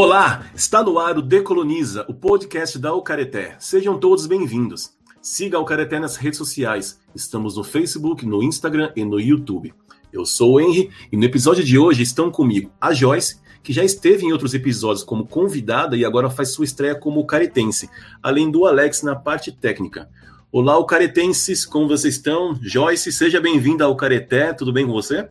Olá, 0.00 0.46
está 0.54 0.80
no 0.80 0.96
ar 0.96 1.18
o 1.18 1.22
Decoloniza, 1.22 2.06
o 2.08 2.14
podcast 2.14 2.78
da 2.78 2.94
Ucareté. 2.94 3.56
Sejam 3.58 3.98
todos 3.98 4.28
bem-vindos. 4.28 4.92
Siga 5.20 5.58
a 5.58 5.60
Ucareté 5.60 5.98
nas 5.98 6.14
redes 6.14 6.38
sociais. 6.38 7.00
Estamos 7.12 7.56
no 7.56 7.64
Facebook, 7.64 8.24
no 8.24 8.40
Instagram 8.40 8.92
e 8.94 9.04
no 9.04 9.18
YouTube. 9.18 9.74
Eu 10.12 10.24
sou 10.24 10.52
o 10.52 10.60
Henry 10.60 10.88
e 11.10 11.16
no 11.16 11.24
episódio 11.24 11.64
de 11.64 11.76
hoje 11.76 12.04
estão 12.04 12.30
comigo 12.30 12.70
a 12.80 12.94
Joyce, 12.94 13.40
que 13.60 13.72
já 13.72 13.82
esteve 13.82 14.24
em 14.24 14.30
outros 14.30 14.54
episódios 14.54 15.02
como 15.02 15.26
convidada 15.26 15.96
e 15.96 16.04
agora 16.04 16.30
faz 16.30 16.50
sua 16.50 16.64
estreia 16.64 16.94
como 16.94 17.26
caretense, 17.26 17.90
além 18.22 18.52
do 18.52 18.66
Alex 18.66 19.02
na 19.02 19.16
parte 19.16 19.50
técnica. 19.50 20.08
Olá, 20.52 20.82
caretenses, 20.86 21.66
como 21.66 21.88
vocês 21.88 22.14
estão? 22.14 22.56
Joyce, 22.62 23.10
seja 23.10 23.40
bem-vinda 23.40 23.84
ao 23.84 23.96
Careté, 23.96 24.52
tudo 24.52 24.72
bem 24.72 24.86
com 24.86 24.92
você? 24.92 25.28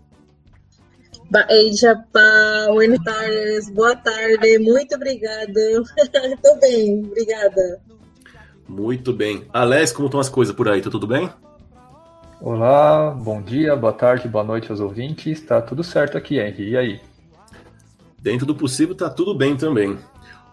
Buenas 1.29 3.03
tardes, 3.03 3.69
boa 3.71 3.95
tarde, 3.97 4.59
muito 4.59 4.95
obrigada. 4.95 5.59
Estou 5.99 6.59
bem, 6.59 7.03
obrigada. 7.05 7.81
Muito 8.67 9.11
bem. 9.11 9.45
Alex, 9.51 9.91
como 9.91 10.07
estão 10.07 10.19
as 10.19 10.29
coisas 10.29 10.55
por 10.55 10.69
aí? 10.69 10.81
Tá 10.81 10.89
tudo 10.89 11.05
bem? 11.05 11.29
Olá, 12.39 13.11
bom 13.11 13.41
dia, 13.41 13.75
boa 13.75 13.91
tarde, 13.91 14.27
boa 14.27 14.43
noite 14.43 14.71
aos 14.71 14.79
ouvintes. 14.79 15.41
Tá 15.41 15.61
tudo 15.61 15.83
certo 15.83 16.17
aqui, 16.17 16.39
Henry. 16.39 16.69
E 16.69 16.77
aí? 16.77 17.01
Dentro 18.21 18.45
do 18.45 18.55
possível, 18.55 18.95
tá 18.95 19.09
tudo 19.09 19.35
bem 19.35 19.57
também. 19.57 19.97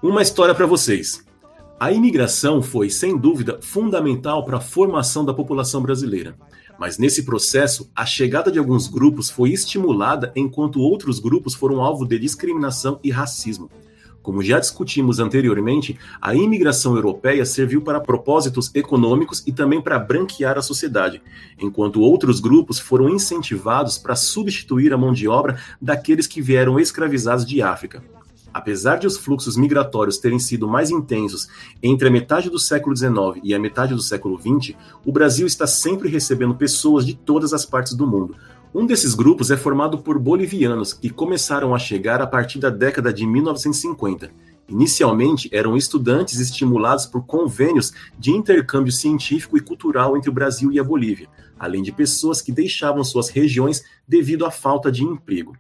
Uma 0.02 0.22
história 0.22 0.54
para 0.54 0.66
vocês. 0.66 1.24
A 1.78 1.92
imigração 1.92 2.62
foi, 2.62 2.88
sem 2.90 3.16
dúvida, 3.16 3.58
fundamental 3.62 4.44
para 4.44 4.56
a 4.56 4.60
formação 4.60 5.24
da 5.24 5.34
população 5.34 5.82
brasileira. 5.82 6.34
Mas 6.78 6.98
nesse 6.98 7.22
processo, 7.22 7.90
a 7.94 8.04
chegada 8.04 8.50
de 8.50 8.58
alguns 8.58 8.88
grupos 8.88 9.30
foi 9.30 9.50
estimulada 9.50 10.32
enquanto 10.34 10.80
outros 10.80 11.18
grupos 11.18 11.54
foram 11.54 11.80
alvo 11.80 12.06
de 12.06 12.18
discriminação 12.18 12.98
e 13.02 13.10
racismo. 13.10 13.70
Como 14.24 14.42
já 14.42 14.58
discutimos 14.58 15.20
anteriormente, 15.20 15.98
a 16.18 16.34
imigração 16.34 16.96
europeia 16.96 17.44
serviu 17.44 17.82
para 17.82 18.00
propósitos 18.00 18.74
econômicos 18.74 19.42
e 19.46 19.52
também 19.52 19.82
para 19.82 19.98
branquear 19.98 20.56
a 20.56 20.62
sociedade, 20.62 21.20
enquanto 21.60 22.00
outros 22.00 22.40
grupos 22.40 22.78
foram 22.78 23.10
incentivados 23.10 23.98
para 23.98 24.16
substituir 24.16 24.94
a 24.94 24.96
mão 24.96 25.12
de 25.12 25.28
obra 25.28 25.58
daqueles 25.80 26.26
que 26.26 26.40
vieram 26.40 26.80
escravizados 26.80 27.44
de 27.44 27.60
África. 27.60 28.02
Apesar 28.54 28.98
de 28.98 29.06
os 29.08 29.16
fluxos 29.16 29.56
migratórios 29.56 30.16
terem 30.16 30.38
sido 30.38 30.68
mais 30.68 30.88
intensos 30.88 31.48
entre 31.82 32.06
a 32.06 32.10
metade 32.10 32.48
do 32.48 32.56
século 32.56 32.94
XIX 32.96 33.42
e 33.42 33.52
a 33.52 33.58
metade 33.58 33.94
do 33.94 34.00
século 34.00 34.38
XX, 34.38 34.76
o 35.04 35.10
Brasil 35.10 35.44
está 35.44 35.66
sempre 35.66 36.08
recebendo 36.08 36.54
pessoas 36.54 37.04
de 37.04 37.14
todas 37.14 37.52
as 37.52 37.66
partes 37.66 37.94
do 37.94 38.06
mundo. 38.06 38.36
Um 38.72 38.86
desses 38.86 39.12
grupos 39.12 39.50
é 39.50 39.56
formado 39.56 39.98
por 39.98 40.20
bolivianos 40.20 40.92
que 40.92 41.10
começaram 41.10 41.74
a 41.74 41.80
chegar 41.80 42.22
a 42.22 42.28
partir 42.28 42.60
da 42.60 42.70
década 42.70 43.12
de 43.12 43.26
1950. 43.26 44.30
Inicialmente 44.68 45.50
eram 45.52 45.76
estudantes 45.76 46.38
estimulados 46.38 47.06
por 47.06 47.26
convênios 47.26 47.92
de 48.16 48.30
intercâmbio 48.30 48.92
científico 48.92 49.58
e 49.58 49.60
cultural 49.60 50.16
entre 50.16 50.30
o 50.30 50.32
Brasil 50.32 50.70
e 50.70 50.78
a 50.78 50.84
Bolívia, 50.84 51.28
além 51.58 51.82
de 51.82 51.90
pessoas 51.90 52.40
que 52.40 52.52
deixavam 52.52 53.02
suas 53.02 53.28
regiões 53.28 53.82
devido 54.06 54.46
à 54.46 54.50
falta 54.50 54.92
de 54.92 55.02
emprego. 55.02 55.56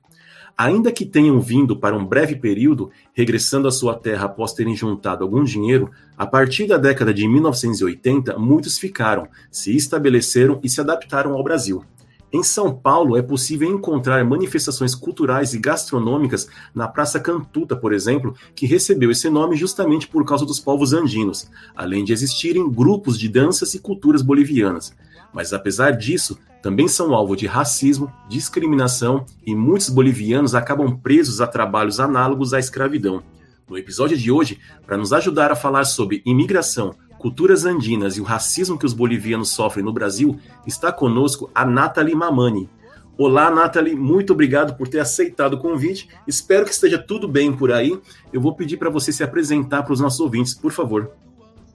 Ainda 0.56 0.92
que 0.92 1.04
tenham 1.04 1.40
vindo 1.40 1.76
para 1.76 1.96
um 1.96 2.06
breve 2.06 2.36
período, 2.36 2.90
regressando 3.12 3.66
à 3.66 3.72
sua 3.72 3.94
terra 3.94 4.26
após 4.26 4.52
terem 4.52 4.76
juntado 4.76 5.24
algum 5.24 5.42
dinheiro, 5.42 5.90
a 6.16 6.24
partir 6.24 6.68
da 6.68 6.76
década 6.76 7.12
de 7.12 7.26
1980, 7.26 8.38
muitos 8.38 8.78
ficaram, 8.78 9.26
se 9.50 9.74
estabeleceram 9.74 10.60
e 10.62 10.68
se 10.68 10.80
adaptaram 10.80 11.32
ao 11.32 11.42
Brasil. 11.42 11.84
Em 12.32 12.42
São 12.42 12.74
Paulo, 12.74 13.16
é 13.16 13.22
possível 13.22 13.68
encontrar 13.68 14.24
manifestações 14.24 14.92
culturais 14.92 15.54
e 15.54 15.58
gastronômicas 15.58 16.48
na 16.74 16.88
Praça 16.88 17.20
Cantuta, 17.20 17.76
por 17.76 17.92
exemplo, 17.92 18.34
que 18.56 18.66
recebeu 18.66 19.10
esse 19.10 19.30
nome 19.30 19.54
justamente 19.54 20.08
por 20.08 20.24
causa 20.24 20.44
dos 20.44 20.58
povos 20.58 20.92
andinos, 20.92 21.48
além 21.76 22.04
de 22.04 22.12
existirem 22.12 22.68
grupos 22.68 23.20
de 23.20 23.28
danças 23.28 23.74
e 23.74 23.78
culturas 23.78 24.20
bolivianas. 24.20 24.92
Mas 25.34 25.52
apesar 25.52 25.90
disso, 25.90 26.38
também 26.62 26.88
são 26.88 27.12
alvo 27.12 27.36
de 27.36 27.46
racismo, 27.46 28.10
discriminação 28.28 29.26
e 29.44 29.54
muitos 29.54 29.90
bolivianos 29.90 30.54
acabam 30.54 30.96
presos 30.96 31.40
a 31.40 31.46
trabalhos 31.46 32.00
análogos 32.00 32.54
à 32.54 32.58
escravidão. 32.58 33.22
No 33.68 33.76
episódio 33.76 34.16
de 34.16 34.30
hoje, 34.30 34.60
para 34.86 34.96
nos 34.96 35.12
ajudar 35.12 35.50
a 35.50 35.56
falar 35.56 35.84
sobre 35.84 36.22
imigração, 36.24 36.94
culturas 37.18 37.64
andinas 37.64 38.16
e 38.16 38.20
o 38.20 38.24
racismo 38.24 38.78
que 38.78 38.86
os 38.86 38.92
bolivianos 38.92 39.50
sofrem 39.50 39.84
no 39.84 39.92
Brasil, 39.92 40.38
está 40.66 40.92
conosco 40.92 41.50
a 41.54 41.64
Nathalie 41.64 42.14
Mamani. 42.14 42.70
Olá, 43.16 43.50
Nathalie, 43.50 43.94
muito 43.94 44.32
obrigado 44.32 44.76
por 44.76 44.88
ter 44.88 45.00
aceitado 45.00 45.54
o 45.54 45.58
convite. 45.58 46.08
Espero 46.26 46.64
que 46.64 46.72
esteja 46.72 46.98
tudo 46.98 47.28
bem 47.28 47.52
por 47.52 47.72
aí. 47.72 47.98
Eu 48.32 48.40
vou 48.40 48.54
pedir 48.54 48.76
para 48.76 48.90
você 48.90 49.12
se 49.12 49.22
apresentar 49.22 49.82
para 49.82 49.92
os 49.92 50.00
nossos 50.00 50.20
ouvintes, 50.20 50.54
por 50.54 50.72
favor. 50.72 51.12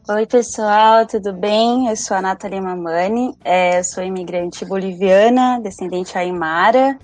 Oi, 0.08 0.26
pessoal, 0.26 1.06
tudo 1.06 1.34
bem? 1.34 1.88
Eu 1.88 1.96
sou 1.96 2.18
a 2.18 2.22
Nathalie 2.22 2.60
Mamani, 2.60 3.36
é, 3.44 3.84
sou 3.84 4.04
imigrante 4.04 4.66
boliviana, 4.66 5.60
descendente 5.62 6.18
aimara, 6.18 6.98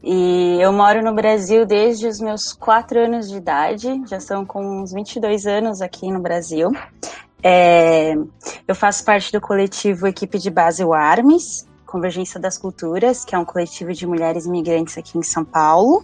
e 0.00 0.58
eu 0.60 0.72
moro 0.72 1.02
no 1.02 1.12
Brasil 1.12 1.66
desde 1.66 2.06
os 2.06 2.20
meus 2.20 2.52
quatro 2.52 3.00
anos 3.00 3.28
de 3.28 3.36
idade, 3.36 4.02
já 4.06 4.20
são 4.20 4.44
com 4.44 4.82
uns 4.82 4.92
22 4.92 5.44
anos 5.46 5.80
aqui 5.80 6.12
no 6.12 6.20
Brasil. 6.20 6.70
É, 7.42 8.14
eu 8.68 8.74
faço 8.74 9.04
parte 9.04 9.32
do 9.32 9.40
coletivo 9.40 10.06
Equipe 10.06 10.38
de 10.38 10.50
Base 10.50 10.84
Armes, 10.84 11.66
Convergência 11.92 12.40
das 12.40 12.56
Culturas, 12.56 13.22
que 13.22 13.34
é 13.34 13.38
um 13.38 13.44
coletivo 13.44 13.92
de 13.92 14.06
mulheres 14.06 14.46
imigrantes 14.46 14.96
aqui 14.96 15.18
em 15.18 15.22
São 15.22 15.44
Paulo. 15.44 16.02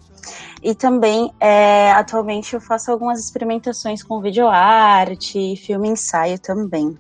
E 0.63 0.75
também, 0.75 1.33
é, 1.41 1.91
atualmente, 1.93 2.53
eu 2.53 2.61
faço 2.61 2.93
algumas 2.93 3.19
experimentações 3.19 4.03
com 4.03 4.21
videoarte, 4.21 5.57
filme 5.57 5.89
ensaio 5.89 6.39
também. 6.39 6.95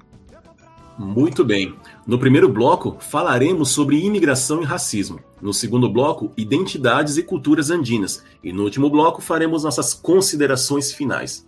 Muito 0.98 1.44
bem. 1.44 1.75
No 2.06 2.19
primeiro 2.19 2.48
bloco, 2.48 2.97
falaremos 2.98 3.69
sobre 3.69 4.03
imigração 4.03 4.62
e 4.62 4.65
racismo. 4.65 5.21
No 5.41 5.53
segundo 5.53 5.88
bloco, 5.93 6.32
identidades 6.34 7.19
e 7.19 7.22
culturas 7.22 7.71
andinas. 7.71 8.25
E 8.43 8.54
no 8.54 8.65
último 8.65 8.88
bloco, 8.88 9.21
faremos 9.21 9.65
nossas 9.65 9.93
considerações 9.93 10.91
finais. 10.91 11.47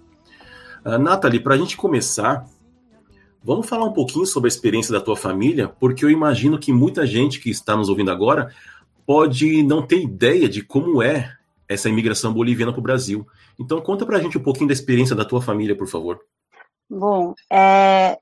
Uh, 0.85 0.99
Nathalie, 0.99 1.41
para 1.41 1.55
a 1.55 1.59
gente 1.59 1.77
começar, 1.77 2.45
vamos 3.43 3.69
falar 3.69 3.85
um 3.85 3.93
pouquinho 3.93 4.27
sobre 4.27 4.49
a 4.49 4.53
experiência 4.53 4.93
da 4.93 5.01
tua 5.01 5.17
família, 5.17 5.69
porque 5.69 6.05
eu 6.05 6.11
imagino 6.11 6.59
que 6.59 6.73
muita 6.73 7.07
gente 7.07 7.41
que 7.41 7.51
está 7.51 7.77
nos 7.77 7.89
ouvindo 7.89 8.11
agora 8.11 8.53
pode 9.07 9.63
não 9.63 9.87
ter 9.87 10.03
ideia 10.03 10.49
de 10.49 10.63
como 10.63 11.03
é 11.03 11.33
essa 11.69 11.89
imigração 11.89 12.33
boliviana 12.33 12.73
para 12.73 12.81
o 12.81 12.83
Brasil. 12.83 13.27
Então, 13.59 13.81
conta 13.81 14.05
para 14.05 14.17
a 14.17 14.21
gente 14.21 14.37
um 14.37 14.43
pouquinho 14.43 14.69
da 14.69 14.73
experiência 14.73 15.15
da 15.15 15.25
tua 15.25 15.41
família, 15.41 15.77
por 15.77 15.87
favor. 15.87 16.21
Bom, 16.89 17.35
é, 17.51 18.19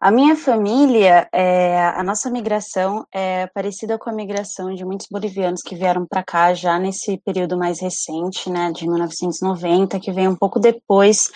a 0.00 0.12
minha 0.12 0.36
família, 0.36 1.28
é, 1.32 1.80
a 1.80 2.04
nossa 2.04 2.30
migração 2.30 3.04
é 3.12 3.48
parecida 3.48 3.98
com 3.98 4.08
a 4.08 4.12
migração 4.12 4.72
de 4.72 4.84
muitos 4.84 5.08
bolivianos 5.10 5.60
que 5.60 5.74
vieram 5.74 6.06
para 6.06 6.22
cá 6.22 6.54
já 6.54 6.78
nesse 6.78 7.18
período 7.18 7.58
mais 7.58 7.80
recente, 7.80 8.48
né, 8.48 8.70
de 8.70 8.88
1990, 8.88 9.98
que 9.98 10.12
veio 10.12 10.30
um 10.30 10.36
pouco 10.36 10.60
depois 10.60 11.30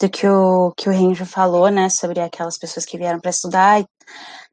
do 0.00 0.08
que 0.08 0.26
o 0.26 0.72
que 0.76 0.88
o 0.88 0.92
Renzo 0.92 1.24
falou, 1.24 1.70
né, 1.70 1.88
sobre 1.88 2.18
aquelas 2.18 2.58
pessoas 2.58 2.84
que 2.84 2.98
vieram 2.98 3.20
para 3.20 3.30
estudar. 3.30 3.84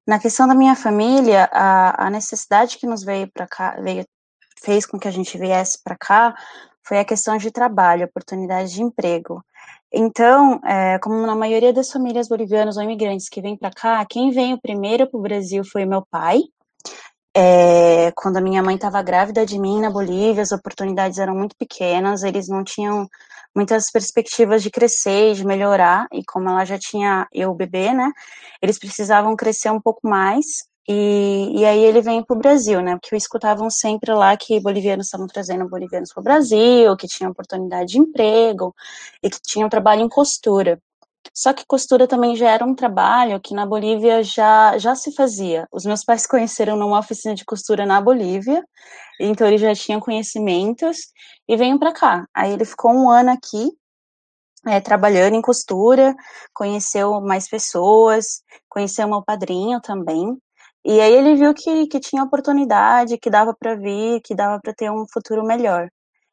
Na 0.06 0.20
questão 0.20 0.48
da 0.48 0.54
minha 0.54 0.76
família, 0.76 1.50
a, 1.52 2.06
a 2.06 2.10
necessidade 2.12 2.78
que 2.78 2.86
nos 2.86 3.04
veio 3.04 3.28
para 3.34 3.48
cá, 3.48 3.78
veio 3.82 4.06
fez 4.64 4.86
com 4.86 5.00
que 5.00 5.08
a 5.08 5.12
gente 5.12 5.38
viesse 5.38 5.82
para 5.84 5.98
cá 5.98 6.36
foi 6.88 7.00
a 7.00 7.06
questão 7.06 7.36
de 7.38 7.50
trabalho, 7.52 8.06
oportunidade 8.06 8.74
de 8.74 8.84
emprego. 8.84 9.44
Então, 9.98 10.60
é, 10.66 11.00
como 11.00 11.26
na 11.26 11.36
maioria 11.36 11.72
das 11.72 11.90
famílias 11.90 12.28
bolivianas 12.28 12.76
ou 12.76 12.84
imigrantes 12.84 13.30
que 13.30 13.42
vêm 13.42 13.56
para 13.56 13.72
cá, 13.72 14.06
quem 14.06 14.30
veio 14.30 14.60
primeiro 14.60 15.08
para 15.10 15.18
o 15.18 15.22
Brasil 15.22 15.64
foi 15.64 15.86
meu 15.86 16.06
pai. 16.12 16.42
É, 17.34 18.12
quando 18.12 18.36
a 18.36 18.42
minha 18.42 18.62
mãe 18.62 18.76
estava 18.76 19.02
grávida 19.02 19.46
de 19.46 19.58
mim 19.58 19.80
na 19.80 19.90
Bolívia, 19.90 20.44
as 20.44 20.52
oportunidades 20.52 21.18
eram 21.18 21.34
muito 21.34 21.56
pequenas, 21.58 22.24
eles 22.24 22.50
não 22.50 22.62
tinham 22.62 23.08
muitas 23.56 23.90
perspectivas 23.90 24.62
de 24.62 24.70
crescer 24.70 25.32
e 25.32 25.36
de 25.36 25.46
melhorar, 25.46 26.08
e 26.12 26.26
como 26.26 26.50
ela 26.50 26.66
já 26.66 26.78
tinha 26.78 27.26
eu, 27.32 27.52
o 27.52 27.56
bebê, 27.56 27.94
né, 27.94 28.12
eles 28.62 28.78
precisavam 28.78 29.34
crescer 29.34 29.70
um 29.70 29.80
pouco 29.80 30.02
mais, 30.04 30.46
e, 30.88 31.60
e 31.60 31.66
aí 31.66 31.84
ele 31.84 32.02
vem 32.02 32.24
para 32.24 32.36
o 32.36 32.40
Brasil, 32.40 32.82
né? 32.82 32.98
Porque 33.00 33.16
escutavam 33.16 33.70
sempre 33.70 34.14
lá 34.14 34.38
que 34.38 34.60
bolivianos 34.60 35.08
estavam 35.08 35.28
trazendo 35.28 35.68
bolivianos 35.68 36.14
para 36.14 36.22
o 36.22 36.24
Brasil, 36.24 36.96
que 36.98 37.08
tinham 37.08 37.32
oportunidade 37.32 37.94
de 37.94 38.00
emprego 38.00 38.74
e 39.24 39.30
que 39.30 39.40
tinham 39.42 39.70
trabalho 39.70 40.02
em 40.02 40.10
costura. 40.10 40.80
Só 41.34 41.54
que 41.54 41.66
costura 41.66 42.08
também 42.08 42.36
já 42.36 42.50
era 42.52 42.66
um 42.66 42.76
trabalho 42.76 43.40
que 43.42 43.54
na 43.54 43.66
Bolívia 43.66 44.24
já, 44.24 44.78
já 44.78 44.96
se 44.96 45.12
fazia. 45.12 45.68
Os 45.72 45.86
meus 45.86 46.04
pais 46.04 46.26
conheceram 46.28 46.78
numa 46.78 47.00
oficina 47.00 47.36
de 47.36 47.46
costura 47.46 47.86
na 47.86 48.00
Bolívia, 48.02 48.64
então 49.20 49.48
ele 49.48 49.58
já 49.58 49.74
tinham 49.74 50.00
conhecimentos 50.00 50.98
e 51.48 51.58
veio 51.58 51.80
para 51.80 51.94
cá. 51.94 52.28
Aí 52.34 52.54
ele 52.54 52.66
ficou 52.66 52.92
um 52.92 53.10
ano 53.10 53.32
aqui, 53.32 53.72
é, 54.68 54.80
trabalhando 54.82 55.36
em 55.36 55.42
costura, 55.42 56.16
conheceu 56.54 57.22
mais 57.22 57.48
pessoas, 57.48 58.42
conheceu 58.70 59.08
meu 59.08 59.24
padrinho 59.24 59.80
também. 59.82 60.38
E 60.86 61.02
aí 61.02 61.14
ele 61.14 61.36
viu 61.36 61.52
que, 61.54 61.88
que 61.88 62.00
tinha 62.00 62.24
oportunidade, 62.24 63.18
que 63.18 63.30
dava 63.30 63.56
para 63.58 63.76
vir, 63.76 64.22
que 64.22 64.36
dava 64.36 64.60
para 64.62 64.72
ter 64.74 64.92
um 64.92 65.06
futuro 65.12 65.44
melhor. 65.44 65.90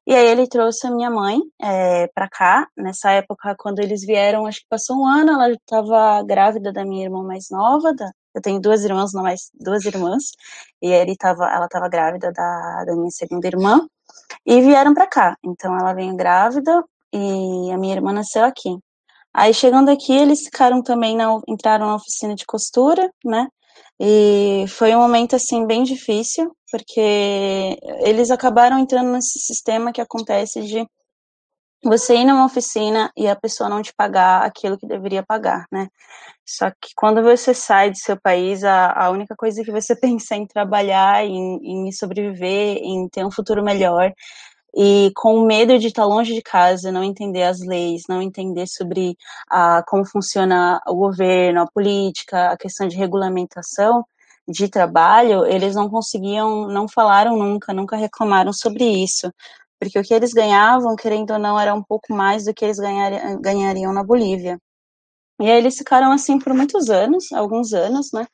E 0.07 0.15
aí 0.15 0.27
ele 0.27 0.47
trouxe 0.47 0.87
a 0.87 0.91
minha 0.91 1.11
mãe 1.11 1.41
é, 1.61 2.07
para 2.09 2.29
cá. 2.29 2.69
Nessa 2.77 3.13
época, 3.13 3.55
quando 3.59 3.79
eles 3.79 4.03
vieram, 4.05 4.47
acho 4.47 4.61
que 4.61 4.67
passou 4.69 4.99
um 4.99 5.07
ano, 5.07 5.33
ela 5.33 5.51
estava 5.53 6.23
grávida 6.25 6.71
da 6.73 6.85
minha 6.85 7.05
irmã 7.05 7.23
mais 7.23 7.47
nova. 7.51 7.95
Da, 7.95 8.11
eu 8.35 8.43
tenho 8.43 8.61
duas 8.61 8.85
irmãs, 8.85 9.13
não 9.15 9.23
mais 9.23 9.51
duas 9.55 9.87
irmãs. 9.87 10.33
E 10.83 10.89
ele 10.89 11.17
tava, 11.17 11.47
ela 11.51 11.67
estava 11.67 11.89
grávida 11.89 12.31
da, 12.33 12.85
da 12.85 12.95
minha 12.95 13.11
segunda 13.11 13.47
irmã. 13.47 13.87
E 14.45 14.61
vieram 14.61 14.93
para 14.93 15.07
cá. 15.07 15.37
Então 15.43 15.75
ela 15.79 15.95
veio 15.95 16.15
grávida 16.17 16.85
e 17.13 17.71
a 17.73 17.79
minha 17.79 17.95
irmã 17.95 18.13
nasceu 18.13 18.45
aqui. 18.45 18.77
Aí 19.33 19.55
chegando 19.55 19.91
aqui, 19.91 20.13
eles 20.13 20.43
ficaram 20.45 20.83
também 20.83 21.17
na, 21.17 21.41
entraram 21.49 21.87
na 21.87 21.95
oficina 21.95 22.35
de 22.35 22.45
costura, 22.45 23.11
né? 23.25 23.49
E 24.01 24.65
foi 24.69 24.95
um 24.95 25.01
momento 25.01 25.37
assim 25.37 25.67
bem 25.67 25.85
difícil, 25.85 26.51
porque 26.71 27.79
eles 28.05 28.31
acabaram 28.31 28.79
entrando 28.79 29.13
nesse 29.13 29.39
sistema 29.39 29.93
que 29.93 30.01
acontece 30.01 30.63
de 30.63 30.87
você 31.85 32.17
ir 32.17 32.25
numa 32.25 32.47
oficina 32.47 33.11
e 33.17 33.27
a 33.29 33.37
pessoa 33.37 33.69
não 33.69 33.83
te 33.83 33.93
pagar 33.95 34.45
aquilo 34.45 34.79
que 34.79 34.87
deveria 34.87 35.23
pagar, 35.23 35.67
né? 35.71 35.89
Só 36.47 36.71
que 36.71 36.93
quando 36.97 37.23
você 37.23 37.55
sai 37.55 37.91
do 37.91 37.99
seu 37.99 38.21
país, 38.21 38.63
a, 38.65 38.93
a 38.93 39.11
única 39.11 39.35
coisa 39.37 39.65
que 39.65 39.73
você 39.73 39.95
pensa 39.99 40.35
é 40.35 40.39
em 40.39 40.47
trabalhar, 40.47 41.25
em, 41.25 41.89
em 41.89 41.93
sobreviver, 41.93 42.79
em 42.79 43.09
ter 43.09 43.25
um 43.25 43.31
futuro 43.31 43.63
melhor 43.65 44.13
e 44.75 45.13
com 45.15 45.45
medo 45.45 45.79
de 45.79 45.89
estar 45.89 46.05
longe 46.05 46.35
de 46.35 46.43
casa, 46.43 46.91
não 46.93 47.05
entender 47.05 47.43
as 47.43 47.61
leis, 47.61 48.03
não 48.09 48.23
entender 48.23 48.67
sobre 48.67 49.17
a, 49.49 49.83
como 49.87 50.05
funciona 50.05 50.81
o 50.87 50.95
governo, 50.95 51.63
a 51.63 51.67
política, 51.67 52.51
a 52.51 52.57
questão 52.57 52.89
de 52.89 52.97
regulamentação 52.97 54.05
de 54.49 54.69
trabalho, 54.69 55.45
eles 55.47 55.75
não 55.75 55.89
conseguiam, 55.89 56.67
não 56.69 56.89
falaram 56.89 57.37
nunca, 57.37 57.73
nunca 57.73 57.97
reclamaram 57.97 58.53
sobre 58.53 58.85
isso, 58.85 59.33
porque 59.79 59.99
o 59.99 60.03
que 60.03 60.15
eles 60.15 60.33
ganhavam, 60.33 60.97
querendo 60.97 61.33
ou 61.33 61.39
não, 61.39 61.59
era 61.59 61.75
um 61.75 61.83
pouco 61.83 62.13
mais 62.15 62.45
do 62.45 62.55
que 62.55 62.65
eles 62.65 62.79
ganhariam, 62.79 63.93
na 63.93 64.03
Bolívia. 64.05 64.59
E 65.41 65.51
aí 65.51 65.59
eles 65.59 65.77
ficaram 65.77 66.13
assim 66.13 66.39
por 66.39 66.55
muitos 66.55 66.91
anos, 66.91 67.33
alguns 67.33 67.73
anos, 67.73 68.13
né? 68.13 68.27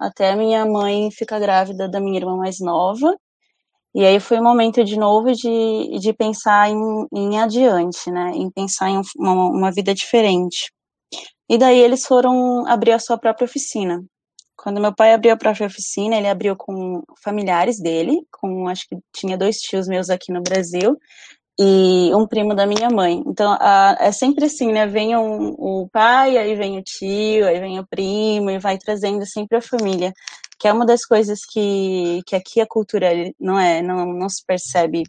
Até 0.00 0.34
minha 0.36 0.64
mãe 0.66 1.10
ficar 1.10 1.38
grávida 1.38 1.88
da 1.88 2.00
minha 2.00 2.18
irmã 2.18 2.36
mais 2.36 2.60
nova, 2.60 3.16
e 3.96 4.04
aí 4.04 4.20
foi 4.20 4.38
um 4.38 4.42
momento 4.42 4.84
de 4.84 4.98
novo 4.98 5.32
de, 5.32 5.98
de 5.98 6.12
pensar 6.12 6.68
em, 6.68 7.06
em 7.14 7.40
adiante, 7.40 8.10
né? 8.10 8.30
Em 8.34 8.50
pensar 8.50 8.90
em 8.90 9.00
uma, 9.16 9.48
uma 9.48 9.72
vida 9.72 9.94
diferente. 9.94 10.70
E 11.48 11.56
daí 11.56 11.78
eles 11.78 12.04
foram 12.04 12.66
abrir 12.66 12.92
a 12.92 12.98
sua 12.98 13.16
própria 13.16 13.46
oficina. 13.46 14.04
Quando 14.54 14.82
meu 14.82 14.94
pai 14.94 15.14
abriu 15.14 15.32
a 15.32 15.36
própria 15.38 15.66
oficina, 15.66 16.14
ele 16.14 16.28
abriu 16.28 16.54
com 16.54 17.02
familiares 17.24 17.80
dele, 17.80 18.20
com 18.30 18.68
acho 18.68 18.86
que 18.86 18.98
tinha 19.14 19.38
dois 19.38 19.56
tios 19.56 19.88
meus 19.88 20.10
aqui 20.10 20.30
no 20.30 20.42
Brasil, 20.42 20.98
e 21.58 22.14
um 22.14 22.26
primo 22.26 22.54
da 22.54 22.66
minha 22.66 22.90
mãe. 22.90 23.22
Então, 23.26 23.56
a, 23.58 23.96
é 23.98 24.12
sempre 24.12 24.44
assim, 24.44 24.72
né? 24.72 24.86
Vem 24.86 25.16
um, 25.16 25.54
o 25.56 25.88
pai, 25.90 26.36
aí 26.36 26.54
vem 26.54 26.78
o 26.78 26.82
tio, 26.82 27.46
aí 27.46 27.58
vem 27.60 27.78
o 27.78 27.86
primo, 27.86 28.50
e 28.50 28.58
vai 28.58 28.76
trazendo 28.76 29.24
sempre 29.24 29.56
a 29.56 29.62
família. 29.62 30.12
Que 30.58 30.68
é 30.68 30.72
uma 30.72 30.86
das 30.86 31.04
coisas 31.04 31.44
que, 31.44 32.22
que 32.26 32.36
aqui 32.36 32.60
a 32.60 32.66
cultura 32.66 33.10
não 33.38 33.58
é, 33.58 33.82
não, 33.82 34.06
não 34.12 34.28
se 34.28 34.44
percebe 34.44 35.04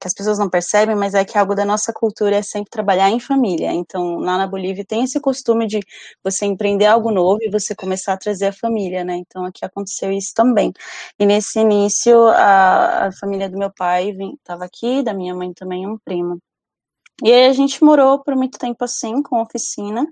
que 0.00 0.08
as 0.08 0.14
pessoas 0.14 0.38
não 0.38 0.48
percebem, 0.48 0.96
mas 0.96 1.12
é 1.14 1.24
que 1.26 1.36
algo 1.36 1.54
da 1.54 1.64
nossa 1.64 1.92
cultura 1.92 2.36
é 2.36 2.42
sempre 2.42 2.70
trabalhar 2.70 3.10
em 3.10 3.20
família. 3.20 3.70
Então, 3.70 4.18
lá 4.18 4.38
na 4.38 4.46
Bolívia 4.46 4.84
tem 4.84 5.04
esse 5.04 5.20
costume 5.20 5.66
de 5.66 5.80
você 6.24 6.46
empreender 6.46 6.86
algo 6.86 7.10
novo 7.10 7.40
e 7.42 7.50
você 7.50 7.74
começar 7.74 8.14
a 8.14 8.16
trazer 8.16 8.46
a 8.46 8.52
família, 8.52 9.04
né? 9.04 9.16
Então, 9.16 9.44
aqui 9.44 9.62
aconteceu 9.62 10.10
isso 10.10 10.32
também. 10.34 10.72
E 11.18 11.26
nesse 11.26 11.60
início, 11.60 12.28
a, 12.28 13.08
a 13.08 13.12
família 13.12 13.48
do 13.50 13.58
meu 13.58 13.70
pai 13.70 14.10
estava 14.38 14.64
aqui, 14.64 15.02
da 15.02 15.12
minha 15.12 15.34
mãe 15.34 15.52
também, 15.52 15.86
um 15.86 15.98
primo. 15.98 16.40
E 17.22 17.30
aí 17.30 17.46
a 17.48 17.52
gente 17.52 17.84
morou 17.84 18.22
por 18.22 18.34
muito 18.34 18.58
tempo 18.58 18.82
assim, 18.82 19.22
com 19.22 19.42
oficina, 19.42 20.06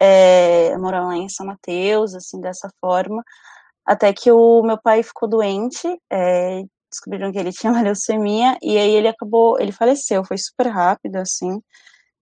é, 0.00 0.76
lá 0.76 1.16
em 1.16 1.28
São 1.28 1.46
Mateus, 1.46 2.14
assim, 2.14 2.40
dessa 2.40 2.68
forma, 2.80 3.22
até 3.86 4.12
que 4.12 4.30
o 4.32 4.62
meu 4.62 4.80
pai 4.80 5.02
ficou 5.02 5.28
doente, 5.28 5.86
é, 6.10 6.62
descobriram 6.90 7.32
que 7.32 7.38
ele 7.38 7.52
tinha 7.52 7.72
leucemia 7.82 8.56
e 8.62 8.78
aí 8.78 8.90
ele 8.90 9.08
acabou, 9.08 9.58
ele 9.60 9.72
faleceu, 9.72 10.24
foi 10.24 10.38
super 10.38 10.68
rápido 10.68 11.16
assim. 11.16 11.60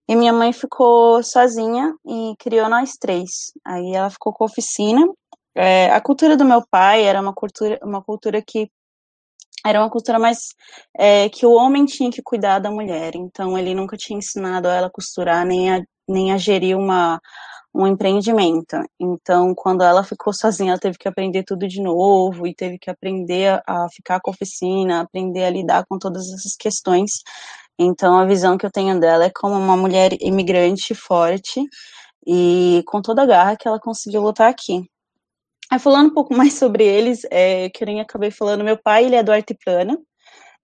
E 0.08 0.16
minha 0.16 0.32
mãe 0.32 0.52
ficou 0.52 1.22
sozinha 1.22 1.94
e 2.04 2.34
criou 2.38 2.68
nós 2.68 2.92
três. 3.00 3.52
Aí 3.64 3.94
ela 3.94 4.10
ficou 4.10 4.32
com 4.32 4.44
a 4.44 4.46
oficina. 4.46 5.06
É, 5.54 5.90
a 5.90 6.00
cultura 6.00 6.36
do 6.36 6.44
meu 6.44 6.66
pai 6.68 7.04
era 7.04 7.20
uma 7.20 7.32
cultura, 7.32 7.78
uma 7.82 8.02
cultura 8.02 8.42
que 8.42 8.68
era 9.64 9.78
uma 9.80 9.90
cultura 9.90 10.18
mais 10.18 10.48
é, 10.98 11.28
que 11.28 11.46
o 11.46 11.52
homem 11.52 11.84
tinha 11.86 12.10
que 12.10 12.22
cuidar 12.22 12.58
da 12.58 12.70
mulher. 12.70 13.14
Então 13.14 13.56
ele 13.56 13.74
nunca 13.74 13.96
tinha 13.96 14.18
ensinado 14.18 14.68
ela 14.68 14.88
a 14.88 14.90
costurar 14.90 15.46
nem 15.46 15.72
a, 15.72 15.82
nem 16.08 16.32
a 16.32 16.36
gerir 16.36 16.76
uma 16.76 17.20
um 17.74 17.86
empreendimento. 17.86 18.76
Então, 19.00 19.54
quando 19.54 19.82
ela 19.82 20.04
ficou 20.04 20.32
sozinha, 20.32 20.72
ela 20.72 20.80
teve 20.80 20.98
que 20.98 21.08
aprender 21.08 21.42
tudo 21.42 21.66
de 21.66 21.80
novo 21.80 22.46
e 22.46 22.54
teve 22.54 22.78
que 22.78 22.90
aprender 22.90 23.62
a 23.66 23.88
ficar 23.90 24.20
com 24.20 24.30
a 24.30 24.34
oficina, 24.34 25.00
aprender 25.00 25.44
a 25.44 25.50
lidar 25.50 25.86
com 25.86 25.98
todas 25.98 26.30
essas 26.32 26.54
questões. 26.56 27.22
Então, 27.78 28.18
a 28.18 28.26
visão 28.26 28.58
que 28.58 28.66
eu 28.66 28.70
tenho 28.70 28.98
dela 29.00 29.24
é 29.24 29.30
como 29.34 29.56
uma 29.56 29.76
mulher 29.76 30.12
imigrante 30.20 30.94
forte 30.94 31.62
e 32.26 32.82
com 32.86 33.00
toda 33.00 33.22
a 33.22 33.26
garra 33.26 33.56
que 33.56 33.66
ela 33.66 33.80
conseguiu 33.80 34.22
lutar 34.22 34.50
aqui. 34.50 34.84
Aí, 35.70 35.78
falando 35.78 36.10
um 36.10 36.14
pouco 36.14 36.34
mais 36.36 36.54
sobre 36.54 36.84
eles, 36.84 37.22
é, 37.30 37.70
que 37.70 37.82
eu 37.84 37.86
nem 37.86 38.00
acabei 38.00 38.30
falando, 38.30 38.64
meu 38.64 38.76
pai, 38.76 39.04
ele 39.06 39.16
é 39.16 39.22
do 39.22 39.32
Altiplano, 39.32 39.98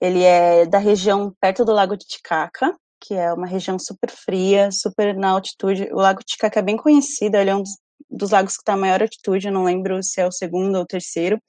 ele 0.01 0.23
é 0.23 0.67
da 0.67 0.79
região 0.79 1.35
perto 1.41 1.65
do 1.65 1.73
Lago 1.73 1.97
Titicaca, 1.97 2.77
que 3.01 3.15
é 3.15 3.33
uma 3.33 3.47
região 3.47 3.79
super 3.79 4.11
fria, 4.11 4.71
super 4.71 5.17
na 5.17 5.31
altitude. 5.31 5.89
O 5.93 5.97
Lago 5.97 6.21
Titicaca 6.21 6.61
é 6.61 6.63
bem 6.63 6.77
conhecido, 6.77 7.37
ele 7.37 7.51
é 7.51 7.57
um 7.57 7.63
dos, 7.63 7.79
dos 8.11 8.31
lagos 8.31 8.55
que 8.55 8.63
está 8.63 8.75
a 8.75 8.77
maior 8.77 9.03
altitude, 9.03 9.47
eu 9.47 9.53
não 9.53 9.65
lembro 9.65 10.03
se 10.03 10.21
é 10.21 10.27
o 10.27 10.33
segundo 10.33 10.77
ou 10.77 10.83
o 10.83 10.87
terceiro. 10.87 11.41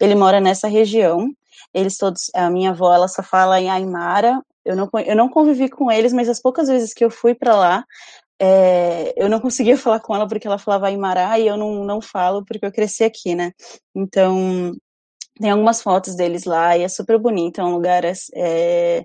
Ele 0.00 0.14
mora 0.14 0.40
nessa 0.40 0.68
região. 0.68 1.30
Eles 1.72 1.96
todos, 1.96 2.30
a 2.34 2.50
minha 2.50 2.70
avó, 2.70 2.92
ela 2.92 3.08
só 3.08 3.22
fala 3.22 3.60
em 3.60 3.70
Aymara. 3.70 4.40
Eu 4.64 4.76
não, 4.76 4.88
eu 5.06 5.16
não 5.16 5.28
convivi 5.28 5.68
com 5.68 5.90
eles, 5.90 6.12
mas 6.12 6.28
as 6.28 6.40
poucas 6.40 6.68
vezes 6.68 6.92
que 6.92 7.04
eu 7.04 7.10
fui 7.10 7.34
para 7.34 7.54
lá, 7.56 7.84
é, 8.38 9.12
eu 9.16 9.28
não 9.28 9.38
conseguia 9.40 9.76
falar 9.76 10.00
com 10.00 10.14
ela 10.14 10.26
porque 10.26 10.46
ela 10.46 10.58
falava 10.58 10.88
Aymara 10.88 11.38
e 11.38 11.46
eu 11.46 11.56
não, 11.56 11.84
não 11.84 12.00
falo 12.00 12.44
porque 12.44 12.66
eu 12.66 12.72
cresci 12.72 13.04
aqui, 13.04 13.34
né? 13.34 13.52
Então, 13.94 14.72
tem 15.40 15.50
algumas 15.50 15.80
fotos 15.82 16.14
deles 16.14 16.44
lá 16.44 16.76
e 16.76 16.82
é 16.82 16.88
super 16.88 17.18
bonito, 17.18 17.60
é 17.60 17.64
um 17.64 17.72
lugar 17.72 18.04
é, 18.04 19.04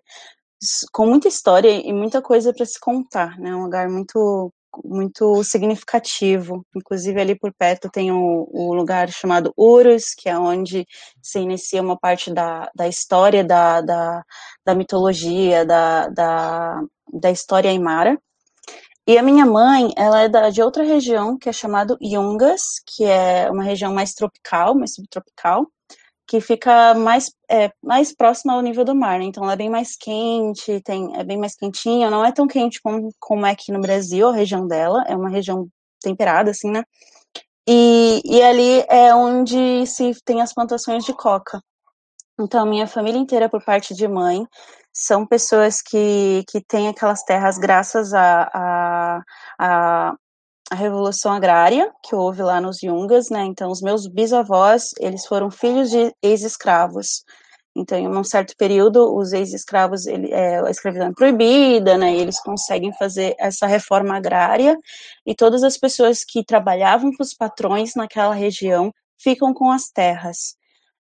com 0.91 1.05
muita 1.05 1.27
história 1.27 1.69
e 1.69 1.93
muita 1.93 2.21
coisa 2.21 2.53
para 2.53 2.65
se 2.65 2.79
contar, 2.79 3.37
né? 3.39 3.55
Um 3.55 3.63
lugar 3.63 3.89
muito 3.89 4.51
muito 4.85 5.43
significativo. 5.43 6.65
Inclusive 6.75 7.19
ali 7.19 7.35
por 7.35 7.53
perto 7.53 7.89
tem 7.89 8.11
o, 8.11 8.47
o, 8.51 8.73
lugar 8.73 9.09
chamado 9.09 9.53
Urus, 9.57 10.13
que 10.15 10.29
é 10.29 10.37
onde 10.37 10.85
se 11.21 11.39
inicia 11.39 11.81
uma 11.81 11.97
parte 11.97 12.31
da, 12.31 12.69
da 12.75 12.87
história 12.87 13.43
da, 13.43 13.81
da, 13.81 14.23
da 14.65 14.75
mitologia, 14.75 15.65
da, 15.65 16.07
da, 16.09 16.81
da 17.11 17.31
história 17.31 17.71
aimara. 17.71 18.19
E 19.07 19.17
a 19.17 19.23
minha 19.23 19.45
mãe, 19.45 19.93
ela 19.97 20.23
é 20.23 20.29
da, 20.29 20.49
de 20.49 20.61
outra 20.61 20.83
região 20.83 21.37
que 21.37 21.49
é 21.49 21.53
chamado 21.53 21.97
Yungas, 22.01 22.61
que 22.85 23.05
é 23.05 23.49
uma 23.49 23.63
região 23.63 23.93
mais 23.93 24.13
tropical, 24.13 24.75
mais 24.75 24.93
subtropical 24.93 25.65
que 26.27 26.41
fica 26.41 26.93
mais, 26.93 27.31
é, 27.49 27.71
mais 27.81 28.13
próxima 28.13 28.53
ao 28.53 28.61
nível 28.61 28.83
do 28.83 28.93
mar, 28.93 29.19
né? 29.19 29.25
então 29.25 29.43
ela 29.43 29.53
é 29.53 29.57
bem 29.57 29.69
mais 29.69 29.95
quente, 29.95 30.81
tem, 30.81 31.17
é 31.17 31.23
bem 31.23 31.37
mais 31.37 31.55
quentinha, 31.55 32.09
não 32.09 32.25
é 32.25 32.31
tão 32.31 32.47
quente 32.47 32.81
como, 32.81 33.09
como 33.19 33.45
é 33.45 33.51
aqui 33.51 33.71
no 33.71 33.79
Brasil, 33.79 34.27
a 34.27 34.33
região 34.33 34.67
dela, 34.67 35.03
é 35.07 35.15
uma 35.15 35.29
região 35.29 35.67
temperada, 36.01 36.51
assim, 36.51 36.69
né? 36.69 36.83
E, 37.67 38.21
e 38.23 38.41
ali 38.41 38.85
é 38.87 39.13
onde 39.13 39.85
se 39.87 40.13
tem 40.23 40.41
as 40.41 40.53
plantações 40.53 41.03
de 41.03 41.13
coca. 41.13 41.61
Então, 42.39 42.65
minha 42.65 42.87
família 42.87 43.19
inteira, 43.19 43.49
por 43.49 43.63
parte 43.63 43.93
de 43.93 44.07
mãe, 44.07 44.45
são 44.93 45.25
pessoas 45.25 45.81
que, 45.81 46.43
que 46.49 46.61
têm 46.61 46.87
aquelas 46.87 47.23
terras 47.23 47.57
graças 47.57 48.13
a, 48.13 48.49
a, 48.53 49.21
a, 49.59 50.15
a 50.69 50.75
revolução 50.75 51.31
agrária 51.31 51.91
que 52.03 52.15
houve 52.15 52.41
lá 52.41 52.59
nos 52.59 52.81
Yungas, 52.83 53.29
né? 53.29 53.43
Então, 53.45 53.71
os 53.71 53.81
meus 53.81 54.07
bisavós, 54.07 54.91
eles 54.99 55.25
foram 55.25 55.49
filhos 55.49 55.89
de 55.89 56.13
ex-escravos. 56.21 57.23
Então, 57.75 57.97
em 57.97 58.07
um 58.07 58.23
certo 58.23 58.55
período, 58.57 59.15
os 59.15 59.33
ex-escravos, 59.33 60.07
é, 60.07 60.59
a 60.59 60.69
escravidão 60.69 61.07
é 61.07 61.13
proibida, 61.13 61.97
né? 61.97 62.15
E 62.15 62.19
eles 62.19 62.41
conseguem 62.41 62.91
fazer 62.93 63.35
essa 63.39 63.67
reforma 63.67 64.17
agrária 64.17 64.77
e 65.25 65.35
todas 65.35 65.63
as 65.63 65.77
pessoas 65.77 66.23
que 66.23 66.43
trabalhavam 66.43 67.11
com 67.15 67.23
os 67.23 67.33
patrões 67.33 67.93
naquela 67.95 68.33
região 68.33 68.91
ficam 69.17 69.53
com 69.53 69.71
as 69.71 69.89
terras. 69.89 70.55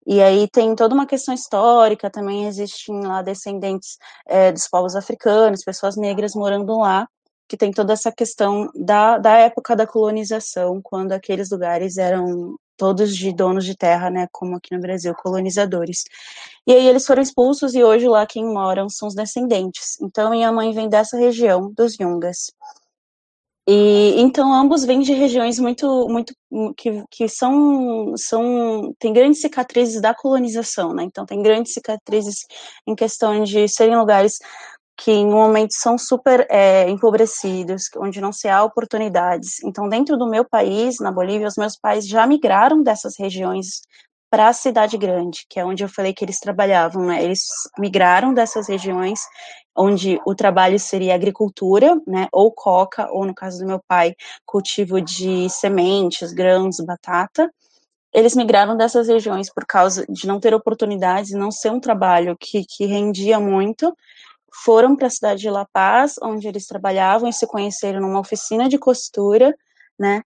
E 0.07 0.23
aí 0.23 0.49
tem 0.49 0.75
toda 0.75 0.95
uma 0.95 1.07
questão 1.07 1.35
histórica, 1.35 2.09
também 2.11 2.47
existem 2.47 3.05
lá 3.05 3.21
descendentes 3.21 3.99
é, 4.26 4.50
dos 4.50 4.67
povos 4.69 4.97
africanos, 4.97 5.64
pessoas 5.64 5.97
negras 5.97 6.35
morando 6.35 6.79
lá, 6.79 7.07
que 7.50 7.57
tem 7.57 7.73
toda 7.73 7.92
essa 7.92 8.12
questão 8.12 8.71
da, 8.76 9.19
da 9.19 9.37
época 9.37 9.75
da 9.75 9.85
colonização, 9.85 10.80
quando 10.80 11.11
aqueles 11.11 11.50
lugares 11.50 11.99
eram 11.99 12.57
todos 12.76 13.16
de 13.16 13.33
donos 13.33 13.64
de 13.64 13.76
terra, 13.76 14.09
né, 14.09 14.28
como 14.30 14.57
aqui 14.57 14.73
no 14.73 14.80
Brasil, 14.80 15.12
colonizadores. 15.16 16.04
E 16.64 16.73
aí 16.73 16.87
eles 16.87 17.04
foram 17.04 17.21
expulsos 17.21 17.75
e 17.75 17.83
hoje 17.83 18.07
lá 18.07 18.25
quem 18.25 18.45
moram 18.45 18.88
são 18.88 19.09
os 19.09 19.16
descendentes. 19.16 20.00
Então 20.00 20.30
minha 20.30 20.52
mãe 20.52 20.73
vem 20.73 20.88
dessa 20.88 21.16
região 21.19 21.73
dos 21.73 21.99
Yungas. 21.99 22.52
E 23.69 24.21
então 24.21 24.52
ambos 24.52 24.85
vêm 24.85 25.00
de 25.00 25.12
regiões 25.12 25.59
muito 25.59 26.09
muito 26.09 26.35
que, 26.76 27.04
que 27.11 27.28
são 27.28 28.14
são 28.16 28.95
tem 28.99 29.12
grandes 29.12 29.40
cicatrizes 29.40 30.00
da 30.00 30.14
colonização, 30.14 30.95
né? 30.95 31.02
Então 31.04 31.26
tem 31.26 31.42
grandes 31.42 31.73
cicatrizes 31.73 32.47
em 32.87 32.95
questão 32.95 33.42
de 33.42 33.69
serem 33.69 33.97
lugares 33.97 34.38
que 35.00 35.11
em 35.11 35.26
um 35.26 35.33
momento 35.33 35.73
são 35.73 35.97
super 35.97 36.47
é, 36.50 36.87
empobrecidos, 36.90 37.85
onde 37.97 38.21
não 38.21 38.33
se 38.33 38.49
há 38.49 38.62
oportunidades. 38.62 39.62
Então, 39.64 39.88
dentro 39.88 40.14
do 40.19 40.28
meu 40.28 40.45
país, 40.45 40.99
na 41.00 41.11
Bolívia, 41.11 41.49
os 41.49 41.57
meus 41.57 41.75
pais 41.75 42.07
já 42.07 42.26
migraram 42.26 42.83
dessas 42.83 43.14
regiões 43.19 43.80
para 44.30 44.49
a 44.49 44.52
cidade 44.52 44.99
grande, 44.99 45.47
que 45.49 45.59
é 45.59 45.64
onde 45.64 45.83
eu 45.83 45.88
falei 45.88 46.12
que 46.12 46.23
eles 46.23 46.38
trabalhavam, 46.38 47.07
né? 47.07 47.25
Eles 47.25 47.45
migraram 47.78 48.35
dessas 48.35 48.69
regiões 48.69 49.21
onde 49.75 50.21
o 50.26 50.35
trabalho 50.35 50.78
seria 50.78 51.14
agricultura, 51.14 51.99
né, 52.07 52.28
ou 52.30 52.52
coca, 52.52 53.09
ou 53.11 53.25
no 53.25 53.35
caso 53.35 53.61
do 53.61 53.66
meu 53.66 53.80
pai, 53.88 54.14
cultivo 54.45 55.00
de 55.00 55.49
sementes, 55.49 56.33
grãos, 56.33 56.76
batata. 56.78 57.50
Eles 58.12 58.37
migraram 58.37 58.76
dessas 58.76 59.09
regiões 59.09 59.50
por 59.52 59.64
causa 59.64 60.04
de 60.09 60.26
não 60.26 60.38
ter 60.38 60.52
oportunidades, 60.52 61.30
não 61.33 61.50
ser 61.50 61.71
um 61.71 61.80
trabalho 61.80 62.37
que, 62.38 62.64
que 62.69 62.85
rendia 62.85 63.40
muito, 63.40 63.97
foram 64.52 64.97
para 64.97 65.07
a 65.07 65.11
cidade 65.11 65.40
de 65.40 65.50
La 65.50 65.66
Paz, 65.73 66.14
onde 66.23 66.49
eles 66.49 66.66
trabalhavam 66.66 67.28
e 67.28 67.33
se 67.33 67.47
conheceram 67.47 68.00
numa 68.00 68.21
oficina 68.21 68.69
de 68.69 68.78
costura, 68.78 69.54
né? 69.99 70.23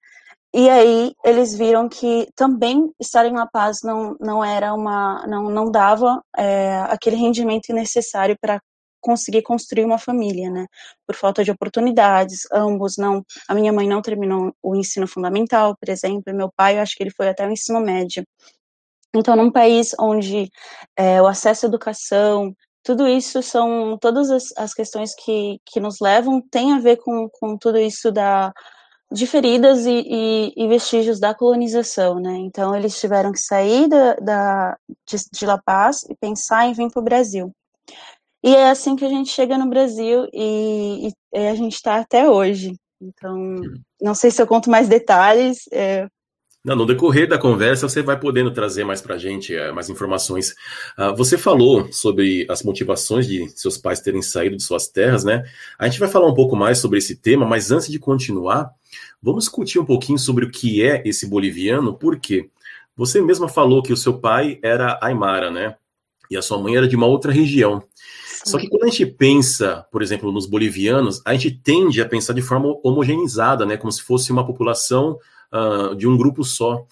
E 0.54 0.70
aí 0.70 1.12
eles 1.24 1.54
viram 1.54 1.88
que 1.88 2.28
também 2.36 2.92
estar 3.00 3.26
em 3.26 3.32
La 3.32 3.46
Paz 3.46 3.80
não, 3.82 4.16
não 4.20 4.44
era 4.44 4.72
uma, 4.72 5.26
não, 5.26 5.50
não 5.50 5.70
dava 5.70 6.22
é, 6.36 6.76
aquele 6.90 7.16
rendimento 7.16 7.72
necessário 7.72 8.36
para 8.40 8.60
conseguir 9.00 9.42
construir 9.42 9.84
uma 9.84 9.98
família, 9.98 10.48
né? 10.50 10.66
Por 11.06 11.14
falta 11.14 11.44
de 11.44 11.50
oportunidades, 11.50 12.42
ambos 12.52 12.96
não, 12.96 13.22
a 13.48 13.54
minha 13.54 13.72
mãe 13.72 13.86
não 13.86 14.00
terminou 14.00 14.54
o 14.62 14.74
ensino 14.76 15.06
fundamental, 15.06 15.76
por 15.76 15.90
exemplo, 15.90 16.22
e 16.28 16.32
meu 16.32 16.50
pai, 16.56 16.78
eu 16.78 16.82
acho 16.82 16.96
que 16.96 17.02
ele 17.02 17.10
foi 17.10 17.28
até 17.28 17.46
o 17.46 17.50
ensino 17.50 17.80
médio. 17.80 18.24
Então, 19.14 19.36
num 19.36 19.50
país 19.50 19.94
onde 20.00 20.50
é, 20.96 21.20
o 21.20 21.26
acesso 21.26 21.66
à 21.66 21.68
educação, 21.68 22.54
tudo 22.84 23.08
isso 23.08 23.42
são 23.42 23.96
todas 23.98 24.30
as, 24.30 24.52
as 24.56 24.74
questões 24.74 25.14
que, 25.14 25.58
que 25.64 25.80
nos 25.80 26.00
levam 26.00 26.40
tem 26.40 26.72
a 26.72 26.78
ver 26.78 26.98
com, 26.98 27.28
com 27.30 27.56
tudo 27.56 27.78
isso 27.78 28.12
da 28.12 28.52
de 29.10 29.26
feridas 29.26 29.86
e, 29.86 30.02
e, 30.06 30.52
e, 30.56 30.68
vestígios 30.68 31.20
da 31.20 31.32
colonização, 31.34 32.18
né? 32.18 32.36
Então 32.38 32.74
eles 32.74 32.98
tiveram 32.98 33.30
que 33.30 33.38
sair 33.38 33.88
da, 33.88 34.14
da 34.14 34.78
de, 35.06 35.16
de, 35.32 35.46
La 35.46 35.56
Paz 35.56 36.04
e 36.08 36.16
pensar 36.16 36.66
em 36.66 36.72
vir 36.72 36.90
para 36.90 37.00
o 37.00 37.04
Brasil. 37.04 37.54
E 38.42 38.54
é 38.54 38.70
assim 38.70 38.96
que 38.96 39.04
a 39.04 39.08
gente 39.08 39.30
chega 39.30 39.56
no 39.56 39.68
Brasil 39.68 40.26
e, 40.32 41.10
e 41.32 41.38
a 41.38 41.54
gente 41.54 41.74
está 41.74 41.96
até 41.96 42.28
hoje. 42.28 42.74
Então, 43.00 43.60
não 44.00 44.14
sei 44.14 44.30
se 44.30 44.42
eu 44.42 44.46
conto 44.46 44.68
mais 44.68 44.88
detalhes, 44.88 45.64
é, 45.72 46.08
não, 46.64 46.74
no 46.74 46.86
decorrer 46.86 47.28
da 47.28 47.36
conversa, 47.36 47.86
você 47.86 48.00
vai 48.00 48.18
podendo 48.18 48.50
trazer 48.50 48.84
mais 48.84 49.02
para 49.02 49.16
a 49.16 49.18
gente 49.18 49.54
é, 49.54 49.70
mais 49.70 49.90
informações. 49.90 50.54
Uh, 50.98 51.14
você 51.14 51.36
falou 51.36 51.92
sobre 51.92 52.46
as 52.48 52.62
motivações 52.62 53.26
de 53.26 53.46
seus 53.50 53.76
pais 53.76 54.00
terem 54.00 54.22
saído 54.22 54.56
de 54.56 54.62
suas 54.62 54.88
terras, 54.88 55.24
né? 55.24 55.44
A 55.78 55.86
gente 55.86 56.00
vai 56.00 56.08
falar 56.08 56.26
um 56.26 56.32
pouco 56.32 56.56
mais 56.56 56.78
sobre 56.78 56.98
esse 56.98 57.16
tema, 57.16 57.44
mas 57.44 57.70
antes 57.70 57.88
de 57.88 57.98
continuar, 57.98 58.70
vamos 59.22 59.44
discutir 59.44 59.78
um 59.78 59.84
pouquinho 59.84 60.18
sobre 60.18 60.46
o 60.46 60.50
que 60.50 60.82
é 60.82 61.02
esse 61.04 61.26
boliviano, 61.26 61.92
porque 61.98 62.48
você 62.96 63.20
mesma 63.20 63.46
falou 63.46 63.82
que 63.82 63.92
o 63.92 63.96
seu 63.96 64.18
pai 64.18 64.58
era 64.62 64.98
aimara, 65.02 65.50
né? 65.50 65.76
E 66.30 66.36
a 66.36 66.40
sua 66.40 66.56
mãe 66.56 66.76
era 66.76 66.88
de 66.88 66.96
uma 66.96 67.06
outra 67.06 67.30
região. 67.30 67.82
Só 68.42 68.58
que 68.58 68.68
quando 68.68 68.84
a 68.84 68.88
gente 68.88 69.04
pensa, 69.04 69.86
por 69.92 70.00
exemplo, 70.02 70.32
nos 70.32 70.46
bolivianos, 70.46 71.20
a 71.26 71.34
gente 71.34 71.50
tende 71.50 72.00
a 72.00 72.08
pensar 72.08 72.32
de 72.32 72.40
forma 72.40 72.74
homogeneizada, 72.82 73.66
né? 73.66 73.76
Como 73.76 73.92
se 73.92 74.02
fosse 74.02 74.32
uma 74.32 74.46
população 74.46 75.18
uh, 75.54 75.94
de 75.94 76.06
um 76.06 76.16
grupo 76.16 76.44
só. 76.44 76.84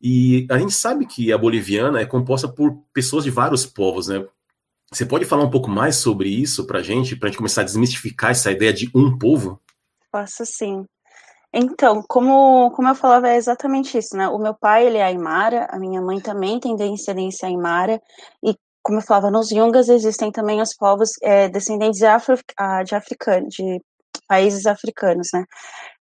E 0.00 0.46
a 0.50 0.58
gente 0.58 0.74
sabe 0.74 1.06
que 1.06 1.32
a 1.32 1.38
boliviana 1.38 2.00
é 2.00 2.06
composta 2.06 2.48
por 2.48 2.76
pessoas 2.92 3.22
de 3.22 3.30
vários 3.30 3.64
povos, 3.64 4.08
né? 4.08 4.26
Você 4.92 5.06
pode 5.06 5.24
falar 5.24 5.44
um 5.44 5.50
pouco 5.50 5.70
mais 5.70 5.96
sobre 5.96 6.28
isso 6.28 6.66
para 6.66 6.80
a 6.80 6.82
gente, 6.82 7.16
para 7.16 7.28
a 7.28 7.30
gente 7.30 7.38
começar 7.38 7.62
a 7.62 7.64
desmistificar 7.64 8.32
essa 8.32 8.50
ideia 8.50 8.72
de 8.72 8.90
um 8.94 9.16
povo? 9.16 9.60
Posso 10.10 10.44
sim. 10.44 10.84
Então, 11.54 12.02
como, 12.08 12.70
como 12.72 12.88
eu 12.88 12.94
falava, 12.94 13.28
é 13.28 13.36
exatamente 13.36 13.96
isso, 13.96 14.16
né? 14.16 14.28
O 14.28 14.38
meu 14.38 14.54
pai, 14.54 14.86
ele 14.86 14.98
é 14.98 15.04
aimara, 15.04 15.66
a 15.70 15.78
minha 15.78 16.00
mãe 16.00 16.20
também 16.20 16.58
tem 16.58 16.74
descendência 16.76 17.46
aimara, 17.46 18.00
e 18.42 18.54
como 18.82 18.98
eu 18.98 19.02
falava, 19.02 19.30
nos 19.30 19.50
Yungas 19.50 19.88
existem 19.88 20.32
também 20.32 20.60
os 20.60 20.74
povos 20.74 21.10
é, 21.22 21.48
descendentes 21.48 21.98
de, 21.98 22.06
Afro, 22.06 22.38
ah, 22.56 22.82
de 22.82 22.94
africanos, 22.94 23.54
de 23.54 23.80
países 24.26 24.66
africanos, 24.66 25.28
né? 25.32 25.44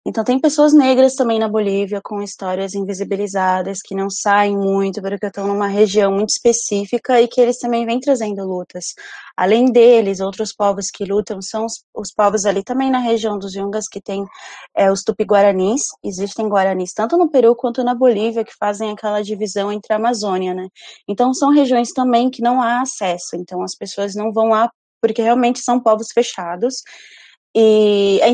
Então, 0.03 0.24
tem 0.24 0.39
pessoas 0.39 0.74
negras 0.74 1.13
também 1.13 1.38
na 1.38 1.48
Bolívia 1.48 2.01
com 2.03 2.24
histórias 2.24 2.74
invisibilizadas, 2.74 3.81
que 3.86 3.93
não 3.93 4.10
saem 4.10 4.58
muito, 4.58 5.00
porque 5.00 5.27
estão 5.27 5.46
numa 5.48 5.67
região 5.67 6.12
muito 6.12 6.29
específica 6.29 7.22
e 7.22 7.27
que 7.27 7.39
eles 7.39 7.60
também 7.60 7.86
vêm 7.86 8.00
trazendo 8.00 8.43
lutas. 8.43 8.96
Além 9.38 9.72
deles, 9.72 10.20
outros 10.20 10.53
povos 10.53 10.89
que 10.89 11.05
lutam 11.05 11.39
são 11.39 11.65
os, 11.65 11.84
os 11.96 12.12
povos 12.12 12.46
ali 12.46 12.63
também 12.63 12.89
na 12.89 12.98
região 12.98 13.38
dos 13.38 13.53
Yungas, 13.53 13.88
que 13.88 14.01
tem 14.01 14.25
é, 14.75 14.91
os 14.91 15.03
tupi-guaranis. 15.03 15.84
Existem 16.03 16.48
guaranis 16.50 16.93
tanto 16.93 17.15
no 17.15 17.29
Peru 17.29 17.55
quanto 17.55 17.84
na 17.84 17.93
Bolívia, 17.93 18.43
que 18.43 18.58
fazem 18.60 18.91
aquela 18.91 19.22
divisão 19.22 19.72
entre 19.72 19.93
a 19.93 19.98
Amazônia, 19.98 20.55
né? 20.55 20.67
Então, 21.08 21.31
são 21.31 21.51
regiões 21.51 21.91
também 21.93 22.31
que 22.31 22.41
não 22.41 22.60
há 22.60 22.81
acesso. 22.81 23.36
Então, 23.36 23.62
as 23.62 23.75
pessoas 23.75 24.15
não 24.15 24.34
vão 24.34 24.50
lá 24.50 24.67
porque 25.00 25.22
realmente 25.22 25.60
são 25.60 25.79
povos 25.79 26.08
fechados. 26.12 26.75
E 27.55 28.20
é 28.22 28.29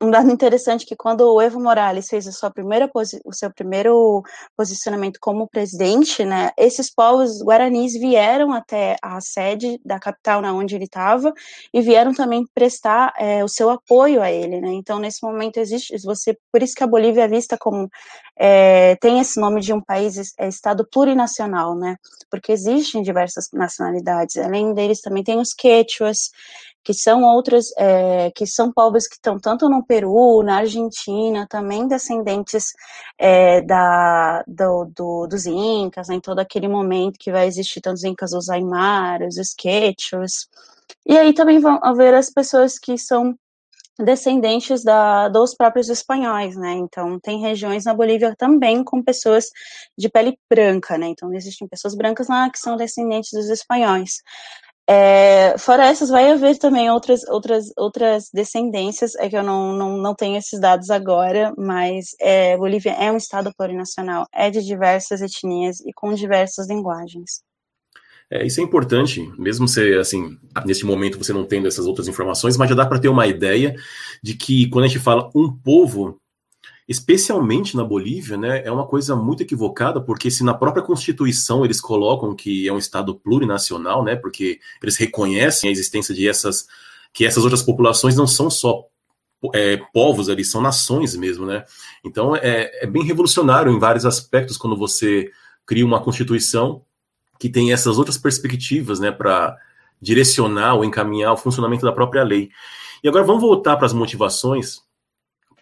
um 0.00 0.10
dado 0.10 0.30
interessante 0.30 0.86
que 0.86 0.94
quando 0.94 1.22
o 1.22 1.42
Evo 1.42 1.60
Morales 1.60 2.08
fez 2.08 2.26
a 2.26 2.32
sua 2.32 2.50
primeira 2.50 2.88
o 3.24 3.32
seu 3.32 3.52
primeiro 3.52 4.22
posicionamento 4.56 5.18
como 5.20 5.48
presidente, 5.48 6.24
né, 6.24 6.50
esses 6.56 6.92
povos 6.92 7.42
guaranis 7.42 7.94
vieram 7.94 8.52
até 8.52 8.96
a 9.02 9.20
sede 9.20 9.80
da 9.84 9.98
capital, 9.98 10.40
na 10.40 10.52
onde 10.52 10.74
ele 10.76 10.84
estava, 10.84 11.32
e 11.72 11.80
vieram 11.80 12.14
também 12.14 12.44
prestar 12.54 13.12
é, 13.18 13.42
o 13.42 13.48
seu 13.48 13.70
apoio 13.70 14.22
a 14.22 14.30
ele, 14.30 14.60
né. 14.60 14.72
Então 14.72 14.98
nesse 14.98 15.22
momento 15.22 15.58
existe, 15.58 15.96
você, 16.04 16.36
por 16.52 16.62
isso 16.62 16.74
que 16.74 16.84
a 16.84 16.86
Bolívia 16.86 17.24
é 17.24 17.28
vista 17.28 17.56
como 17.58 17.88
é, 18.38 18.94
tem 18.96 19.18
esse 19.18 19.40
nome 19.40 19.60
de 19.60 19.72
um 19.72 19.80
país 19.80 20.32
é, 20.38 20.46
estado 20.48 20.86
plurinacional, 20.88 21.74
né, 21.74 21.96
porque 22.30 22.52
existem 22.52 23.02
diversas 23.02 23.48
nacionalidades. 23.52 24.36
Além 24.36 24.72
deles 24.74 25.00
também 25.00 25.24
tem 25.24 25.40
os 25.40 25.52
quechuas 25.52 26.30
que 26.88 26.94
são 26.94 27.22
outras, 27.22 27.66
é, 27.76 28.30
que 28.30 28.46
são 28.46 28.72
povos 28.72 29.06
que 29.06 29.16
estão 29.16 29.38
tanto 29.38 29.68
no 29.68 29.84
Peru, 29.84 30.42
na 30.42 30.60
Argentina, 30.60 31.46
também 31.46 31.86
descendentes 31.86 32.72
é, 33.18 33.60
da, 33.60 34.42
do, 34.46 34.86
do, 34.86 35.26
dos 35.26 35.44
Incas, 35.44 36.08
né, 36.08 36.14
em 36.14 36.20
todo 36.20 36.38
aquele 36.38 36.66
momento 36.66 37.18
que 37.20 37.30
vai 37.30 37.46
existir 37.46 37.82
tanto 37.82 37.96
os 37.96 38.04
Incas, 38.04 38.32
os 38.32 38.48
Aymaras, 38.48 39.36
os 39.36 39.52
Quechos. 39.52 40.48
E 41.04 41.18
aí 41.18 41.34
também 41.34 41.58
vão 41.60 41.78
haver 41.82 42.14
as 42.14 42.30
pessoas 42.30 42.78
que 42.78 42.96
são 42.96 43.36
descendentes 43.98 44.82
da, 44.82 45.28
dos 45.28 45.54
próprios 45.54 45.90
espanhóis, 45.90 46.56
né? 46.56 46.72
Então, 46.72 47.20
tem 47.20 47.38
regiões 47.40 47.84
na 47.84 47.92
Bolívia 47.92 48.34
também 48.38 48.82
com 48.82 49.02
pessoas 49.02 49.50
de 49.98 50.08
pele 50.08 50.38
branca, 50.48 50.96
né? 50.96 51.08
Então, 51.08 51.34
existem 51.34 51.68
pessoas 51.68 51.94
brancas 51.94 52.28
lá 52.28 52.48
que 52.48 52.58
são 52.58 52.78
descendentes 52.78 53.32
dos 53.32 53.50
espanhóis. 53.50 54.22
É, 54.90 55.58
fora 55.58 55.84
essas, 55.84 56.08
vai 56.08 56.30
haver 56.30 56.56
também 56.56 56.90
outras, 56.90 57.22
outras, 57.28 57.66
outras 57.76 58.30
descendências, 58.32 59.14
é 59.16 59.28
que 59.28 59.36
eu 59.36 59.42
não, 59.42 59.74
não, 59.74 59.98
não 59.98 60.14
tenho 60.14 60.38
esses 60.38 60.58
dados 60.58 60.88
agora, 60.88 61.52
mas 61.58 62.16
é, 62.18 62.56
Bolívia 62.56 62.92
é 62.92 63.12
um 63.12 63.18
estado 63.18 63.52
plurinacional, 63.54 64.26
é 64.32 64.50
de 64.50 64.64
diversas 64.64 65.20
etnias 65.20 65.80
e 65.80 65.92
com 65.92 66.14
diversas 66.14 66.68
linguagens. 66.68 67.42
É, 68.30 68.46
isso 68.46 68.60
é 68.60 68.64
importante, 68.64 69.30
mesmo 69.38 69.68
ser 69.68 69.98
assim, 70.00 70.38
neste 70.64 70.86
momento 70.86 71.18
você 71.18 71.34
não 71.34 71.44
tendo 71.44 71.68
essas 71.68 71.86
outras 71.86 72.08
informações, 72.08 72.56
mas 72.56 72.70
já 72.70 72.74
dá 72.74 72.86
para 72.86 72.98
ter 72.98 73.08
uma 73.08 73.26
ideia 73.26 73.74
de 74.22 74.34
que 74.34 74.70
quando 74.70 74.86
a 74.86 74.88
gente 74.88 75.00
fala 75.00 75.30
um 75.34 75.52
povo, 75.52 76.18
especialmente 76.88 77.76
na 77.76 77.84
Bolívia, 77.84 78.38
né, 78.38 78.62
é 78.64 78.72
uma 78.72 78.86
coisa 78.86 79.14
muito 79.14 79.42
equivocada, 79.42 80.00
porque 80.00 80.30
se 80.30 80.42
na 80.42 80.54
própria 80.54 80.82
Constituição 80.82 81.62
eles 81.62 81.82
colocam 81.82 82.34
que 82.34 82.66
é 82.66 82.72
um 82.72 82.78
Estado 82.78 83.14
plurinacional, 83.14 84.02
né, 84.02 84.16
porque 84.16 84.58
eles 84.82 84.96
reconhecem 84.96 85.68
a 85.68 85.72
existência 85.72 86.14
de 86.14 86.26
essas, 86.26 86.66
que 87.12 87.26
essas 87.26 87.44
outras 87.44 87.62
populações 87.62 88.16
não 88.16 88.26
são 88.26 88.48
só 88.48 88.84
é, 89.54 89.76
povos 89.92 90.30
ali, 90.30 90.42
são 90.44 90.62
nações 90.62 91.14
mesmo, 91.14 91.44
né, 91.44 91.64
então 92.02 92.34
é, 92.34 92.70
é 92.82 92.86
bem 92.86 93.04
revolucionário 93.04 93.70
em 93.70 93.78
vários 93.78 94.06
aspectos 94.06 94.56
quando 94.56 94.76
você 94.76 95.30
cria 95.66 95.84
uma 95.84 96.02
Constituição 96.02 96.82
que 97.38 97.50
tem 97.50 97.70
essas 97.70 97.98
outras 97.98 98.16
perspectivas, 98.16 98.98
né, 98.98 99.12
para 99.12 99.56
direcionar 100.00 100.74
ou 100.74 100.84
encaminhar 100.84 101.34
o 101.34 101.36
funcionamento 101.36 101.84
da 101.84 101.92
própria 101.92 102.22
lei. 102.22 102.50
E 103.04 103.08
agora 103.08 103.24
vamos 103.24 103.42
voltar 103.42 103.76
para 103.76 103.86
as 103.86 103.92
motivações, 103.92 104.80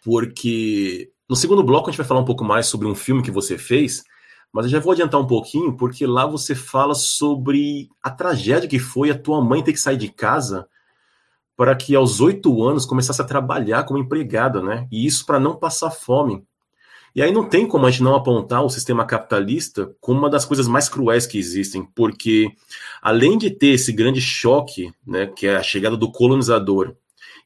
porque 0.04 1.10
no 1.28 1.36
segundo 1.36 1.62
bloco, 1.62 1.88
a 1.88 1.90
gente 1.90 1.98
vai 1.98 2.06
falar 2.06 2.20
um 2.20 2.24
pouco 2.24 2.44
mais 2.44 2.66
sobre 2.66 2.86
um 2.86 2.94
filme 2.94 3.22
que 3.22 3.30
você 3.30 3.58
fez, 3.58 4.04
Mas 4.52 4.66
eu 4.66 4.70
já 4.70 4.80
vou 4.80 4.92
adiantar 4.92 5.20
um 5.20 5.26
pouquinho, 5.26 5.76
porque 5.76 6.06
lá 6.06 6.24
você 6.24 6.54
fala 6.54 6.94
sobre 6.94 7.90
a 8.02 8.10
tragédia 8.10 8.68
que 8.68 8.78
foi 8.78 9.10
a 9.10 9.18
tua 9.18 9.44
mãe 9.44 9.62
ter 9.62 9.72
que 9.72 9.80
sair 9.80 9.98
de 9.98 10.08
casa 10.08 10.66
para 11.56 11.74
que 11.74 11.94
aos 11.94 12.20
oito 12.20 12.62
anos 12.62 12.86
começasse 12.86 13.20
a 13.20 13.24
trabalhar 13.24 13.84
como 13.84 13.98
empregada, 13.98 14.62
né? 14.62 14.86
E 14.90 15.06
isso 15.06 15.26
para 15.26 15.40
não 15.40 15.56
passar 15.56 15.90
fome. 15.90 16.44
E 17.14 17.22
aí 17.22 17.32
não 17.32 17.48
tem 17.48 17.66
como 17.66 17.86
a 17.86 17.90
gente 17.90 18.02
não 18.02 18.14
apontar 18.14 18.62
o 18.62 18.68
sistema 18.68 19.04
capitalista 19.06 19.90
como 20.02 20.18
uma 20.18 20.28
das 20.28 20.44
coisas 20.44 20.68
mais 20.68 20.86
cruéis 20.86 21.26
que 21.26 21.38
existem, 21.38 21.82
porque 21.94 22.50
além 23.00 23.38
de 23.38 23.50
ter 23.50 23.68
esse 23.68 23.90
grande 23.90 24.20
choque, 24.20 24.92
né, 25.06 25.26
que 25.26 25.46
é 25.46 25.56
a 25.56 25.62
chegada 25.62 25.96
do 25.96 26.12
colonizador 26.12 26.94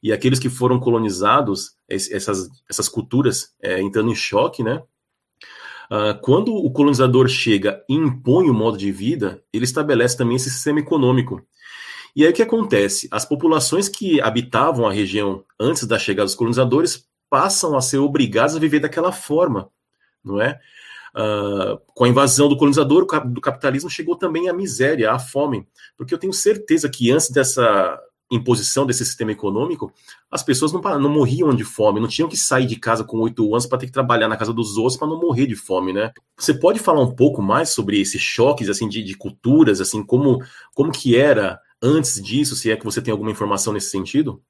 e 0.01 0.11
aqueles 0.11 0.39
que 0.39 0.49
foram 0.49 0.79
colonizados, 0.79 1.75
essas, 1.87 2.49
essas 2.69 2.89
culturas 2.89 3.53
é, 3.61 3.81
entrando 3.81 4.09
em 4.09 4.15
choque, 4.15 4.63
né? 4.63 4.81
Uh, 5.91 6.17
quando 6.21 6.55
o 6.55 6.71
colonizador 6.71 7.27
chega 7.27 7.83
e 7.87 7.93
impõe 7.93 8.49
o 8.49 8.53
modo 8.53 8.77
de 8.77 8.91
vida, 8.91 9.43
ele 9.51 9.65
estabelece 9.65 10.17
também 10.17 10.37
esse 10.37 10.49
sistema 10.49 10.79
econômico. 10.79 11.45
E 12.15 12.25
aí 12.25 12.31
o 12.31 12.33
que 12.33 12.41
acontece? 12.41 13.09
As 13.11 13.25
populações 13.25 13.89
que 13.89 14.21
habitavam 14.21 14.87
a 14.87 14.93
região 14.93 15.43
antes 15.59 15.85
da 15.85 15.99
chegada 15.99 16.25
dos 16.25 16.35
colonizadores 16.35 17.05
passam 17.29 17.75
a 17.75 17.81
ser 17.81 17.97
obrigadas 17.97 18.55
a 18.55 18.59
viver 18.59 18.79
daquela 18.79 19.11
forma, 19.11 19.69
não 20.23 20.41
é? 20.41 20.59
Uh, 21.13 21.77
com 21.93 22.05
a 22.05 22.07
invasão 22.07 22.47
do 22.47 22.55
colonizador, 22.55 23.05
do 23.25 23.41
capitalismo, 23.41 23.89
chegou 23.89 24.15
também 24.15 24.47
a 24.47 24.53
miséria, 24.53 25.11
a 25.11 25.19
fome. 25.19 25.67
Porque 25.97 26.13
eu 26.13 26.17
tenho 26.17 26.31
certeza 26.31 26.89
que 26.89 27.11
antes 27.11 27.29
dessa 27.29 27.99
imposição 28.31 28.85
desse 28.85 29.05
sistema 29.05 29.31
econômico, 29.31 29.91
as 30.31 30.41
pessoas 30.41 30.71
não, 30.71 30.81
não 30.99 31.09
morriam 31.09 31.53
de 31.53 31.63
fome, 31.63 31.99
não 31.99 32.07
tinham 32.07 32.29
que 32.29 32.37
sair 32.37 32.65
de 32.65 32.77
casa 32.77 33.03
com 33.03 33.19
oito 33.19 33.53
anos 33.53 33.65
para 33.65 33.77
ter 33.77 33.87
que 33.87 33.91
trabalhar 33.91 34.27
na 34.27 34.37
casa 34.37 34.53
dos 34.53 34.77
outros 34.77 34.97
para 34.97 35.07
não 35.07 35.19
morrer 35.19 35.45
de 35.47 35.55
fome, 35.55 35.91
né? 35.91 36.11
Você 36.37 36.53
pode 36.53 36.79
falar 36.79 37.01
um 37.01 37.13
pouco 37.13 37.41
mais 37.41 37.69
sobre 37.69 37.99
esses 37.99 38.21
choques 38.21 38.69
assim 38.69 38.87
de, 38.87 39.03
de 39.03 39.15
culturas, 39.15 39.81
assim 39.81 40.03
como 40.03 40.39
como 40.73 40.91
que 40.91 41.17
era 41.17 41.59
antes 41.81 42.21
disso, 42.21 42.55
se 42.55 42.71
é 42.71 42.77
que 42.77 42.85
você 42.85 43.01
tem 43.01 43.11
alguma 43.11 43.31
informação 43.31 43.73
nesse 43.73 43.89
sentido? 43.89 44.41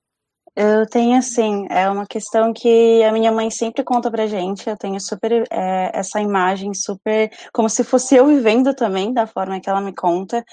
Eu 0.54 0.86
tenho, 0.86 1.18
assim, 1.18 1.66
é 1.70 1.90
uma 1.90 2.06
questão 2.06 2.52
que 2.52 3.02
a 3.04 3.12
minha 3.14 3.32
mãe 3.32 3.50
sempre 3.50 3.84
conta 3.86 4.12
pra 4.12 4.28
gente. 4.28 4.70
Eu 4.70 4.76
tenho 4.76 5.00
super 5.00 5.32
é, 5.50 5.92
essa 5.94 6.20
imagem, 6.20 6.74
super 6.74 7.32
como 7.54 7.70
se 7.70 7.84
fosse 7.86 8.16
eu 8.16 8.28
vivendo 8.28 8.74
também, 8.74 9.14
da 9.14 9.26
forma 9.26 9.62
que 9.62 9.70
ela 9.70 9.80
me 9.80 9.94
conta. 9.94 10.44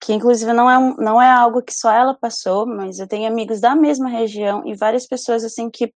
Que 0.00 0.12
inclusive 0.12 0.52
não 0.52 0.70
é, 0.70 0.94
não 0.98 1.20
é 1.20 1.28
algo 1.30 1.62
que 1.62 1.72
só 1.74 1.90
ela 1.92 2.14
passou, 2.14 2.66
mas 2.66 3.00
eu 3.00 3.08
tenho 3.08 3.26
amigos 3.28 3.60
da 3.60 3.74
mesma 3.74 4.08
região 4.08 4.62
e 4.64 4.76
várias 4.76 5.06
pessoas, 5.08 5.44
assim, 5.44 5.68
que 5.70 5.92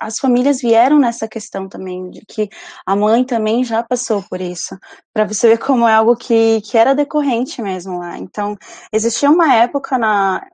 as 0.00 0.18
famílias 0.18 0.60
vieram 0.60 0.98
nessa 0.98 1.26
questão 1.26 1.68
também, 1.68 2.10
de 2.10 2.22
que 2.26 2.50
a 2.84 2.94
mãe 2.94 3.24
também 3.24 3.64
já 3.64 3.82
passou 3.82 4.22
por 4.28 4.42
isso, 4.42 4.76
para 5.12 5.24
você 5.26 5.48
ver 5.48 5.58
como 5.58 5.88
é 5.88 5.94
algo 5.94 6.14
que, 6.16 6.60
que 6.62 6.76
era 6.76 6.94
decorrente 6.94 7.62
mesmo 7.62 7.98
lá. 7.98 8.18
Então, 8.18 8.56
existia 8.92 9.30
uma 9.30 9.54
época 9.54 9.96
na, 9.96 10.46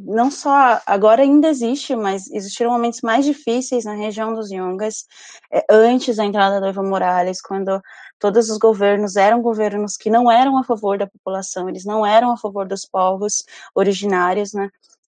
não 0.00 0.30
só 0.30 0.80
agora 0.86 1.22
ainda 1.22 1.48
existe, 1.48 1.94
mas 1.94 2.30
existiram 2.30 2.72
momentos 2.72 3.00
mais 3.02 3.24
difíceis 3.24 3.84
na 3.84 3.94
região 3.94 4.34
dos 4.34 4.50
Yungas, 4.50 5.06
é, 5.52 5.64
antes 5.70 6.16
da 6.16 6.24
entrada 6.24 6.60
do 6.60 6.66
Evo 6.66 6.82
Morales, 6.82 7.40
quando 7.40 7.80
todos 8.18 8.50
os 8.50 8.58
governos 8.58 9.16
eram 9.16 9.40
governos 9.42 9.96
que 9.96 10.10
não 10.10 10.30
eram 10.30 10.58
a 10.58 10.64
favor 10.64 10.98
da 10.98 11.06
população, 11.06 11.68
eles 11.68 11.84
não 11.84 12.04
eram 12.04 12.32
a 12.32 12.36
favor 12.36 12.66
dos 12.66 12.84
povos 12.84 13.44
originários, 13.74 14.52
né? 14.52 14.70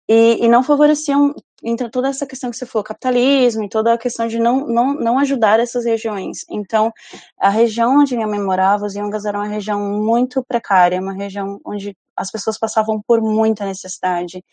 E, 0.08 0.44
e 0.44 0.48
não 0.48 0.62
favoreciam 0.62 1.34
entre 1.62 1.88
toda 1.88 2.08
essa 2.08 2.26
questão 2.26 2.50
que 2.50 2.56
você 2.58 2.66
falou, 2.66 2.84
capitalismo 2.84 3.64
e 3.64 3.68
toda 3.70 3.94
a 3.94 3.98
questão 3.98 4.28
de 4.28 4.38
não, 4.38 4.66
não, 4.66 4.94
não 4.94 5.18
ajudar 5.18 5.58
essas 5.58 5.86
regiões. 5.86 6.44
Então, 6.50 6.92
a 7.40 7.48
região 7.48 8.00
onde 8.00 8.14
minha 8.14 8.28
mãe 8.28 8.40
morava, 8.40 8.84
os 8.84 8.94
Yungas, 8.94 9.24
era 9.24 9.38
uma 9.38 9.48
região 9.48 9.80
muito 9.80 10.44
precária, 10.44 11.00
uma 11.00 11.14
região 11.14 11.58
onde 11.64 11.96
as 12.16 12.30
pessoas 12.30 12.58
passavam 12.58 13.02
por 13.06 13.20
muita 13.20 13.64
necessidade. 13.64 14.44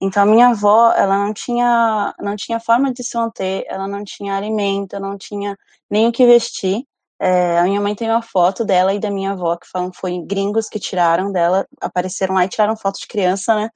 Então, 0.00 0.22
a 0.22 0.26
minha 0.26 0.48
avó, 0.48 0.92
ela 0.92 1.18
não 1.18 1.32
tinha, 1.32 2.14
não 2.20 2.36
tinha 2.36 2.60
forma 2.60 2.92
de 2.92 3.02
se 3.04 3.16
manter, 3.16 3.64
ela 3.68 3.88
não 3.88 4.04
tinha 4.04 4.36
alimento, 4.36 4.98
não 5.00 5.16
tinha 5.16 5.56
nem 5.90 6.08
o 6.08 6.12
que 6.12 6.26
vestir. 6.26 6.84
É, 7.20 7.58
a 7.60 7.62
minha 7.64 7.80
mãe 7.80 7.94
tem 7.94 8.10
uma 8.10 8.20
foto 8.22 8.64
dela 8.64 8.92
e 8.92 8.98
da 8.98 9.08
minha 9.10 9.32
avó, 9.32 9.56
que 9.56 9.68
falam 9.68 9.92
foi 9.94 10.18
gringos 10.26 10.68
que 10.68 10.80
tiraram 10.80 11.30
dela, 11.30 11.64
apareceram 11.80 12.34
lá 12.34 12.44
e 12.44 12.48
tiraram 12.48 12.76
foto 12.76 12.98
de 12.98 13.06
criança, 13.06 13.54
né? 13.54 13.70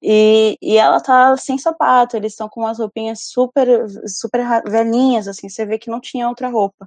E, 0.00 0.56
e 0.62 0.76
ela 0.76 1.00
tá 1.00 1.36
sem 1.36 1.58
sapato, 1.58 2.16
eles 2.16 2.32
estão 2.32 2.48
com 2.48 2.60
umas 2.60 2.78
roupinhas 2.78 3.22
super, 3.24 3.68
super 4.06 4.40
velhinhas, 4.70 5.26
assim, 5.26 5.48
você 5.48 5.66
vê 5.66 5.76
que 5.78 5.90
não 5.90 6.00
tinha 6.00 6.28
outra 6.28 6.48
roupa. 6.48 6.86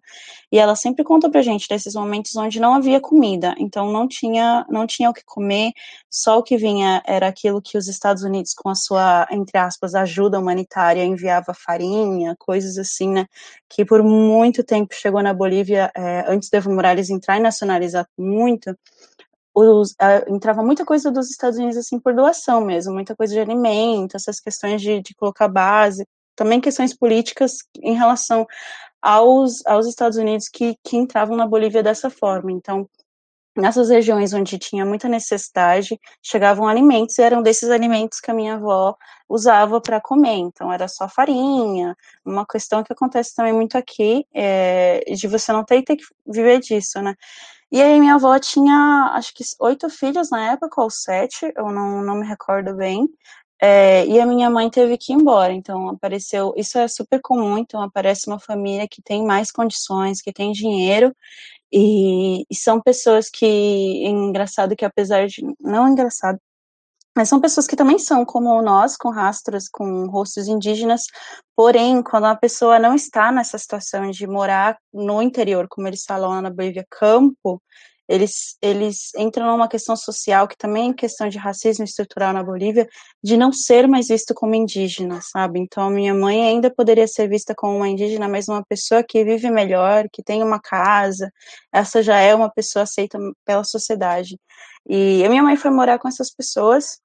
E 0.51 0.57
ela 0.57 0.75
sempre 0.75 1.03
conta 1.03 1.29
pra 1.29 1.41
gente 1.41 1.67
desses 1.67 1.93
momentos 1.93 2.35
onde 2.37 2.59
não 2.59 2.73
havia 2.73 3.01
comida, 3.01 3.53
então 3.59 3.91
não 3.91 4.07
tinha, 4.07 4.65
não 4.69 4.87
tinha 4.87 5.09
o 5.09 5.13
que 5.13 5.23
comer, 5.25 5.71
só 6.09 6.37
o 6.39 6.43
que 6.43 6.57
vinha 6.57 7.01
era 7.05 7.27
aquilo 7.27 7.61
que 7.61 7.77
os 7.77 7.87
Estados 7.89 8.23
Unidos, 8.23 8.53
com 8.53 8.69
a 8.69 8.75
sua, 8.75 9.27
entre 9.31 9.57
aspas, 9.57 9.93
ajuda 9.93 10.39
humanitária, 10.39 11.03
enviava 11.03 11.53
farinha, 11.53 12.35
coisas 12.39 12.77
assim, 12.77 13.09
né? 13.09 13.25
Que 13.69 13.83
por 13.85 14.01
muito 14.03 14.63
tempo 14.63 14.93
chegou 14.93 15.21
na 15.21 15.33
Bolívia 15.33 15.91
é, 15.95 16.25
antes 16.27 16.49
do 16.49 16.55
Evo 16.55 16.71
Morales 16.73 17.09
entrar 17.09 17.37
e 17.37 17.41
nacionalizar 17.41 18.07
muito, 18.17 18.75
os, 19.53 19.91
uh, 19.93 20.33
entrava 20.33 20.61
muita 20.63 20.85
coisa 20.85 21.11
dos 21.11 21.31
Estados 21.31 21.57
Unidos 21.57 21.77
assim 21.77 21.99
por 21.99 22.13
doação 22.13 22.61
mesmo, 22.61 22.93
muita 22.93 23.15
coisa 23.15 23.33
de 23.33 23.39
alimento, 23.39 24.15
essas 24.15 24.39
questões 24.39 24.81
de, 24.81 25.01
de 25.01 25.15
colocar 25.15 25.47
base, 25.47 26.07
também 26.35 26.61
questões 26.61 26.95
políticas 26.95 27.57
em 27.81 27.95
relação 27.95 28.45
aos, 29.01 29.65
aos 29.65 29.87
Estados 29.87 30.17
Unidos 30.17 30.47
que, 30.47 30.75
que 30.83 30.95
entravam 30.95 31.35
na 31.35 31.47
Bolívia 31.47 31.81
dessa 31.81 32.09
forma. 32.09 32.51
Então, 32.51 32.87
nessas 33.57 33.89
regiões 33.89 34.33
onde 34.33 34.57
tinha 34.57 34.85
muita 34.85 35.09
necessidade, 35.09 35.99
chegavam 36.21 36.67
alimentos 36.67 37.17
e 37.17 37.21
eram 37.21 37.41
desses 37.41 37.69
alimentos 37.69 38.19
que 38.19 38.31
a 38.31 38.33
minha 38.33 38.55
avó 38.55 38.95
usava 39.27 39.81
para 39.81 39.99
comer. 39.99 40.35
Então, 40.35 40.71
era 40.71 40.87
só 40.87 41.09
farinha. 41.09 41.95
Uma 42.25 42.45
questão 42.45 42.83
que 42.83 42.93
acontece 42.93 43.35
também 43.35 43.53
muito 43.53 43.77
aqui 43.77 44.25
é 44.33 45.03
de 45.15 45.27
você 45.27 45.51
não 45.51 45.63
ter, 45.63 45.83
ter 45.83 45.97
que 45.97 46.05
viver 46.25 46.59
disso, 46.59 47.01
né? 47.01 47.15
E 47.71 47.81
aí, 47.81 47.99
minha 47.99 48.15
avó 48.15 48.37
tinha, 48.39 49.11
acho 49.15 49.33
que 49.33 49.43
oito 49.59 49.89
filhos 49.89 50.29
na 50.31 50.53
época, 50.53 50.81
ou 50.81 50.89
sete, 50.89 51.51
eu 51.57 51.69
não, 51.71 52.01
não 52.01 52.15
me 52.15 52.25
recordo 52.27 52.73
bem. 52.75 53.07
É, 53.59 54.05
e 54.05 54.19
a 54.19 54.25
minha 54.25 54.49
mãe 54.51 54.69
teve 54.69 54.97
que 54.97 55.11
ir 55.11 55.15
embora, 55.15 55.51
então 55.51 55.89
apareceu. 55.89 56.53
Isso 56.55 56.77
é 56.77 56.87
super 56.87 57.19
comum, 57.21 57.57
então 57.57 57.81
aparece 57.81 58.27
uma 58.27 58.39
família 58.39 58.87
que 58.87 59.01
tem 59.01 59.25
mais 59.25 59.51
condições, 59.51 60.21
que 60.21 60.31
tem 60.31 60.51
dinheiro, 60.51 61.15
e, 61.71 62.43
e, 62.49 62.55
são 62.55 62.81
pessoas 62.81 63.29
que, 63.29 63.45
engraçado 64.05 64.75
que 64.75 64.85
apesar 64.85 65.27
de, 65.27 65.41
não 65.59 65.87
engraçado, 65.87 66.39
mas 67.15 67.29
são 67.29 67.41
pessoas 67.41 67.65
que 67.65 67.75
também 67.75 67.97
são 67.97 68.23
como 68.23 68.61
nós, 68.61 68.95
com 68.95 69.09
rastros, 69.09 69.67
com 69.67 70.07
rostos 70.07 70.47
indígenas, 70.47 71.05
porém, 71.55 72.03
quando 72.03 72.25
a 72.25 72.35
pessoa 72.35 72.77
não 72.77 72.93
está 72.93 73.31
nessa 73.31 73.57
situação 73.57 74.11
de 74.11 74.27
morar 74.27 74.77
no 74.93 75.21
interior, 75.21 75.67
como 75.67 75.87
eles 75.87 76.03
falam 76.05 76.29
lá 76.29 76.41
na 76.43 76.51
Bolívia, 76.51 76.85
campo, 76.91 77.61
eles, 78.07 78.57
eles 78.61 79.11
entram 79.17 79.47
numa 79.47 79.67
questão 79.67 79.95
social 79.95 80.47
que 80.47 80.57
também 80.57 80.91
é 80.91 80.93
questão 80.93 81.27
de 81.27 81.37
racismo 81.37 81.83
estrutural 81.83 82.33
na 82.33 82.43
Bolívia, 82.43 82.87
de 83.23 83.35
não 83.35 83.51
ser 83.51 83.87
mais 83.87 84.07
visto 84.07 84.33
como 84.33 84.55
indígena, 84.55 85.19
sabe? 85.21 85.59
Então, 85.59 85.89
minha 85.89 86.13
mãe 86.13 86.47
ainda 86.47 86.73
poderia 86.73 87.07
ser 87.07 87.27
vista 87.27 87.53
como 87.55 87.75
uma 87.75 87.89
indígena, 87.89 88.27
mas 88.27 88.47
uma 88.47 88.63
pessoa 88.65 89.03
que 89.03 89.23
vive 89.23 89.49
melhor, 89.51 90.07
que 90.11 90.23
tem 90.23 90.41
uma 90.41 90.59
casa, 90.59 91.31
essa 91.71 92.01
já 92.01 92.19
é 92.19 92.33
uma 92.33 92.49
pessoa 92.49 92.83
aceita 92.83 93.19
pela 93.45 93.63
sociedade. 93.63 94.39
E 94.87 95.23
a 95.25 95.29
minha 95.29 95.43
mãe 95.43 95.57
foi 95.57 95.71
morar 95.71 95.99
com 95.99 96.07
essas 96.07 96.33
pessoas 96.33 96.99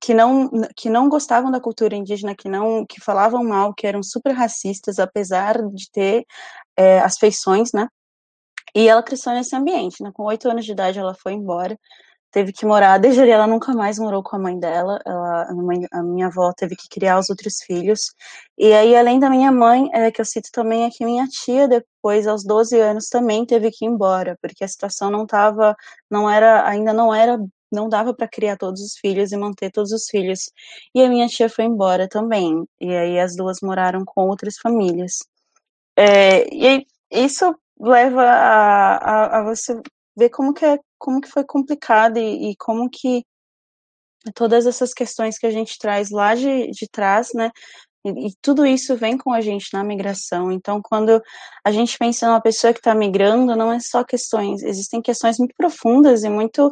que 0.00 0.14
não 0.14 0.50
que 0.76 0.88
não 0.88 1.08
gostavam 1.08 1.50
da 1.50 1.60
cultura 1.60 1.96
indígena, 1.96 2.34
que 2.34 2.48
não 2.48 2.84
que 2.86 3.00
falavam 3.00 3.44
mal, 3.44 3.74
que 3.74 3.86
eram 3.86 4.02
super 4.02 4.32
racistas, 4.32 4.98
apesar 4.98 5.56
de 5.70 5.90
ter 5.90 6.24
é, 6.76 7.00
as 7.00 7.18
feições, 7.18 7.72
né? 7.72 7.88
E 8.74 8.88
ela 8.88 9.02
cresceu 9.02 9.32
nesse 9.32 9.54
ambiente, 9.56 10.02
né? 10.02 10.10
Com 10.12 10.24
oito 10.24 10.48
anos 10.48 10.64
de 10.64 10.72
idade 10.72 10.98
ela 10.98 11.14
foi 11.14 11.32
embora, 11.32 11.78
teve 12.30 12.52
que 12.52 12.66
morar. 12.66 12.98
Desde 12.98 13.20
ali 13.20 13.30
ela 13.30 13.46
nunca 13.46 13.72
mais 13.72 13.98
morou 13.98 14.22
com 14.22 14.36
a 14.36 14.38
mãe 14.38 14.58
dela. 14.58 15.00
Ela, 15.06 15.42
a, 15.50 15.54
mãe, 15.54 15.86
a, 15.92 16.02
minha 16.02 16.26
avó 16.26 16.52
teve 16.56 16.76
que 16.76 16.88
criar 16.88 17.18
os 17.18 17.30
outros 17.30 17.58
filhos. 17.64 18.00
E 18.56 18.72
aí, 18.72 18.96
além 18.96 19.18
da 19.18 19.30
minha 19.30 19.50
mãe, 19.52 19.88
é, 19.92 20.10
que 20.10 20.20
eu 20.20 20.24
cito 20.24 20.50
também 20.52 20.84
aqui, 20.86 21.04
minha 21.04 21.26
tia, 21.26 21.68
depois, 21.68 22.26
aos 22.26 22.44
12 22.44 22.78
anos, 22.78 23.08
também 23.08 23.44
teve 23.46 23.70
que 23.70 23.84
ir 23.84 23.88
embora, 23.88 24.36
porque 24.42 24.64
a 24.64 24.68
situação 24.68 25.10
não 25.10 25.24
estava, 25.24 25.76
não 26.10 26.28
era, 26.30 26.66
ainda 26.68 26.92
não 26.92 27.14
era, 27.14 27.38
não 27.72 27.88
dava 27.88 28.14
para 28.14 28.28
criar 28.28 28.56
todos 28.56 28.80
os 28.82 28.96
filhos 28.98 29.32
e 29.32 29.36
manter 29.36 29.70
todos 29.70 29.92
os 29.92 30.06
filhos. 30.10 30.50
E 30.94 31.02
a 31.02 31.08
minha 31.08 31.28
tia 31.28 31.48
foi 31.48 31.64
embora 31.64 32.08
também. 32.08 32.64
E 32.80 32.94
aí 32.94 33.18
as 33.20 33.36
duas 33.36 33.58
moraram 33.62 34.04
com 34.04 34.28
outras 34.28 34.56
famílias. 34.58 35.18
É, 35.96 36.46
e 36.54 36.86
isso 37.10 37.54
leva 37.80 38.22
a, 38.22 38.96
a, 38.96 39.38
a, 39.40 39.44
você 39.44 39.80
ver 40.16 40.30
como 40.30 40.52
que, 40.52 40.64
é, 40.64 40.78
como 40.98 41.20
que 41.20 41.28
foi 41.28 41.44
complicado 41.44 42.18
e, 42.18 42.50
e, 42.50 42.56
como 42.56 42.90
que 42.90 43.24
todas 44.34 44.66
essas 44.66 44.92
questões 44.92 45.38
que 45.38 45.46
a 45.46 45.50
gente 45.50 45.78
traz 45.78 46.10
lá 46.10 46.34
de, 46.34 46.70
de 46.70 46.88
trás, 46.90 47.30
né, 47.34 47.50
E, 48.04 48.28
e, 48.28 48.32
tudo 48.42 48.66
isso 48.66 48.96
vem 48.96 49.18
com 49.18 49.32
a 49.32 49.40
gente 49.40 49.72
na 49.72 49.84
migração. 49.84 50.52
Então, 50.52 50.80
quando 50.82 51.22
a 51.64 51.72
gente 51.72 51.98
pensa 51.98 52.26
numa 52.26 52.40
pessoa 52.40 52.72
que 52.72 52.80
está 52.80 52.94
migrando, 52.94 53.56
não 53.56 53.72
é 53.72 53.80
só 53.80 54.04
questões, 54.04 54.62
existem 54.62 55.02
questões 55.02 55.38
muito 55.38 55.54
profundas 55.56 56.24
e 56.24 56.28
muito, 56.28 56.70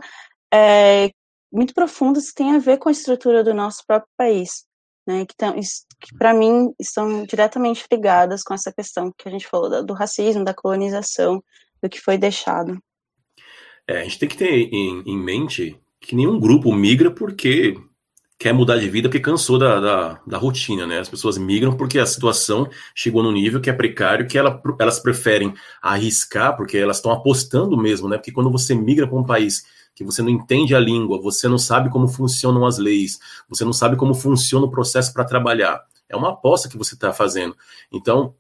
é, 0.53 1.11
muito 1.53 1.75
profundas 1.75 2.29
que 2.29 2.37
têm 2.37 2.57
a 2.57 2.59
ver 2.59 2.79
com 2.79 2.89
a 2.89 2.93
estrutura 2.93 3.45
do 3.45 3.55
nosso 3.55 3.83
próprio 3.87 4.11
país, 4.17 4.66
né? 5.07 5.25
Que, 5.25 5.35
que 6.01 6.17
para 6.19 6.35
mim 6.35 6.73
estão 6.79 7.25
diretamente 7.25 7.85
ligadas 7.91 8.43
com 8.43 8.55
essa 8.55 8.73
questão 8.73 9.13
que 9.17 9.29
a 9.29 9.31
gente 9.31 9.47
falou 9.47 9.85
do, 9.85 9.95
racismo, 9.95 10.45
da 10.45 10.55
colonização, 10.55 11.43
do 11.83 11.89
que 11.89 12.01
foi 12.01 12.19
deixado. 12.19 12.79
É, 13.87 14.01
a 14.01 14.03
gente 14.05 14.19
tem 14.19 14.29
que 14.29 14.37
ter 14.37 14.51
em, 14.51 15.03
em 15.07 15.17
mente 15.17 15.81
que 16.01 16.17
nenhum 16.17 16.39
grupo 16.39 16.73
migra 16.75 17.11
porque 17.11 17.75
quer 18.39 18.53
mudar 18.53 18.77
de 18.77 18.89
vida 18.89 19.09
porque 19.09 19.21
cansou 19.21 19.59
da, 19.59 19.81
da, 19.81 20.21
da, 20.27 20.39
rotina, 20.39 20.87
né? 20.87 20.99
As 20.99 21.09
pessoas 21.09 21.39
migram 21.39 21.77
porque 21.77 21.99
a 21.99 22.07
situação 22.07 22.69
chegou 22.95 23.23
no 23.23 23.33
nível 23.33 23.61
que 23.61 23.71
é 23.71 23.73
precário, 23.73 24.27
que 24.27 24.37
ela, 24.37 24.61
elas 24.79 24.99
preferem 24.99 25.55
arriscar, 25.81 26.57
porque 26.57 26.77
elas 26.77 26.99
estão 26.99 27.13
apostando 27.13 27.77
mesmo, 27.77 28.09
né? 28.09 28.19
Porque 28.19 28.33
quando 28.33 28.51
você 28.51 28.75
migra 28.75 29.07
para 29.07 29.19
um 29.19 29.25
país 29.25 29.65
que 29.95 30.05
você 30.05 30.21
não 30.21 30.29
entende 30.29 30.75
a 30.75 30.81
língua, 30.81 31.21
você 31.21 31.49
não 31.49 31.57
sabe 31.57 31.89
como 31.89 32.07
funcionam 32.07 32.67
as 32.67 32.77
leis, 32.77 33.19
você 33.49 33.65
não 33.65 33.73
sabe 33.73 33.97
como 33.97 34.13
funciona 34.13 34.67
o 34.67 34.71
processo 34.71 35.13
para 35.13 35.25
trabalhar, 35.25 35.83
é 36.07 36.15
uma 36.15 36.31
aposta 36.31 36.69
que 36.69 36.77
você 36.77 36.95
está 36.95 37.13
fazendo. 37.13 37.57
Então, 37.91 38.35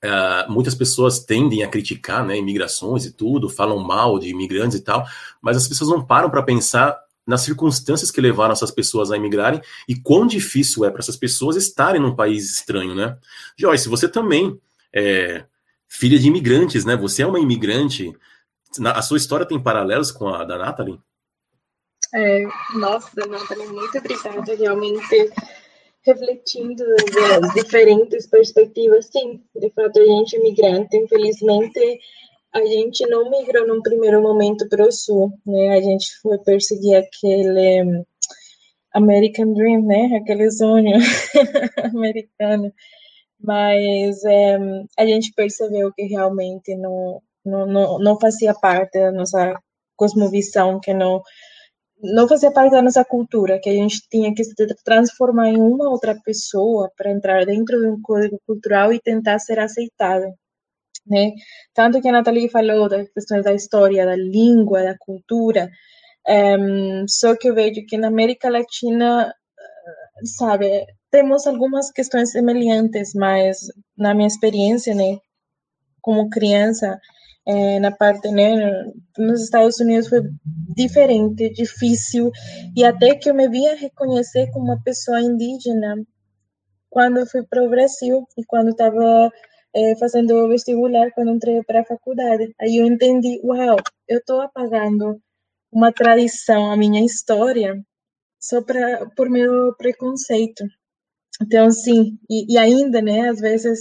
Uh, 0.00 0.48
muitas 0.48 0.76
pessoas 0.76 1.18
tendem 1.18 1.64
a 1.64 1.68
criticar 1.68 2.24
né, 2.24 2.38
imigrações 2.38 3.04
e 3.04 3.12
tudo, 3.12 3.48
falam 3.48 3.80
mal 3.80 4.16
de 4.20 4.28
imigrantes 4.28 4.78
e 4.78 4.80
tal, 4.80 5.04
mas 5.42 5.56
as 5.56 5.66
pessoas 5.66 5.90
não 5.90 6.06
param 6.06 6.30
para 6.30 6.40
pensar 6.40 6.96
nas 7.28 7.42
circunstâncias 7.42 8.10
que 8.10 8.22
levaram 8.22 8.52
essas 8.52 8.70
pessoas 8.70 9.12
a 9.12 9.16
imigrarem 9.16 9.60
e 9.86 9.94
quão 9.94 10.26
difícil 10.26 10.86
é 10.86 10.90
para 10.90 11.00
essas 11.00 11.16
pessoas 11.16 11.56
estarem 11.56 12.00
num 12.00 12.16
país 12.16 12.50
estranho, 12.50 12.94
né? 12.94 13.18
Joyce, 13.54 13.86
você 13.86 14.08
também 14.08 14.58
é 14.90 15.44
filha 15.86 16.18
de 16.18 16.26
imigrantes, 16.26 16.86
né? 16.86 16.96
Você 16.96 17.22
é 17.22 17.26
uma 17.26 17.38
imigrante. 17.38 18.10
A 18.82 19.02
sua 19.02 19.18
história 19.18 19.44
tem 19.44 19.62
paralelos 19.62 20.10
com 20.10 20.28
a 20.28 20.42
da 20.42 20.56
Nathalie? 20.56 20.98
É, 22.14 22.46
nossa, 22.74 23.26
Nathalie, 23.26 23.66
muito 23.66 23.98
obrigada. 23.98 24.54
Realmente 24.54 25.30
refletindo 26.06 26.82
as 27.42 27.52
diferentes 27.52 28.26
perspectivas, 28.26 29.10
sim, 29.12 29.42
de 29.54 29.70
fato 29.70 30.00
a 30.00 30.04
gente 30.04 30.36
imigrante, 30.36 30.96
infelizmente 30.96 32.00
a 32.54 32.64
gente 32.64 33.06
não 33.06 33.30
migrou 33.30 33.66
num 33.66 33.82
primeiro 33.82 34.22
momento 34.22 34.68
para 34.68 34.86
o 34.86 34.92
sul, 34.92 35.32
né? 35.46 35.76
A 35.76 35.80
gente 35.80 36.16
foi 36.22 36.38
perseguir 36.38 36.96
aquele 36.96 37.82
hum, 37.84 38.04
American 38.94 39.52
Dream, 39.54 39.82
né? 39.82 40.16
Aquele 40.16 40.50
sonho 40.50 40.96
americano. 41.94 42.72
Mas 43.40 44.24
é, 44.24 44.58
a 44.98 45.06
gente 45.06 45.32
percebeu 45.34 45.92
que 45.92 46.04
realmente 46.04 46.74
não, 46.76 47.22
não, 47.44 47.66
não, 47.66 47.98
não 47.98 48.20
fazia 48.20 48.54
parte 48.54 48.98
da 48.98 49.12
nossa 49.12 49.54
cosmovisão, 49.96 50.80
que 50.80 50.94
não 50.94 51.22
não 52.00 52.28
fazia 52.28 52.52
parte 52.52 52.70
da 52.72 52.82
nossa 52.82 53.04
cultura, 53.04 53.58
que 53.60 53.68
a 53.68 53.72
gente 53.72 54.00
tinha 54.08 54.32
que 54.32 54.44
se 54.44 54.54
transformar 54.84 55.48
em 55.48 55.60
uma 55.60 55.90
outra 55.90 56.14
pessoa 56.24 56.90
para 56.96 57.10
entrar 57.10 57.44
dentro 57.44 57.80
de 57.80 57.88
um 57.88 58.00
código 58.00 58.40
cultural 58.46 58.92
e 58.92 59.00
tentar 59.00 59.40
ser 59.40 59.58
aceitada 59.58 60.32
né? 61.08 61.32
Tanto 61.74 62.00
que 62.00 62.08
a 62.08 62.12
Nathalie 62.12 62.50
falou 62.50 62.88
das 62.88 63.08
questões 63.10 63.44
da 63.44 63.52
história, 63.54 64.06
da 64.06 64.16
língua, 64.16 64.82
da 64.82 64.96
cultura, 64.98 65.68
um, 66.28 67.06
só 67.08 67.34
que 67.36 67.48
eu 67.48 67.54
vejo 67.54 67.86
que 67.86 67.96
na 67.96 68.08
América 68.08 68.50
Latina, 68.50 69.34
sabe, 70.24 70.86
temos 71.10 71.46
algumas 71.46 71.90
questões 71.90 72.32
semelhantes, 72.32 73.12
mas 73.14 73.58
na 73.96 74.14
minha 74.14 74.26
experiência, 74.26 74.94
né, 74.94 75.18
como 76.02 76.28
criança, 76.28 76.98
é, 77.46 77.80
na 77.80 77.90
parte, 77.90 78.30
né, 78.30 78.84
nos 79.16 79.42
Estados 79.42 79.80
Unidos 79.80 80.08
foi 80.08 80.20
diferente, 80.76 81.50
difícil, 81.50 82.30
e 82.76 82.84
até 82.84 83.14
que 83.14 83.30
eu 83.30 83.34
me 83.34 83.48
via 83.48 83.74
reconhecer 83.74 84.50
como 84.52 84.66
uma 84.66 84.82
pessoa 84.82 85.20
indígena 85.20 85.96
quando 86.90 87.18
eu 87.18 87.26
fui 87.26 87.42
para 87.42 87.64
o 87.64 87.70
Brasil 87.70 88.26
e 88.36 88.44
quando 88.44 88.70
estava 88.70 89.30
é, 89.74 89.96
fazendo 89.96 90.34
o 90.34 90.48
vestibular 90.48 91.10
quando 91.12 91.32
entrei 91.32 91.62
para 91.64 91.80
a 91.80 91.84
faculdade. 91.84 92.54
Aí 92.60 92.76
eu 92.76 92.86
entendi, 92.86 93.40
uau, 93.44 93.76
eu 94.08 94.18
estou 94.18 94.40
apagando 94.40 95.20
uma 95.72 95.92
tradição, 95.92 96.70
a 96.70 96.76
minha 96.76 97.04
história, 97.04 97.74
só 98.40 98.62
pra, 98.62 99.06
por 99.16 99.30
meu 99.30 99.74
preconceito. 99.76 100.64
Então, 101.42 101.70
sim, 101.70 102.18
e, 102.30 102.54
e 102.54 102.58
ainda, 102.58 103.02
né, 103.02 103.28
às 103.28 103.40
vezes, 103.40 103.80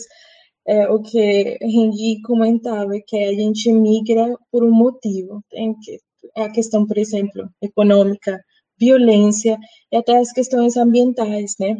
é, 0.67 0.89
o 0.89 1.01
que 1.01 1.57
Henri 1.61 2.21
comentava, 2.23 2.91
que 3.07 3.17
a 3.17 3.33
gente 3.33 3.71
migra 3.71 4.35
por 4.51 4.63
um 4.63 4.71
motivo. 4.71 5.43
Tem 5.49 5.75
que, 5.79 5.99
a 6.35 6.49
questão, 6.51 6.85
por 6.85 6.97
exemplo, 6.97 7.49
econômica, 7.61 8.39
violência 8.79 9.57
e 9.91 9.97
até 9.97 10.17
as 10.17 10.31
questões 10.31 10.77
ambientais, 10.77 11.53
né? 11.59 11.77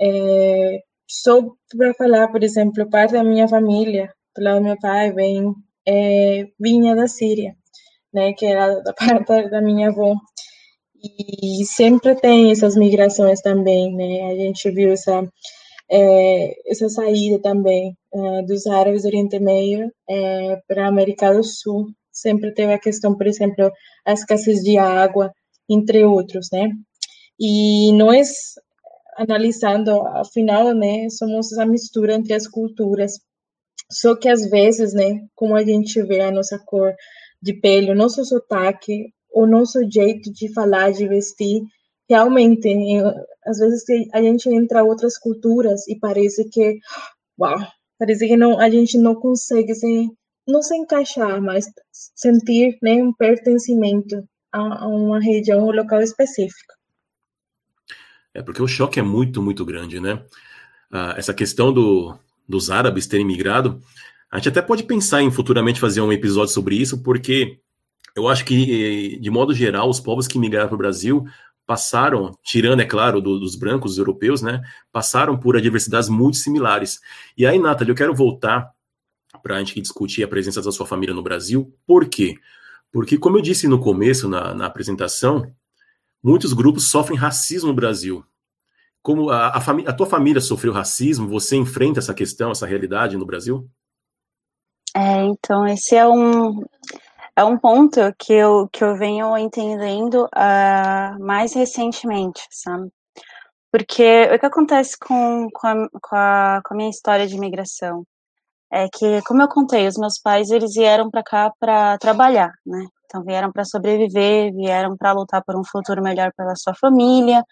É, 0.00 0.80
só 1.12 1.42
para 1.76 1.92
falar, 1.94 2.28
por 2.28 2.42
exemplo, 2.42 2.88
parte 2.88 3.12
da 3.12 3.22
minha 3.22 3.46
família, 3.46 4.10
do 4.34 4.42
lado 4.42 4.60
do 4.60 4.64
meu 4.64 4.78
pai, 4.78 5.12
vem, 5.12 5.52
é, 5.86 6.46
vinha 6.58 6.96
da 6.96 7.06
Síria, 7.06 7.54
né, 8.12 8.32
que 8.32 8.46
era 8.46 8.80
da 8.80 8.92
parte 9.28 9.50
da 9.50 9.60
minha 9.60 9.88
avó. 9.90 10.14
E 11.04 11.64
sempre 11.66 12.14
tem 12.14 12.50
essas 12.52 12.76
migrações 12.76 13.40
também, 13.40 13.94
né? 13.94 14.30
A 14.30 14.36
gente 14.36 14.70
viu 14.70 14.92
essa 14.92 15.28
é, 15.90 16.70
essa 16.70 16.88
saída 16.88 17.40
também 17.42 17.94
é, 18.14 18.42
dos 18.42 18.66
árabes 18.66 19.02
do 19.02 19.08
Oriente 19.08 19.38
Médio 19.38 19.92
é, 20.08 20.60
para 20.66 20.84
a 20.86 20.88
América 20.88 21.34
do 21.34 21.44
Sul. 21.44 21.88
Sempre 22.10 22.54
teve 22.54 22.72
a 22.72 22.78
questão, 22.78 23.16
por 23.16 23.26
exemplo, 23.26 23.70
a 24.06 24.12
escassez 24.12 24.62
de 24.62 24.78
água, 24.78 25.32
entre 25.68 26.04
outros, 26.04 26.48
né? 26.52 26.70
E 27.38 27.92
nós 27.92 28.54
analisando, 29.16 29.90
afinal, 30.08 30.74
né, 30.74 31.08
somos 31.10 31.52
a 31.58 31.66
mistura 31.66 32.14
entre 32.14 32.34
as 32.34 32.46
culturas. 32.46 33.20
Só 33.90 34.16
que 34.16 34.28
às 34.28 34.48
vezes, 34.48 34.94
né, 34.94 35.20
como 35.34 35.54
a 35.54 35.64
gente 35.64 36.02
vê 36.02 36.20
a 36.20 36.30
nossa 36.30 36.58
cor 36.58 36.94
de 37.40 37.54
pele, 37.54 37.90
o 37.90 37.94
nosso 37.94 38.24
sotaque, 38.24 39.12
o 39.32 39.46
nosso 39.46 39.80
jeito 39.90 40.32
de 40.32 40.52
falar, 40.52 40.92
de 40.92 41.08
vestir, 41.08 41.62
realmente, 42.08 42.68
às 43.44 43.58
vezes 43.58 43.84
a 44.12 44.22
gente 44.22 44.48
entra 44.48 44.80
em 44.80 44.84
outras 44.84 45.18
culturas 45.18 45.86
e 45.88 45.98
parece 45.98 46.48
que, 46.48 46.78
uau, 47.38 47.58
parece 47.98 48.26
que 48.26 48.36
não, 48.36 48.58
a 48.58 48.70
gente 48.70 48.98
não 48.98 49.14
consegue 49.14 49.74
se, 49.74 50.08
não 50.46 50.62
se 50.62 50.76
encaixar, 50.76 51.40
mas 51.40 51.66
sentir 51.90 52.78
né, 52.82 53.02
um 53.02 53.12
pertencimento 53.12 54.22
a, 54.52 54.84
a 54.84 54.88
uma 54.88 55.20
região 55.20 55.64
ou 55.64 55.72
local 55.72 56.00
específico. 56.00 56.74
É 58.34 58.42
porque 58.42 58.62
o 58.62 58.66
choque 58.66 58.98
é 58.98 59.02
muito, 59.02 59.42
muito 59.42 59.64
grande, 59.64 60.00
né? 60.00 60.24
Ah, 60.90 61.14
essa 61.16 61.34
questão 61.34 61.72
do, 61.72 62.16
dos 62.48 62.70
árabes 62.70 63.06
terem 63.06 63.26
migrado, 63.26 63.80
a 64.30 64.38
gente 64.38 64.48
até 64.48 64.62
pode 64.62 64.84
pensar 64.84 65.22
em 65.22 65.30
futuramente 65.30 65.80
fazer 65.80 66.00
um 66.00 66.12
episódio 66.12 66.52
sobre 66.52 66.76
isso, 66.76 67.02
porque 67.02 67.58
eu 68.16 68.28
acho 68.28 68.44
que, 68.44 69.18
de 69.18 69.30
modo 69.30 69.54
geral, 69.54 69.88
os 69.88 70.00
povos 70.00 70.26
que 70.26 70.38
migraram 70.38 70.68
para 70.68 70.74
o 70.74 70.78
Brasil 70.78 71.24
passaram, 71.66 72.36
tirando, 72.42 72.80
é 72.80 72.84
claro, 72.84 73.20
do, 73.20 73.38
dos 73.38 73.56
brancos, 73.56 73.92
dos 73.92 73.98
europeus, 73.98 74.42
né? 74.42 74.62
Passaram 74.90 75.38
por 75.38 75.56
adversidades 75.56 76.08
muito 76.08 76.36
similares. 76.36 77.00
E 77.36 77.46
aí, 77.46 77.58
Nathalie, 77.58 77.90
eu 77.90 77.96
quero 77.96 78.14
voltar 78.14 78.70
para 79.42 79.56
a 79.56 79.58
gente 79.58 79.80
discutir 79.80 80.22
a 80.22 80.28
presença 80.28 80.60
da 80.60 80.72
sua 80.72 80.86
família 80.86 81.14
no 81.14 81.22
Brasil. 81.22 81.74
Por 81.86 82.06
quê? 82.08 82.36
Porque, 82.90 83.16
como 83.16 83.38
eu 83.38 83.42
disse 83.42 83.68
no 83.68 83.78
começo, 83.78 84.28
na, 84.28 84.54
na 84.54 84.66
apresentação, 84.66 85.50
muitos 86.22 86.52
grupos 86.52 86.90
sofrem 86.90 87.18
racismo 87.18 87.68
no 87.68 87.74
Brasil. 87.74 88.24
Como 89.02 89.30
a, 89.30 89.48
a, 89.48 89.58
a, 89.58 89.92
tua 89.92 90.06
família 90.06 90.40
sofreu 90.40 90.72
racismo, 90.72 91.28
você 91.28 91.56
enfrenta 91.56 91.98
essa 91.98 92.14
questão, 92.14 92.52
essa 92.52 92.66
realidade 92.66 93.16
no 93.16 93.26
Brasil? 93.26 93.68
É, 94.94 95.24
então 95.24 95.66
esse 95.66 95.96
é 95.96 96.06
um 96.06 96.64
é 97.34 97.42
um 97.42 97.58
ponto 97.58 97.98
que 98.18 98.32
eu 98.32 98.68
que 98.68 98.84
eu 98.84 98.94
venho 98.96 99.36
entendendo 99.38 100.26
uh, 100.26 101.24
mais 101.24 101.54
recentemente, 101.54 102.42
sabe? 102.50 102.90
Porque 103.72 104.24
o 104.34 104.38
que 104.38 104.46
acontece 104.46 104.98
com, 104.98 105.48
com, 105.50 105.66
a, 105.66 105.88
com, 105.88 106.14
a, 106.14 106.60
com 106.62 106.74
a 106.74 106.76
minha 106.76 106.90
história 106.90 107.26
de 107.26 107.34
imigração 107.34 108.04
é 108.70 108.86
que, 108.88 109.22
como 109.22 109.42
eu 109.42 109.48
contei, 109.48 109.86
os 109.86 109.96
meus 109.96 110.18
pais 110.18 110.50
eles 110.50 110.74
vieram 110.74 111.10
para 111.10 111.22
cá 111.22 111.52
para 111.58 111.98
trabalhar, 111.98 112.52
né? 112.66 112.86
Então 113.12 113.24
vieram 113.24 113.52
para 113.52 113.64
sobreviver, 113.64 114.54
vieram 114.54 114.96
para 114.96 115.12
lutar 115.12 115.42
por 115.44 115.54
um 115.54 115.64
futuro 115.64 116.02
melhor 116.02 116.32
pela 116.36 116.56
sua 116.56 116.74
família. 116.74 117.44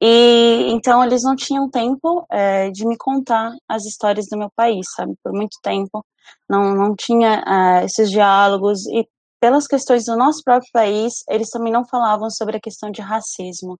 E 0.00 0.68
então 0.70 1.02
eles 1.04 1.22
não 1.24 1.34
tinham 1.36 1.68
tempo 1.70 2.26
é, 2.30 2.70
de 2.70 2.86
me 2.86 2.96
contar 2.96 3.52
as 3.68 3.84
histórias 3.86 4.26
do 4.28 4.38
meu 4.38 4.50
país, 4.54 4.86
sabe? 4.94 5.14
Por 5.22 5.32
muito 5.32 5.58
tempo 5.62 6.04
não 6.48 6.74
não 6.74 6.94
tinha 6.96 7.42
é, 7.82 7.84
esses 7.84 8.10
diálogos 8.10 8.86
e 8.88 9.08
pelas 9.40 9.66
questões 9.66 10.04
do 10.06 10.16
nosso 10.16 10.42
próprio 10.44 10.70
país, 10.72 11.24
eles 11.28 11.50
também 11.50 11.72
não 11.72 11.84
falavam 11.86 12.30
sobre 12.30 12.56
a 12.58 12.60
questão 12.60 12.90
de 12.90 13.02
racismo 13.02 13.78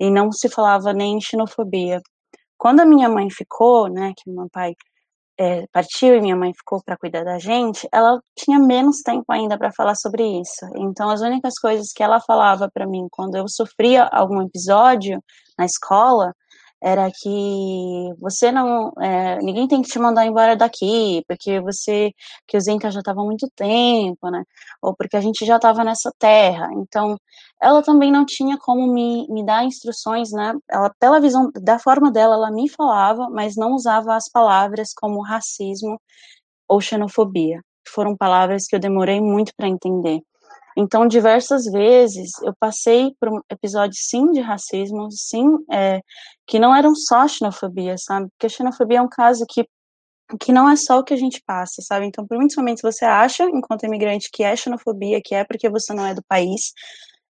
e 0.00 0.10
não 0.10 0.32
se 0.32 0.48
falava 0.48 0.92
nem 0.92 1.20
xenofobia 1.20 2.00
quando 2.64 2.80
a 2.80 2.86
minha 2.86 3.10
mãe 3.10 3.28
ficou, 3.30 3.88
né, 3.88 4.12
que 4.16 4.30
meu 4.30 4.48
pai 4.50 4.74
é, 5.38 5.66
partiu 5.72 6.14
e 6.14 6.20
minha 6.20 6.36
mãe 6.36 6.52
ficou 6.54 6.82
para 6.84 6.96
cuidar 6.96 7.24
da 7.24 7.38
gente, 7.38 7.88
ela 7.92 8.20
tinha 8.36 8.58
menos 8.58 9.00
tempo 9.02 9.24
ainda 9.30 9.58
para 9.58 9.72
falar 9.72 9.94
sobre 9.94 10.22
isso. 10.40 10.66
Então, 10.76 11.10
as 11.10 11.20
únicas 11.20 11.58
coisas 11.58 11.92
que 11.92 12.02
ela 12.02 12.20
falava 12.20 12.70
para 12.72 12.86
mim 12.86 13.06
quando 13.10 13.36
eu 13.36 13.48
sofria 13.48 14.04
algum 14.04 14.42
episódio 14.42 15.22
na 15.58 15.64
escola 15.64 16.32
era 16.84 17.10
que 17.10 18.12
você 18.20 18.52
não, 18.52 18.92
é, 19.00 19.38
ninguém 19.38 19.66
tem 19.66 19.80
que 19.80 19.88
te 19.88 19.98
mandar 19.98 20.26
embora 20.26 20.54
daqui, 20.54 21.24
porque 21.26 21.58
você, 21.60 22.12
que 22.46 22.58
os 22.58 22.66
Incas 22.68 22.92
já 22.92 23.00
estavam 23.00 23.24
há 23.24 23.26
muito 23.26 23.48
tempo, 23.56 24.30
né, 24.30 24.44
ou 24.82 24.94
porque 24.94 25.16
a 25.16 25.20
gente 25.20 25.46
já 25.46 25.56
estava 25.56 25.82
nessa 25.82 26.12
terra, 26.18 26.68
então, 26.74 27.16
ela 27.62 27.82
também 27.82 28.12
não 28.12 28.26
tinha 28.26 28.58
como 28.58 28.86
me, 28.92 29.26
me 29.30 29.44
dar 29.44 29.64
instruções, 29.64 30.30
né, 30.30 30.54
ela, 30.70 30.92
pela 31.00 31.20
visão, 31.20 31.50
da 31.62 31.78
forma 31.78 32.12
dela, 32.12 32.34
ela 32.34 32.50
me 32.50 32.68
falava, 32.68 33.30
mas 33.30 33.56
não 33.56 33.72
usava 33.72 34.14
as 34.14 34.28
palavras 34.30 34.92
como 34.94 35.22
racismo 35.22 35.98
ou 36.68 36.80
xenofobia, 36.82 37.62
foram 37.88 38.16
palavras 38.16 38.66
que 38.66 38.76
eu 38.76 38.80
demorei 38.80 39.20
muito 39.22 39.52
para 39.56 39.68
entender, 39.68 40.20
então, 40.76 41.06
diversas 41.06 41.64
vezes 41.66 42.32
eu 42.42 42.54
passei 42.58 43.14
por 43.20 43.44
episódios, 43.50 44.06
sim, 44.08 44.32
de 44.32 44.40
racismo, 44.40 45.10
sim, 45.10 45.56
é, 45.70 46.00
que 46.46 46.58
não 46.58 46.74
eram 46.74 46.94
só 46.94 47.26
xenofobia, 47.28 47.96
sabe? 47.98 48.28
Porque 48.30 48.46
a 48.46 48.48
xenofobia 48.48 48.98
é 48.98 49.02
um 49.02 49.08
caso 49.08 49.44
que, 49.48 49.66
que 50.40 50.52
não 50.52 50.68
é 50.68 50.76
só 50.76 50.98
o 50.98 51.04
que 51.04 51.14
a 51.14 51.16
gente 51.16 51.42
passa, 51.46 51.80
sabe? 51.82 52.06
Então, 52.06 52.26
por 52.26 52.36
muitos 52.36 52.56
momentos 52.56 52.82
você 52.82 53.04
acha, 53.04 53.44
enquanto 53.44 53.84
imigrante, 53.84 54.30
que 54.32 54.42
é 54.42 54.56
xenofobia, 54.56 55.20
que 55.24 55.34
é 55.34 55.44
porque 55.44 55.68
você 55.68 55.94
não 55.94 56.06
é 56.06 56.14
do 56.14 56.22
país, 56.28 56.72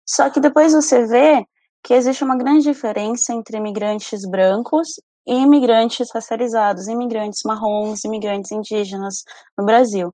só 0.06 0.30
que 0.30 0.40
depois 0.40 0.74
você 0.74 1.06
vê 1.06 1.46
que 1.84 1.94
existe 1.94 2.24
uma 2.24 2.38
grande 2.38 2.64
diferença 2.64 3.34
entre 3.34 3.58
imigrantes 3.58 4.24
brancos 4.30 5.00
e 5.26 5.34
imigrantes 5.36 6.10
racializados, 6.14 6.88
imigrantes 6.88 7.42
marrons, 7.46 8.04
imigrantes 8.04 8.52
indígenas 8.52 9.24
no 9.58 9.66
Brasil. 9.66 10.14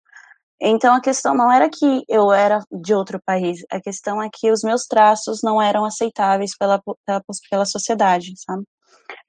Então 0.60 0.96
a 0.96 1.02
questão 1.02 1.36
não 1.36 1.52
era 1.52 1.70
que 1.70 2.04
eu 2.10 2.32
era 2.32 2.60
de 2.72 2.94
outro 2.94 3.22
país, 3.24 3.60
a 3.72 3.80
questão 3.80 4.22
é 4.22 4.30
que 4.34 4.52
os 4.52 4.62
meus 4.64 4.86
traços 4.86 5.42
não 5.44 5.62
eram 5.62 5.86
aceitáveis 5.86 6.58
pela, 6.58 6.82
pela, 7.06 7.22
pela 7.50 7.66
sociedade, 7.66 8.34
sabe? 8.38 8.64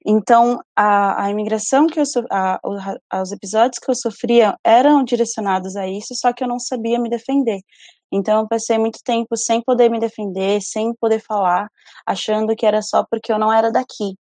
Então 0.05 0.59
a, 0.75 1.25
a 1.25 1.29
imigração 1.29 1.87
que 1.87 1.99
eu 1.99 2.03
a, 2.31 2.59
os 3.21 3.31
episódios 3.31 3.79
que 3.79 3.91
eu 3.91 3.95
sofria 3.95 4.57
eram 4.63 5.03
direcionados 5.03 5.75
a 5.75 5.87
isso, 5.87 6.15
só 6.15 6.33
que 6.33 6.43
eu 6.43 6.47
não 6.47 6.59
sabia 6.59 6.99
me 6.99 7.09
defender. 7.09 7.59
Então 8.11 8.41
eu 8.41 8.47
passei 8.47 8.77
muito 8.77 8.99
tempo 9.03 9.37
sem 9.37 9.61
poder 9.61 9.89
me 9.89 9.99
defender, 9.99 10.61
sem 10.61 10.93
poder 10.95 11.21
falar, 11.21 11.69
achando 12.05 12.55
que 12.55 12.65
era 12.65 12.81
só 12.81 13.05
porque 13.09 13.31
eu 13.31 13.39
não 13.39 13.53
era 13.53 13.71
daqui. 13.71 14.15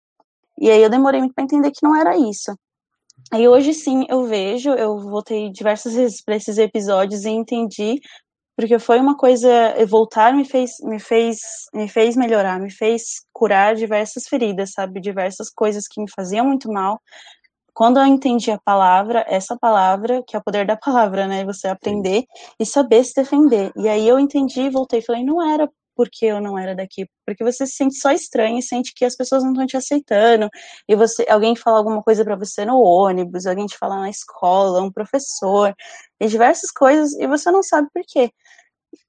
E 0.59 0.71
aí 0.71 0.83
eu 0.83 0.91
demorei 0.91 1.21
muito 1.21 1.35
para 1.35 1.45
entender 1.45 1.71
que 1.71 1.85
não 1.85 1.95
era 1.95 2.17
isso. 2.17 2.53
Aí 3.33 3.49
hoje 3.49 3.75
sim 3.75 4.05
eu 4.09 4.25
vejo, 4.25 4.71
eu 4.71 4.99
voltei 4.99 5.51
diversas 5.51 5.95
vezes 5.95 6.23
para 6.23 6.37
esses 6.37 6.59
episódios 6.59 7.25
e 7.25 7.31
entendi, 7.31 8.01
porque 8.57 8.79
foi 8.79 9.01
uma 9.01 9.17
coisa, 9.17 9.49
voltar 9.89 10.35
me 10.35 10.45
fez, 10.45 10.73
me 10.83 11.01
fez, 11.01 11.39
me 11.75 11.89
fez 11.89 12.17
melhorar, 12.17 12.61
me 12.61 12.71
fez 12.71 13.05
curar 13.33 13.75
diversas 13.77 14.29
feridas, 14.29 14.73
sabe, 14.73 15.01
diversas 15.01 15.51
coisas 15.51 15.89
que 15.89 16.01
me 16.01 16.11
faziam 16.11 16.47
muito 16.47 16.71
mal. 16.73 17.01
Quando 17.75 17.99
eu 18.01 18.07
entendi 18.07 18.51
a 18.51 18.59
palavra, 18.65 19.25
essa 19.29 19.57
palavra, 19.59 20.23
que 20.27 20.37
é 20.37 20.39
o 20.41 20.45
poder 20.45 20.67
da 20.67 20.77
palavra, 20.77 21.27
né, 21.29 21.45
você 21.45 21.69
aprender 21.69 22.25
e 22.61 22.67
saber 22.67 23.05
se 23.05 23.15
defender. 23.15 23.73
E 23.77 23.89
aí 23.89 24.09
eu 24.09 24.19
entendi 24.19 24.63
e 24.63 24.71
voltei, 24.71 25.03
falei, 25.03 25.25
não 25.25 25.43
era 25.43 25.71
porque 25.97 26.27
eu 26.27 26.41
não 26.41 26.59
era 26.59 26.75
daqui, 26.75 27.09
porque 27.25 27.43
você 27.43 27.67
se 27.67 27.75
sente 27.75 27.97
só 27.97 28.13
estranho 28.13 28.59
e 28.59 28.63
sente 28.63 28.93
que 28.95 29.05
as 29.05 29.17
pessoas 29.17 29.43
não 29.43 29.53
estão 29.53 29.67
te 29.67 29.77
aceitando, 29.77 30.49
e 30.89 30.95
você, 30.95 31.27
alguém 31.29 31.57
fala 31.57 31.79
alguma 31.79 32.03
coisa 32.03 32.25
para 32.25 32.37
você 32.37 32.65
no 32.65 32.81
ônibus, 32.81 33.47
alguém 33.47 33.67
te 33.67 33.79
fala 33.79 33.99
na 33.99 34.11
escola, 34.11 34.83
um 34.83 34.93
professor, 34.93 35.75
e 36.21 36.27
diversas 36.29 36.71
coisas, 36.71 37.15
e 37.15 37.27
você 37.27 37.51
não 37.51 37.63
sabe 37.63 37.89
por 37.93 38.03
quê. 38.07 38.31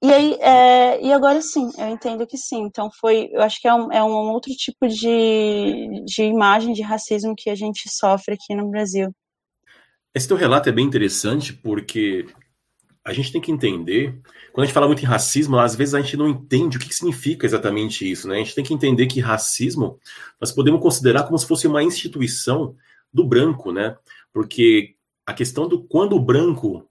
E 0.02 0.12
aí, 0.12 0.34
é, 0.40 1.00
e 1.04 1.12
agora 1.12 1.40
sim, 1.40 1.70
eu 1.76 1.88
entendo 1.88 2.26
que 2.26 2.36
sim. 2.36 2.62
Então 2.62 2.90
foi, 3.00 3.28
eu 3.32 3.42
acho 3.42 3.60
que 3.60 3.66
é 3.66 3.74
um, 3.74 3.92
é 3.92 4.02
um 4.02 4.30
outro 4.30 4.52
tipo 4.54 4.86
de, 4.86 6.04
de 6.04 6.22
imagem 6.22 6.72
de 6.72 6.82
racismo 6.82 7.34
que 7.36 7.50
a 7.50 7.54
gente 7.54 7.88
sofre 7.88 8.34
aqui 8.34 8.54
no 8.54 8.70
Brasil. 8.70 9.12
Esse 10.14 10.28
teu 10.28 10.36
relato 10.36 10.68
é 10.68 10.72
bem 10.72 10.86
interessante 10.86 11.52
porque 11.52 12.26
a 13.08 13.12
gente 13.14 13.32
tem 13.32 13.40
que 13.40 13.50
entender, 13.50 14.20
quando 14.52 14.64
a 14.64 14.66
gente 14.66 14.74
fala 14.74 14.86
muito 14.86 15.02
em 15.02 15.06
racismo, 15.06 15.58
às 15.58 15.74
vezes 15.74 15.94
a 15.94 16.00
gente 16.02 16.14
não 16.14 16.28
entende 16.28 16.76
o 16.76 16.80
que 16.80 16.94
significa 16.94 17.46
exatamente 17.46 18.08
isso, 18.08 18.28
né? 18.28 18.34
A 18.34 18.38
gente 18.38 18.54
tem 18.54 18.62
que 18.62 18.74
entender 18.74 19.06
que 19.06 19.18
racismo 19.18 19.98
nós 20.38 20.52
podemos 20.52 20.82
considerar 20.82 21.22
como 21.22 21.38
se 21.38 21.46
fosse 21.46 21.66
uma 21.66 21.82
instituição 21.82 22.76
do 23.10 23.24
branco, 23.24 23.72
né? 23.72 23.96
Porque 24.30 24.94
a 25.24 25.32
questão 25.32 25.66
do 25.66 25.82
quando 25.84 26.16
o 26.16 26.20
branco 26.20 26.86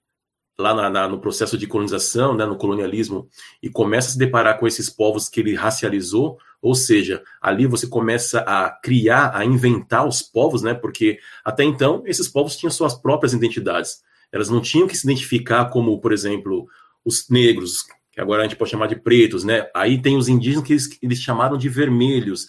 lá 0.60 0.74
na, 0.74 0.90
na, 0.90 1.08
no 1.08 1.20
processo 1.20 1.56
de 1.56 1.68
colonização, 1.68 2.36
né, 2.36 2.44
no 2.48 2.58
colonialismo, 2.58 3.30
e 3.62 3.70
começa 3.70 4.08
a 4.08 4.12
se 4.14 4.18
deparar 4.18 4.58
com 4.58 4.66
esses 4.66 4.90
povos 4.90 5.30
que 5.30 5.40
ele 5.40 5.54
racializou, 5.54 6.40
ou 6.60 6.74
seja, 6.74 7.22
ali 7.40 7.68
você 7.68 7.86
começa 7.86 8.40
a 8.40 8.72
criar, 8.72 9.38
a 9.38 9.46
inventar 9.46 10.08
os 10.08 10.24
povos, 10.24 10.64
né, 10.64 10.74
porque 10.74 11.20
até 11.46 11.64
então 11.64 12.02
esses 12.08 12.28
povos 12.28 12.58
tinham 12.58 12.72
suas 12.72 12.96
próprias 12.96 13.34
identidades. 13.34 14.02
Elas 14.32 14.50
não 14.50 14.62
tinham 14.62 14.88
que 14.88 14.96
se 14.96 15.06
identificar 15.06 15.66
como, 15.66 16.00
por 16.00 16.12
exemplo, 16.12 16.68
os 17.04 17.28
negros, 17.30 17.84
que 18.12 18.20
agora 18.20 18.42
a 18.42 18.48
gente 18.48 18.58
pode 18.58 18.72
chamar 18.72 18.88
de 18.88 18.96
pretos, 18.96 19.44
né? 19.44 19.70
Aí 19.76 20.02
tem 20.02 20.18
os 20.18 20.28
indígenas 20.28 20.66
que 20.66 20.74
eles, 20.74 21.00
eles 21.02 21.22
chamaram 21.22 21.58
de 21.58 21.70
vermelhos. 21.70 22.48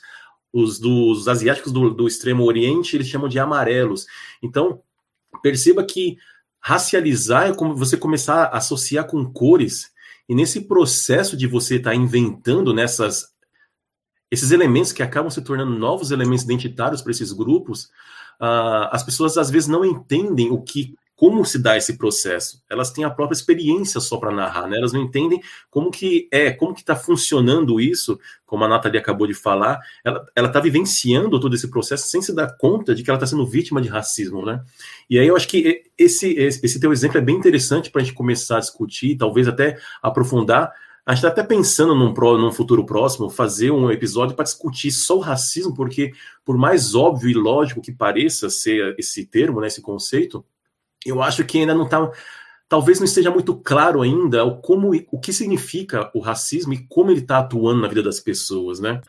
Os 0.53 0.79
dos 0.79 1.29
asiáticos 1.29 1.73
do, 1.73 1.91
do 1.91 2.09
extremo 2.09 2.45
oriente, 2.45 2.97
eles 2.97 3.07
chamam 3.07 3.29
de 3.29 3.39
amarelos. 3.39 4.07
Então, 4.43 4.81
perceba 5.43 5.85
que 5.85 6.17
racializar 6.61 7.49
é 7.49 7.55
como 7.55 7.77
você 7.77 7.97
começar 7.97 8.45
a 8.45 8.57
associar 8.57 9.07
com 9.07 9.31
cores. 9.31 9.91
E 10.29 10.35
nesse 10.35 10.63
processo 10.63 11.37
de 11.37 11.47
você 11.47 11.77
estar 11.77 11.91
tá 11.91 11.97
inventando 11.97 12.75
nessas 12.75 13.27
esses 14.31 14.51
elementos 14.51 14.93
que 14.93 15.03
acabam 15.03 15.31
se 15.31 15.41
tornando 15.41 15.79
novos 15.79 16.11
elementos 16.11 16.45
identitários 16.45 17.01
para 17.01 17.13
esses 17.13 17.33
grupos, 17.33 17.85
uh, 18.41 18.89
as 18.91 19.03
pessoas 19.03 19.39
às 19.39 19.51
vezes 19.51 19.69
não 19.69 19.85
entendem 19.85 20.51
o 20.51 20.61
que 20.61 20.95
como 21.19 21.45
se 21.45 21.59
dá 21.59 21.77
esse 21.77 21.99
processo. 21.99 22.63
Elas 22.71 22.93
têm 22.93 23.03
a 23.03 23.11
própria 23.11 23.35
experiência 23.35 23.99
só 23.99 24.19
para 24.19 24.31
narrar, 24.31 24.69
né? 24.69 24.77
Elas 24.77 24.93
não 24.93 25.03
entendem 25.03 25.43
como 25.69 25.91
que 25.91 26.29
é, 26.31 26.53
como 26.53 26.73
que 26.73 26.79
está 26.79 26.95
funcionando 26.95 27.81
isso, 27.81 28.21
como 28.47 28.63
a 28.63 28.69
Nathalie 28.69 29.01
acabou 29.01 29.27
de 29.27 29.35
falar. 29.35 29.81
Ela 30.05 30.47
está 30.47 30.61
vivenciando 30.61 31.41
todo 31.41 31.57
esse 31.57 31.69
processo 31.69 32.07
sem 32.07 32.23
se 32.23 32.33
dar 32.33 32.57
conta 32.57 32.95
de 32.95 33.03
que 33.03 33.11
ela 33.11 33.17
está 33.17 33.27
sendo 33.27 33.45
vítima 33.45 33.83
de 33.83 33.89
racismo, 33.89 34.47
né? 34.47 34.63
E 35.11 35.19
aí 35.19 35.27
eu 35.27 35.35
acho 35.35 35.49
que 35.49 35.91
esse, 35.99 36.35
esse 36.37 36.79
teu 36.79 36.93
exemplo 36.93 37.19
é 37.19 37.21
bem 37.21 37.35
interessante 37.35 37.91
para 37.91 38.01
a 38.01 38.05
gente 38.05 38.15
começar 38.15 38.59
a 38.59 38.61
discutir, 38.61 39.17
talvez 39.17 39.49
até 39.49 39.77
aprofundar. 40.01 40.73
A 41.05 41.17
gente 41.17 41.27
está 41.27 41.29
até 41.31 41.43
pensando 41.43 41.97
num, 41.97 42.15
pro, 42.15 42.39
num 42.39 42.53
futuro 42.53 42.87
próximo 42.87 43.29
fazer 43.29 43.73
um 43.73 43.91
episódio 43.91 44.37
para 44.37 44.45
discutir 44.45 44.93
só 44.93 45.17
o 45.17 45.21
racismo, 45.21 45.75
porque 45.75 46.13
por 46.45 46.57
mais 46.57 46.95
óbvio 46.95 47.29
e 47.29 47.35
lógico 47.35 47.83
que 47.83 47.91
pareça 47.91 48.49
ser 48.49 48.95
esse 48.97 49.27
termo, 49.27 49.61
né, 49.61 49.67
esse 49.67 49.83
conceito, 49.83 50.45
eu 51.05 51.23
acho 51.23 51.45
que 51.45 51.59
ainda 51.59 51.75
não 51.75 51.85
está. 51.85 52.11
Talvez 52.69 52.99
não 52.99 53.07
esteja 53.07 53.31
muito 53.31 53.57
claro 53.57 54.03
ainda 54.03 54.45
o, 54.45 54.59
como, 54.59 54.91
o 55.11 55.19
que 55.19 55.33
significa 55.33 56.11
o 56.15 56.21
racismo 56.21 56.75
e 56.75 56.87
como 56.87 57.11
ele 57.11 57.21
está 57.21 57.39
atuando 57.39 57.81
na 57.81 57.89
vida 57.89 58.03
das 58.03 58.21
pessoas, 58.21 58.79
né? 58.79 59.01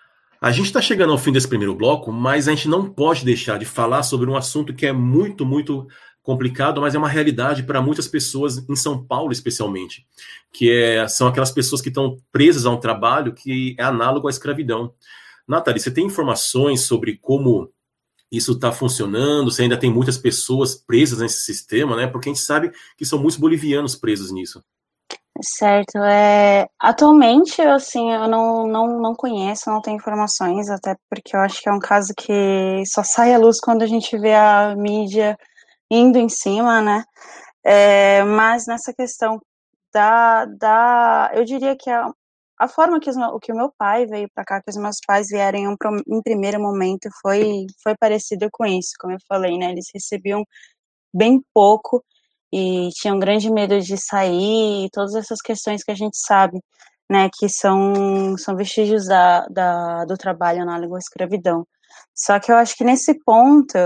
A 0.41 0.52
gente 0.52 0.67
está 0.67 0.82
chegando 0.82 1.12
ao 1.12 1.17
fim 1.17 1.34
desse 1.34 1.47
primeiro 1.47 1.75
bloco, 1.75 2.13
mas 2.13 2.47
a 2.47 2.52
gente 2.52 2.69
não 2.69 2.89
pode 2.89 3.25
deixar 3.25 3.60
de 3.60 3.65
falar 3.65 4.04
sobre 4.04 4.30
um 4.30 4.38
assunto 4.38 4.73
que 4.73 4.86
é 4.86 4.93
muito, 4.93 5.45
muito 5.45 5.86
complicado, 6.23 6.80
mas 6.80 6.95
é 6.95 6.97
uma 6.97 7.10
realidade 7.10 7.63
para 7.63 7.82
muitas 7.82 8.08
pessoas 8.08 8.63
em 8.69 8.75
São 8.75 9.04
Paulo, 9.04 9.34
especialmente, 9.34 10.06
que 10.54 10.71
é, 10.71 11.08
são 11.10 11.28
aquelas 11.28 11.52
pessoas 11.52 11.82
que 11.82 11.89
estão 11.89 12.17
presas 12.32 12.65
a 12.65 12.69
um 12.69 12.80
trabalho 12.80 13.34
que 13.34 13.75
é 13.78 13.84
análogo 13.84 14.28
à 14.28 14.30
escravidão. 14.30 14.93
Nathalie, 15.45 15.82
você 15.82 15.91
tem 15.91 16.06
informações 16.06 16.82
sobre 16.82 17.17
como 17.17 17.69
isso 18.32 18.54
está 18.54 18.72
funcionando, 18.72 19.52
se 19.52 19.62
ainda 19.62 19.78
tem 19.80 19.92
muitas 19.92 20.18
pessoas 20.18 20.76
presas 20.76 21.20
nesse 21.20 21.44
sistema, 21.44 21.96
né? 21.96 22.08
Porque 22.08 22.30
a 22.30 22.34
gente 22.34 22.44
sabe 22.44 22.72
que 22.98 23.06
são 23.06 23.20
muitos 23.20 23.38
bolivianos 23.38 23.96
presos 23.96 24.32
nisso. 24.32 24.63
Certo. 25.42 25.98
É, 26.00 26.68
atualmente, 26.80 27.62
assim, 27.62 28.12
eu 28.12 28.28
não, 28.28 28.68
não, 28.68 29.00
não 29.00 29.15
conheço, 29.15 29.70
não 29.70 29.82
tenho 29.82 29.96
informações, 29.96 30.70
até 30.70 30.96
porque 31.10 31.36
eu 31.36 31.39
acho 31.39 31.62
que 31.62 31.70
é 31.70 31.72
um 31.72 31.80
caso 31.80 32.13
que 32.15 32.84
só 32.86 33.04
sai 33.04 33.34
à 33.34 33.38
luz 33.38 33.60
quando 33.60 33.82
a 33.82 33.88
gente 33.88 34.18
vê 34.18 34.34
a 34.34 34.76
mídia 34.76 35.38
indo 35.89 36.18
em 36.20 36.30
cima, 36.30 36.82
né? 36.82 37.04
É, 37.63 38.24
mas 38.24 38.65
nessa 38.68 38.94
questão 38.94 39.39
da, 39.94 40.46
da. 40.46 41.32
Eu 41.34 41.46
diria 41.46 41.76
que 41.76 41.89
é 41.89 42.02
a 42.60 42.67
forma 42.67 43.00
que, 43.00 43.10
os, 43.10 43.15
que 43.41 43.54
o 43.54 43.56
meu 43.56 43.72
pai 43.78 44.06
veio 44.06 44.30
para 44.36 44.43
cá, 44.43 44.62
que 44.62 44.69
os 44.69 44.76
meus 44.78 44.98
pais 45.08 45.30
vieram 45.30 45.60
em, 45.60 45.67
um, 45.67 45.76
em 46.08 46.22
primeiro 46.22 46.60
momento, 46.62 47.10
foi, 47.22 47.65
foi 47.82 47.95
parecido 47.98 48.50
com 48.52 48.65
isso, 48.65 48.91
como 49.00 49.13
eu 49.13 49.19
falei, 49.28 49.58
né? 49.58 49.72
Eles 49.72 49.88
recebiam 49.93 50.43
bem 51.13 51.41
pouco 51.54 52.04
e 52.54 52.89
tinham 52.95 53.19
grande 53.19 53.52
medo 53.52 53.80
de 53.80 53.98
sair, 53.98 54.86
e 54.86 54.89
todas 54.91 55.15
essas 55.15 55.39
questões 55.41 55.84
que 55.84 55.91
a 55.91 55.95
gente 55.95 56.17
sabe, 56.17 56.60
né, 57.10 57.30
que 57.38 57.50
são, 57.50 58.38
são 58.38 58.56
vestígios 58.56 59.08
da, 59.08 59.48
da, 59.48 60.06
do 60.06 60.17
trabalho 60.17 60.65
na 60.65 60.78
língua 60.78 61.00
escravidão. 61.00 61.65
Só 62.15 62.39
que 62.39 62.52
eu 62.52 62.58
acho 62.58 62.76
que 62.76 62.84
nesse 62.84 63.13
ponto, 63.24 63.78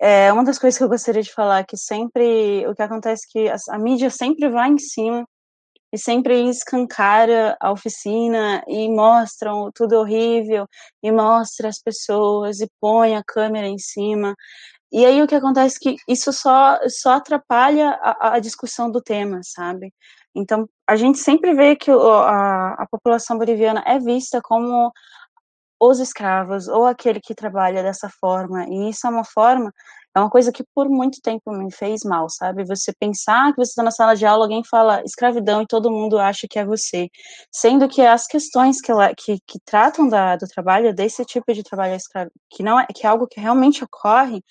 é, 0.00 0.32
uma 0.32 0.44
das 0.44 0.58
coisas 0.58 0.76
que 0.78 0.84
eu 0.84 0.88
gostaria 0.88 1.22
de 1.22 1.32
falar 1.32 1.60
é 1.60 1.64
que 1.64 1.76
sempre, 1.76 2.66
o 2.66 2.74
que 2.74 2.82
acontece 2.82 3.26
é 3.28 3.32
que 3.32 3.48
a, 3.48 3.56
a 3.70 3.78
mídia 3.78 4.10
sempre 4.10 4.48
vai 4.50 4.70
em 4.70 4.78
cima 4.78 5.26
e 5.96 5.98
sempre 5.98 6.46
escancara 6.50 7.56
a 7.58 7.72
oficina 7.72 8.62
e 8.68 8.86
mostram 8.90 9.70
tudo 9.74 9.96
horrível 9.96 10.68
e 11.02 11.10
mostra 11.10 11.68
as 11.68 11.78
pessoas 11.80 12.60
e 12.60 12.70
põe 12.78 13.16
a 13.16 13.24
câmera 13.24 13.66
em 13.66 13.78
cima. 13.78 14.34
E 14.92 15.06
aí 15.06 15.22
o 15.22 15.26
que 15.26 15.34
acontece 15.34 15.76
é 15.76 15.80
que 15.80 15.96
isso 16.06 16.34
só, 16.34 16.78
só 16.86 17.14
atrapalha 17.14 17.98
a, 18.02 18.34
a 18.34 18.38
discussão 18.38 18.90
do 18.90 19.00
tema, 19.00 19.40
sabe? 19.42 19.90
Então, 20.34 20.68
a 20.86 20.96
gente 20.96 21.18
sempre 21.18 21.54
vê 21.54 21.74
que 21.74 21.90
a, 21.90 22.74
a 22.74 22.86
população 22.90 23.38
boliviana 23.38 23.82
é 23.86 23.98
vista 23.98 24.38
como 24.42 24.92
os 25.80 25.98
escravos 25.98 26.68
ou 26.68 26.84
aquele 26.84 27.20
que 27.20 27.34
trabalha 27.34 27.82
dessa 27.82 28.10
forma, 28.20 28.66
e 28.68 28.90
isso 28.90 29.06
é 29.06 29.10
uma 29.10 29.24
forma 29.24 29.72
é 30.16 30.18
uma 30.20 30.30
coisa 30.30 30.50
que 30.50 30.64
por 30.74 30.88
muito 30.88 31.20
tempo 31.20 31.52
me 31.52 31.70
fez 31.70 32.02
mal, 32.02 32.26
sabe? 32.30 32.64
Você 32.64 32.90
pensar 32.98 33.52
que 33.52 33.58
você 33.58 33.70
está 33.72 33.82
na 33.82 33.90
sala 33.90 34.16
de 34.16 34.24
aula, 34.24 34.46
alguém 34.46 34.64
fala 34.64 35.02
escravidão 35.04 35.60
e 35.60 35.66
todo 35.66 35.90
mundo 35.90 36.18
acha 36.18 36.46
que 36.48 36.58
é 36.58 36.64
você. 36.64 37.10
Sendo 37.52 37.86
que 37.86 38.00
as 38.00 38.26
questões 38.26 38.80
que, 38.80 38.90
que, 39.14 39.38
que 39.46 39.58
tratam 39.62 40.08
da, 40.08 40.36
do 40.36 40.46
trabalho, 40.46 40.94
desse 40.94 41.22
tipo 41.26 41.52
de 41.52 41.62
trabalho 41.62 41.98
que, 42.50 42.62
não 42.62 42.80
é, 42.80 42.86
que 42.86 43.06
é 43.06 43.10
algo 43.10 43.26
que 43.26 43.38
realmente 43.38 43.84
ocorre, 43.84 44.42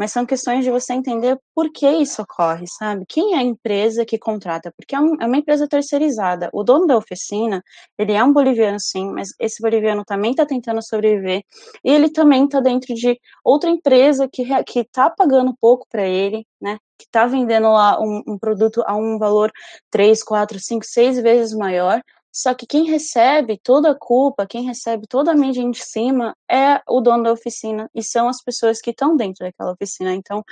mas 0.00 0.12
são 0.12 0.24
questões 0.24 0.64
de 0.64 0.70
você 0.70 0.94
entender 0.94 1.38
por 1.54 1.70
que 1.70 1.86
isso 1.86 2.22
ocorre, 2.22 2.64
sabe? 2.66 3.04
Quem 3.06 3.34
é 3.34 3.36
a 3.36 3.42
empresa 3.42 4.02
que 4.02 4.18
contrata? 4.18 4.72
Porque 4.74 4.94
é, 4.94 4.98
um, 4.98 5.14
é 5.20 5.26
uma 5.26 5.36
empresa 5.36 5.68
terceirizada. 5.68 6.48
O 6.54 6.64
dono 6.64 6.86
da 6.86 6.96
oficina, 6.96 7.62
ele 7.98 8.14
é 8.14 8.24
um 8.24 8.32
boliviano, 8.32 8.80
sim, 8.80 9.10
mas 9.10 9.28
esse 9.38 9.60
boliviano 9.60 10.02
também 10.02 10.30
está 10.30 10.46
tentando 10.46 10.82
sobreviver 10.82 11.42
e 11.84 11.92
ele 11.92 12.08
também 12.08 12.46
está 12.46 12.60
dentro 12.60 12.94
de 12.94 13.20
outra 13.44 13.68
empresa 13.68 14.26
que 14.26 14.42
está 14.80 15.10
pagando 15.10 15.54
pouco 15.60 15.86
para 15.90 16.06
ele, 16.06 16.46
né? 16.58 16.78
Que 16.98 17.04
está 17.04 17.26
vendendo 17.26 17.68
lá 17.68 18.00
um, 18.00 18.22
um 18.26 18.38
produto 18.38 18.82
a 18.86 18.96
um 18.96 19.18
valor 19.18 19.52
três, 19.90 20.22
quatro, 20.22 20.58
cinco, 20.58 20.86
seis 20.86 21.20
vezes 21.20 21.54
maior 21.54 22.00
só 22.32 22.54
que 22.54 22.66
quem 22.66 22.84
recebe 22.84 23.58
toda 23.62 23.90
a 23.90 23.94
culpa, 23.94 24.46
quem 24.46 24.64
recebe 24.64 25.06
toda 25.06 25.32
a 25.32 25.34
mídia 25.34 25.60
em 25.60 25.74
cima 25.74 26.36
é 26.50 26.80
o 26.88 27.00
dono 27.00 27.24
da 27.24 27.32
oficina 27.32 27.90
e 27.94 28.02
são 28.02 28.28
as 28.28 28.42
pessoas 28.42 28.80
que 28.80 28.90
estão 28.90 29.16
dentro 29.16 29.44
daquela 29.44 29.72
oficina. 29.72 30.14
Então, 30.14 30.44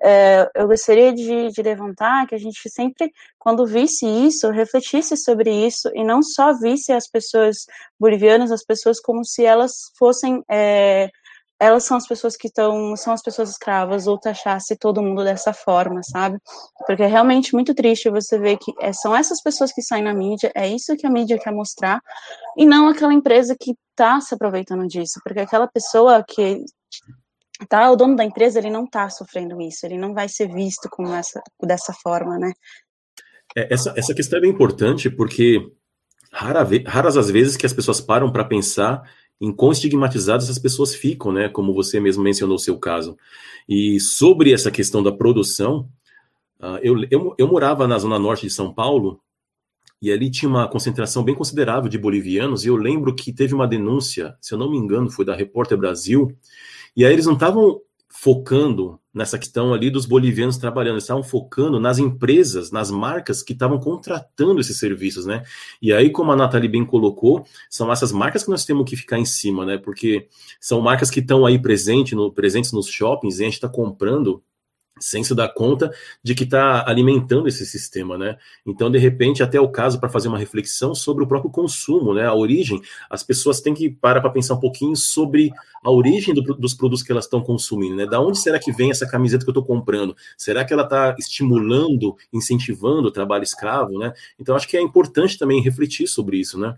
é, 0.00 0.50
eu 0.54 0.66
gostaria 0.66 1.12
de, 1.12 1.48
de, 1.48 1.62
levantar 1.62 2.26
que 2.26 2.34
a 2.34 2.38
gente 2.38 2.68
sempre, 2.70 3.12
quando 3.38 3.66
visse 3.66 4.06
isso, 4.06 4.50
refletisse 4.50 5.16
sobre 5.16 5.50
isso 5.66 5.90
e 5.94 6.02
não 6.02 6.22
só 6.22 6.52
visse 6.54 6.92
as 6.92 7.06
pessoas 7.06 7.66
bolivianas, 8.00 8.50
as 8.50 8.64
pessoas 8.64 8.98
como 8.98 9.24
se 9.24 9.44
elas 9.44 9.90
fossem 9.98 10.42
é, 10.50 11.10
elas 11.58 11.84
são 11.84 11.96
as 11.96 12.06
pessoas 12.06 12.36
que 12.36 12.48
estão, 12.48 12.94
são 12.96 13.12
as 13.12 13.22
pessoas 13.22 13.50
escravas, 13.50 14.06
ou 14.06 14.18
taxasse 14.18 14.76
todo 14.76 15.02
mundo 15.02 15.24
dessa 15.24 15.52
forma, 15.52 16.02
sabe? 16.02 16.38
Porque 16.86 17.02
é 17.02 17.06
realmente 17.06 17.54
muito 17.54 17.74
triste 17.74 18.10
você 18.10 18.38
ver 18.38 18.58
que 18.58 18.72
é, 18.80 18.92
são 18.92 19.16
essas 19.16 19.42
pessoas 19.42 19.72
que 19.72 19.82
saem 19.82 20.04
na 20.04 20.12
mídia, 20.12 20.52
é 20.54 20.68
isso 20.68 20.96
que 20.96 21.06
a 21.06 21.10
mídia 21.10 21.38
quer 21.38 21.52
mostrar, 21.52 22.00
e 22.56 22.66
não 22.66 22.88
aquela 22.88 23.14
empresa 23.14 23.56
que 23.58 23.74
está 23.90 24.20
se 24.20 24.34
aproveitando 24.34 24.86
disso, 24.86 25.20
porque 25.24 25.40
aquela 25.40 25.66
pessoa 25.66 26.22
que 26.22 26.62
tá, 27.68 27.90
o 27.90 27.96
dono 27.96 28.16
da 28.16 28.24
empresa, 28.24 28.58
ele 28.58 28.70
não 28.70 28.84
está 28.84 29.08
sofrendo 29.08 29.60
isso, 29.62 29.86
ele 29.86 29.96
não 29.96 30.12
vai 30.12 30.28
ser 30.28 30.52
visto 30.52 30.90
como 30.90 31.14
essa, 31.14 31.42
dessa 31.62 31.92
forma, 31.94 32.38
né? 32.38 32.52
É, 33.56 33.72
essa, 33.72 33.94
essa 33.96 34.14
questão 34.14 34.38
é 34.38 34.42
bem 34.42 34.50
importante, 34.50 35.08
porque 35.08 35.58
rara, 36.30 36.66
raras 36.86 37.16
as 37.16 37.30
vezes 37.30 37.56
que 37.56 37.64
as 37.64 37.72
pessoas 37.72 37.98
param 37.98 38.30
para 38.30 38.44
pensar 38.44 39.02
em 39.40 39.52
quão 39.52 39.72
estigmatizadas 39.72 40.44
essas 40.44 40.58
pessoas 40.58 40.94
ficam, 40.94 41.32
né? 41.32 41.48
Como 41.48 41.74
você 41.74 42.00
mesmo 42.00 42.22
mencionou 42.22 42.56
o 42.56 42.60
seu 42.60 42.78
caso. 42.78 43.16
E 43.68 44.00
sobre 44.00 44.52
essa 44.52 44.70
questão 44.70 45.02
da 45.02 45.12
produção, 45.12 45.88
uh, 46.60 46.78
eu, 46.82 46.96
eu, 47.10 47.34
eu 47.36 47.48
morava 47.48 47.86
na 47.86 47.98
zona 47.98 48.18
norte 48.18 48.46
de 48.46 48.52
São 48.52 48.72
Paulo 48.72 49.20
e 50.00 50.10
ali 50.12 50.30
tinha 50.30 50.48
uma 50.48 50.68
concentração 50.68 51.24
bem 51.24 51.34
considerável 51.34 51.88
de 51.88 51.98
bolivianos 51.98 52.64
e 52.64 52.68
eu 52.68 52.76
lembro 52.76 53.14
que 53.14 53.32
teve 53.32 53.54
uma 53.54 53.66
denúncia, 53.66 54.36
se 54.40 54.54
eu 54.54 54.58
não 54.58 54.70
me 54.70 54.76
engano, 54.76 55.10
foi 55.10 55.24
da 55.24 55.34
Repórter 55.34 55.78
Brasil, 55.78 56.36
e 56.94 57.04
aí 57.04 57.12
eles 57.12 57.26
não 57.26 57.34
estavam 57.34 57.80
focando 58.08 58.98
nessa 59.12 59.38
questão 59.38 59.72
ali 59.72 59.90
dos 59.90 60.06
bolivianos 60.06 60.56
trabalhando, 60.56 60.94
eles 60.94 61.04
estavam 61.04 61.22
focando 61.22 61.80
nas 61.80 61.98
empresas, 61.98 62.70
nas 62.70 62.90
marcas 62.90 63.42
que 63.42 63.52
estavam 63.52 63.78
contratando 63.78 64.60
esses 64.60 64.78
serviços, 64.78 65.26
né? 65.26 65.42
E 65.80 65.92
aí, 65.92 66.10
como 66.10 66.32
a 66.32 66.36
Nathalie 66.36 66.68
bem 66.68 66.84
colocou, 66.84 67.46
são 67.70 67.90
essas 67.90 68.12
marcas 68.12 68.44
que 68.44 68.50
nós 68.50 68.64
temos 68.64 68.88
que 68.88 68.96
ficar 68.96 69.18
em 69.18 69.24
cima, 69.24 69.64
né? 69.64 69.78
Porque 69.78 70.28
são 70.60 70.80
marcas 70.80 71.10
que 71.10 71.20
estão 71.20 71.46
aí 71.46 71.58
presente 71.58 72.14
no, 72.14 72.32
presentes 72.32 72.72
nos 72.72 72.88
shoppings 72.88 73.38
e 73.38 73.42
a 73.42 73.44
gente 73.46 73.54
está 73.54 73.68
comprando 73.68 74.42
sem 74.98 75.22
se 75.22 75.34
dar 75.34 75.48
conta 75.48 75.92
de 76.22 76.34
que 76.34 76.44
está 76.44 76.88
alimentando 76.88 77.48
esse 77.48 77.66
sistema, 77.66 78.16
né? 78.16 78.36
Então, 78.64 78.90
de 78.90 78.98
repente, 78.98 79.42
até 79.42 79.60
o 79.60 79.68
caso 79.68 80.00
para 80.00 80.08
fazer 80.08 80.28
uma 80.28 80.38
reflexão 80.38 80.94
sobre 80.94 81.22
o 81.22 81.26
próprio 81.26 81.50
consumo, 81.50 82.14
né? 82.14 82.26
A 82.26 82.34
origem, 82.34 82.80
as 83.10 83.22
pessoas 83.22 83.60
têm 83.60 83.74
que 83.74 83.90
parar 83.90 84.20
para 84.20 84.30
pensar 84.30 84.54
um 84.54 84.60
pouquinho 84.60 84.96
sobre 84.96 85.50
a 85.84 85.90
origem 85.90 86.34
do, 86.34 86.42
dos 86.42 86.74
produtos 86.74 87.02
que 87.02 87.12
elas 87.12 87.24
estão 87.24 87.42
consumindo, 87.42 87.96
né? 87.96 88.06
Da 88.06 88.20
onde 88.20 88.38
será 88.38 88.58
que 88.58 88.72
vem 88.72 88.90
essa 88.90 89.06
camiseta 89.06 89.44
que 89.44 89.50
eu 89.50 89.52
estou 89.52 89.64
comprando? 89.64 90.16
Será 90.36 90.64
que 90.64 90.72
ela 90.72 90.84
está 90.84 91.14
estimulando, 91.18 92.16
incentivando 92.32 93.08
o 93.08 93.12
trabalho 93.12 93.44
escravo, 93.44 93.98
né? 93.98 94.12
Então, 94.38 94.56
acho 94.56 94.66
que 94.66 94.76
é 94.76 94.80
importante 94.80 95.38
também 95.38 95.62
refletir 95.62 96.06
sobre 96.08 96.38
isso, 96.38 96.58
né? 96.58 96.74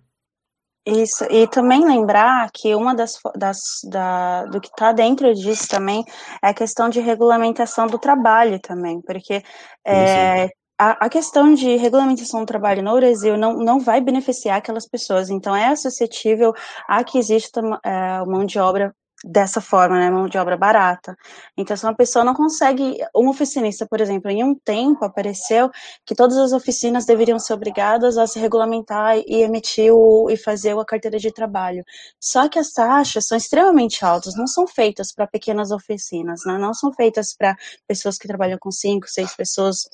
Isso, 0.88 1.24
e 1.31 1.46
também 1.46 1.85
lembrar 1.85 2.51
que 2.51 2.74
uma 2.74 2.94
das, 2.94 3.18
das 3.37 3.59
da, 3.85 4.46
do 4.46 4.59
que 4.59 4.68
está 4.68 4.90
dentro 4.90 5.35
disso 5.35 5.68
também 5.68 6.03
é 6.42 6.48
a 6.48 6.55
questão 6.55 6.88
de 6.88 6.98
regulamentação 6.98 7.87
do 7.87 7.98
trabalho 7.98 8.59
também, 8.59 9.03
porque 9.03 9.42
é, 9.87 10.48
a, 10.79 11.07
a, 11.07 11.09
questão 11.11 11.53
de 11.53 11.77
regulamentação 11.77 12.40
do 12.40 12.46
trabalho 12.46 12.83
no 12.83 12.94
Brasil 12.94 13.37
não, 13.37 13.59
não 13.59 13.79
vai 13.79 14.01
beneficiar 14.01 14.57
aquelas 14.57 14.88
pessoas, 14.88 15.29
então 15.29 15.55
é 15.55 15.77
suscetível 15.77 16.55
a 16.88 17.05
que 17.05 17.18
exista 17.18 17.61
é, 17.85 18.24
mão 18.24 18.46
de 18.46 18.59
obra 18.59 18.94
dessa 19.24 19.61
forma, 19.61 19.98
né, 19.98 20.11
mão 20.11 20.28
de 20.28 20.38
obra 20.38 20.57
barata. 20.57 21.16
Então, 21.57 21.76
se 21.76 21.85
uma 21.85 21.94
pessoa 21.94 22.24
não 22.24 22.35
consegue, 22.35 22.98
um 23.14 23.28
oficinista, 23.28 23.87
por 23.87 24.00
exemplo, 24.00 24.31
em 24.31 24.44
um 24.44 24.54
tempo 24.54 25.04
apareceu 25.04 25.70
que 26.07 26.14
todas 26.14 26.37
as 26.38 26.52
oficinas 26.52 27.04
deveriam 27.04 27.38
ser 27.38 27.54
obrigadas 27.54 28.16
a 28.16 28.26
se 28.26 28.38
regulamentar 28.38 29.18
e 29.18 29.42
emitir 29.42 29.92
o, 29.92 30.31
e 30.31 30.37
fazer 30.37 30.78
a 30.78 30.85
carteira 30.85 31.18
de 31.18 31.33
trabalho. 31.33 31.85
Só 32.20 32.48
que 32.48 32.59
as 32.59 32.72
taxas 32.72 33.26
são 33.26 33.37
extremamente 33.37 34.04
altas, 34.04 34.37
não 34.37 34.46
são 34.46 34.66
feitas 34.66 35.12
para 35.12 35.26
pequenas 35.26 35.70
oficinas, 35.70 36.42
né, 36.46 36.57
não 36.59 36.72
são 36.72 36.92
feitas 36.92 37.35
para 37.37 37.57
pessoas 37.87 38.18
que 38.18 38.28
trabalham 38.28 38.59
com 38.61 38.70
cinco, 38.70 39.09
seis 39.09 39.35
pessoas. 39.35 39.88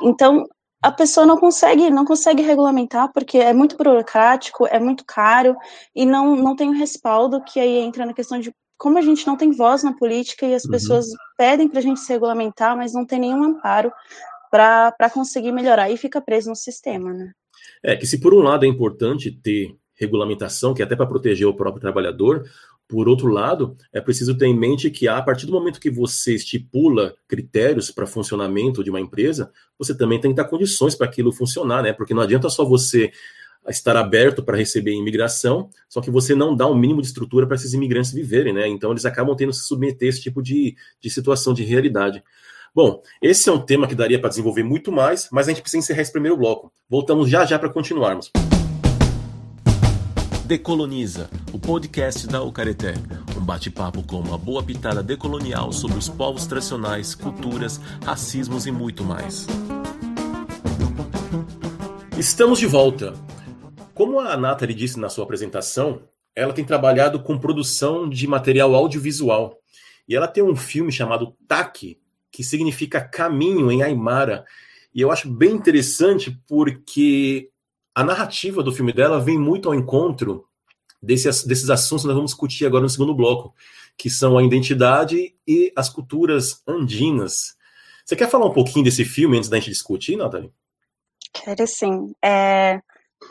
Então, 0.00 0.46
a 0.82 0.90
pessoa 0.90 1.26
não 1.26 1.36
consegue, 1.36 1.90
não 1.90 2.04
consegue 2.06 2.42
regulamentar 2.42 3.12
porque 3.12 3.38
é 3.38 3.52
muito 3.52 3.76
burocrático, 3.76 4.66
é 4.66 4.78
muito 4.78 5.04
caro 5.04 5.54
e 5.94 6.06
não, 6.06 6.34
não 6.34 6.56
tem 6.56 6.70
o 6.70 6.72
respaldo 6.72 7.42
que 7.44 7.60
aí 7.60 7.78
entra 7.78 8.06
na 8.06 8.14
questão 8.14 8.38
de 8.40 8.50
como 8.80 8.96
a 8.96 9.02
gente 9.02 9.26
não 9.26 9.36
tem 9.36 9.52
voz 9.52 9.82
na 9.82 9.92
política 9.92 10.46
e 10.46 10.54
as 10.54 10.64
uhum. 10.64 10.70
pessoas 10.70 11.06
pedem 11.36 11.68
para 11.68 11.80
a 11.80 11.82
gente 11.82 12.00
se 12.00 12.10
regulamentar, 12.10 12.74
mas 12.74 12.94
não 12.94 13.04
tem 13.04 13.20
nenhum 13.20 13.44
amparo 13.44 13.92
para 14.50 15.10
conseguir 15.12 15.52
melhorar 15.52 15.90
e 15.90 15.98
fica 15.98 16.18
preso 16.18 16.48
no 16.48 16.56
sistema, 16.56 17.12
né? 17.12 17.30
É 17.82 17.94
que 17.94 18.06
se 18.06 18.18
por 18.18 18.32
um 18.32 18.40
lado 18.40 18.64
é 18.64 18.68
importante 18.68 19.30
ter 19.30 19.76
regulamentação, 19.94 20.72
que 20.72 20.80
é 20.80 20.86
até 20.86 20.96
para 20.96 21.06
proteger 21.06 21.46
o 21.46 21.52
próprio 21.52 21.82
trabalhador, 21.82 22.48
por 22.88 23.06
outro 23.06 23.28
lado, 23.28 23.76
é 23.92 24.00
preciso 24.00 24.36
ter 24.36 24.46
em 24.46 24.58
mente 24.58 24.90
que 24.90 25.06
a 25.06 25.20
partir 25.20 25.44
do 25.44 25.52
momento 25.52 25.78
que 25.78 25.90
você 25.90 26.34
estipula 26.34 27.14
critérios 27.28 27.90
para 27.90 28.06
funcionamento 28.06 28.82
de 28.82 28.88
uma 28.88 28.98
empresa, 28.98 29.52
você 29.78 29.94
também 29.94 30.18
tem 30.18 30.30
que 30.30 30.38
dar 30.38 30.46
condições 30.48 30.94
para 30.94 31.06
aquilo 31.06 31.32
funcionar, 31.32 31.82
né? 31.82 31.92
Porque 31.92 32.14
não 32.14 32.22
adianta 32.22 32.48
só 32.48 32.64
você 32.64 33.12
estar 33.70 33.96
aberto 33.96 34.42
para 34.42 34.56
receber 34.56 34.92
imigração, 34.92 35.70
só 35.88 36.00
que 36.00 36.10
você 36.10 36.34
não 36.34 36.54
dá 36.54 36.66
um 36.66 36.74
mínimo 36.74 37.00
de 37.00 37.06
estrutura 37.06 37.46
para 37.46 37.56
esses 37.56 37.72
imigrantes 37.72 38.12
viverem, 38.12 38.52
né? 38.52 38.68
Então 38.68 38.90
eles 38.90 39.04
acabam 39.04 39.34
tendo 39.36 39.50
que 39.50 39.56
se 39.56 39.64
submeter 39.64 40.06
a 40.06 40.10
esse 40.10 40.20
tipo 40.20 40.42
de, 40.42 40.76
de 41.00 41.10
situação, 41.10 41.54
de 41.54 41.62
realidade. 41.64 42.22
Bom, 42.74 43.02
esse 43.20 43.48
é 43.48 43.52
um 43.52 43.58
tema 43.58 43.86
que 43.86 43.94
daria 43.94 44.18
para 44.18 44.28
desenvolver 44.28 44.62
muito 44.62 44.92
mais, 44.92 45.28
mas 45.32 45.48
a 45.48 45.50
gente 45.50 45.62
precisa 45.62 45.78
encerrar 45.78 46.02
esse 46.02 46.12
primeiro 46.12 46.36
bloco. 46.36 46.72
Voltamos 46.88 47.28
já 47.28 47.44
já 47.44 47.58
para 47.58 47.68
continuarmos. 47.68 48.30
Decoloniza, 50.44 51.30
o 51.52 51.58
podcast 51.58 52.26
da 52.26 52.42
Ucareté. 52.42 52.94
Um 53.36 53.40
bate-papo 53.40 54.02
com 54.02 54.20
uma 54.20 54.36
boa 54.36 54.62
pitada 54.62 55.02
decolonial 55.02 55.72
sobre 55.72 55.96
os 55.96 56.08
povos 56.08 56.46
tradicionais, 56.46 57.14
culturas, 57.14 57.80
racismos 58.04 58.66
e 58.66 58.72
muito 58.72 59.04
mais. 59.04 59.46
Estamos 62.18 62.58
de 62.58 62.66
volta. 62.66 63.14
Como 64.00 64.18
a 64.18 64.34
Nathalie 64.34 64.74
disse 64.74 64.98
na 64.98 65.10
sua 65.10 65.24
apresentação, 65.24 66.04
ela 66.34 66.54
tem 66.54 66.64
trabalhado 66.64 67.22
com 67.22 67.38
produção 67.38 68.08
de 68.08 68.26
material 68.26 68.74
audiovisual. 68.74 69.60
E 70.08 70.16
ela 70.16 70.26
tem 70.26 70.42
um 70.42 70.56
filme 70.56 70.90
chamado 70.90 71.36
TAC, 71.46 72.00
que 72.32 72.42
significa 72.42 73.02
caminho 73.02 73.70
em 73.70 73.82
Aymara. 73.82 74.46
E 74.94 75.02
eu 75.02 75.12
acho 75.12 75.28
bem 75.28 75.50
interessante 75.50 76.30
porque 76.48 77.50
a 77.94 78.02
narrativa 78.02 78.62
do 78.62 78.72
filme 78.72 78.90
dela 78.90 79.20
vem 79.20 79.38
muito 79.38 79.68
ao 79.68 79.74
encontro 79.74 80.46
desses, 81.02 81.44
desses 81.44 81.68
assuntos 81.68 82.04
que 82.04 82.08
nós 82.08 82.16
vamos 82.16 82.30
discutir 82.30 82.64
agora 82.64 82.84
no 82.84 82.88
segundo 82.88 83.14
bloco, 83.14 83.54
que 83.98 84.08
são 84.08 84.38
a 84.38 84.42
identidade 84.42 85.34
e 85.46 85.70
as 85.76 85.90
culturas 85.90 86.62
andinas. 86.66 87.54
Você 88.06 88.16
quer 88.16 88.30
falar 88.30 88.46
um 88.46 88.54
pouquinho 88.54 88.86
desse 88.86 89.04
filme 89.04 89.36
antes 89.36 89.50
da 89.50 89.58
gente 89.58 89.68
discutir, 89.68 90.16
Nathalie? 90.16 90.50
Quero 91.34 91.66
sim. 91.66 92.14
É, 92.24 92.80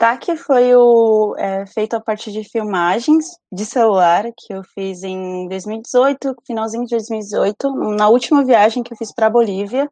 TAC 0.00 0.34
foi 0.34 0.74
o, 0.74 1.36
é, 1.36 1.66
feito 1.66 1.94
a 1.94 2.00
partir 2.00 2.32
de 2.32 2.42
filmagens 2.42 3.22
de 3.52 3.66
celular 3.66 4.24
que 4.34 4.54
eu 4.54 4.62
fiz 4.64 5.02
em 5.02 5.46
2018, 5.46 6.36
finalzinho 6.46 6.86
de 6.86 6.96
2018, 6.96 7.70
na 7.98 8.08
última 8.08 8.42
viagem 8.42 8.82
que 8.82 8.94
eu 8.94 8.96
fiz 8.96 9.12
para 9.14 9.26
a 9.26 9.30
Bolívia. 9.30 9.90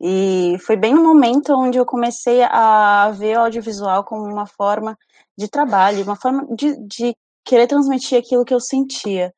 E 0.00 0.56
foi 0.66 0.76
bem 0.76 0.92
no 0.92 1.04
momento 1.04 1.54
onde 1.54 1.78
eu 1.78 1.86
comecei 1.86 2.42
a 2.42 3.08
ver 3.12 3.36
o 3.36 3.42
audiovisual 3.42 4.02
como 4.02 4.24
uma 4.24 4.46
forma 4.48 4.98
de 5.38 5.46
trabalho, 5.46 6.02
uma 6.02 6.16
forma 6.16 6.44
de, 6.56 6.76
de 6.84 7.16
querer 7.44 7.68
transmitir 7.68 8.18
aquilo 8.18 8.44
que 8.44 8.52
eu 8.52 8.58
sentia. 8.58 9.32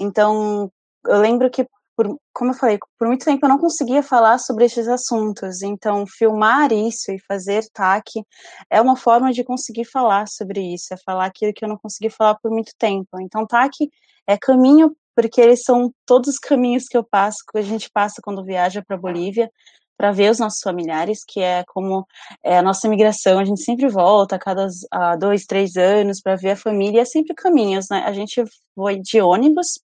Então, 0.00 0.72
eu 1.06 1.20
lembro 1.20 1.48
que 1.48 1.64
por, 1.96 2.18
como 2.32 2.50
eu 2.50 2.54
falei, 2.54 2.78
por 2.98 3.08
muito 3.08 3.24
tempo 3.24 3.44
eu 3.44 3.48
não 3.48 3.58
conseguia 3.58 4.02
falar 4.02 4.38
sobre 4.38 4.64
esses 4.64 4.88
assuntos. 4.88 5.62
Então, 5.62 6.06
filmar 6.06 6.72
isso 6.72 7.12
e 7.12 7.20
fazer 7.20 7.64
TAC 7.72 8.24
é 8.70 8.80
uma 8.80 8.96
forma 8.96 9.32
de 9.32 9.44
conseguir 9.44 9.84
falar 9.84 10.26
sobre 10.28 10.60
isso, 10.74 10.92
é 10.94 10.96
falar 11.04 11.26
aquilo 11.26 11.52
que 11.52 11.64
eu 11.64 11.68
não 11.68 11.78
consegui 11.78 12.10
falar 12.10 12.36
por 12.42 12.50
muito 12.50 12.72
tempo. 12.78 13.20
Então, 13.20 13.46
TAC 13.46 13.90
é 14.26 14.36
caminho, 14.38 14.96
porque 15.14 15.40
eles 15.40 15.62
são 15.62 15.92
todos 16.06 16.28
os 16.30 16.38
caminhos 16.38 16.84
que 16.88 16.96
eu 16.96 17.04
passo, 17.04 17.38
que 17.50 17.58
a 17.58 17.62
gente 17.62 17.90
passa 17.90 18.22
quando 18.22 18.44
viaja 18.44 18.82
para 18.86 18.96
Bolívia, 18.96 19.50
para 19.96 20.10
ver 20.10 20.30
os 20.30 20.38
nossos 20.38 20.60
familiares, 20.60 21.22
que 21.24 21.40
é 21.40 21.62
como 21.66 22.06
é, 22.42 22.58
a 22.58 22.62
nossa 22.62 22.86
imigração, 22.86 23.38
a 23.38 23.44
gente 23.44 23.62
sempre 23.62 23.88
volta 23.88 24.36
a 24.36 24.38
cada 24.38 24.66
a 24.90 25.16
dois, 25.16 25.44
três 25.44 25.76
anos 25.76 26.20
para 26.20 26.34
ver 26.34 26.52
a 26.52 26.56
família, 26.56 27.02
é 27.02 27.04
sempre 27.04 27.34
caminhos, 27.34 27.86
né? 27.90 28.02
A 28.04 28.12
gente 28.12 28.42
foi 28.74 28.98
de 29.00 29.20
ônibus 29.20 29.78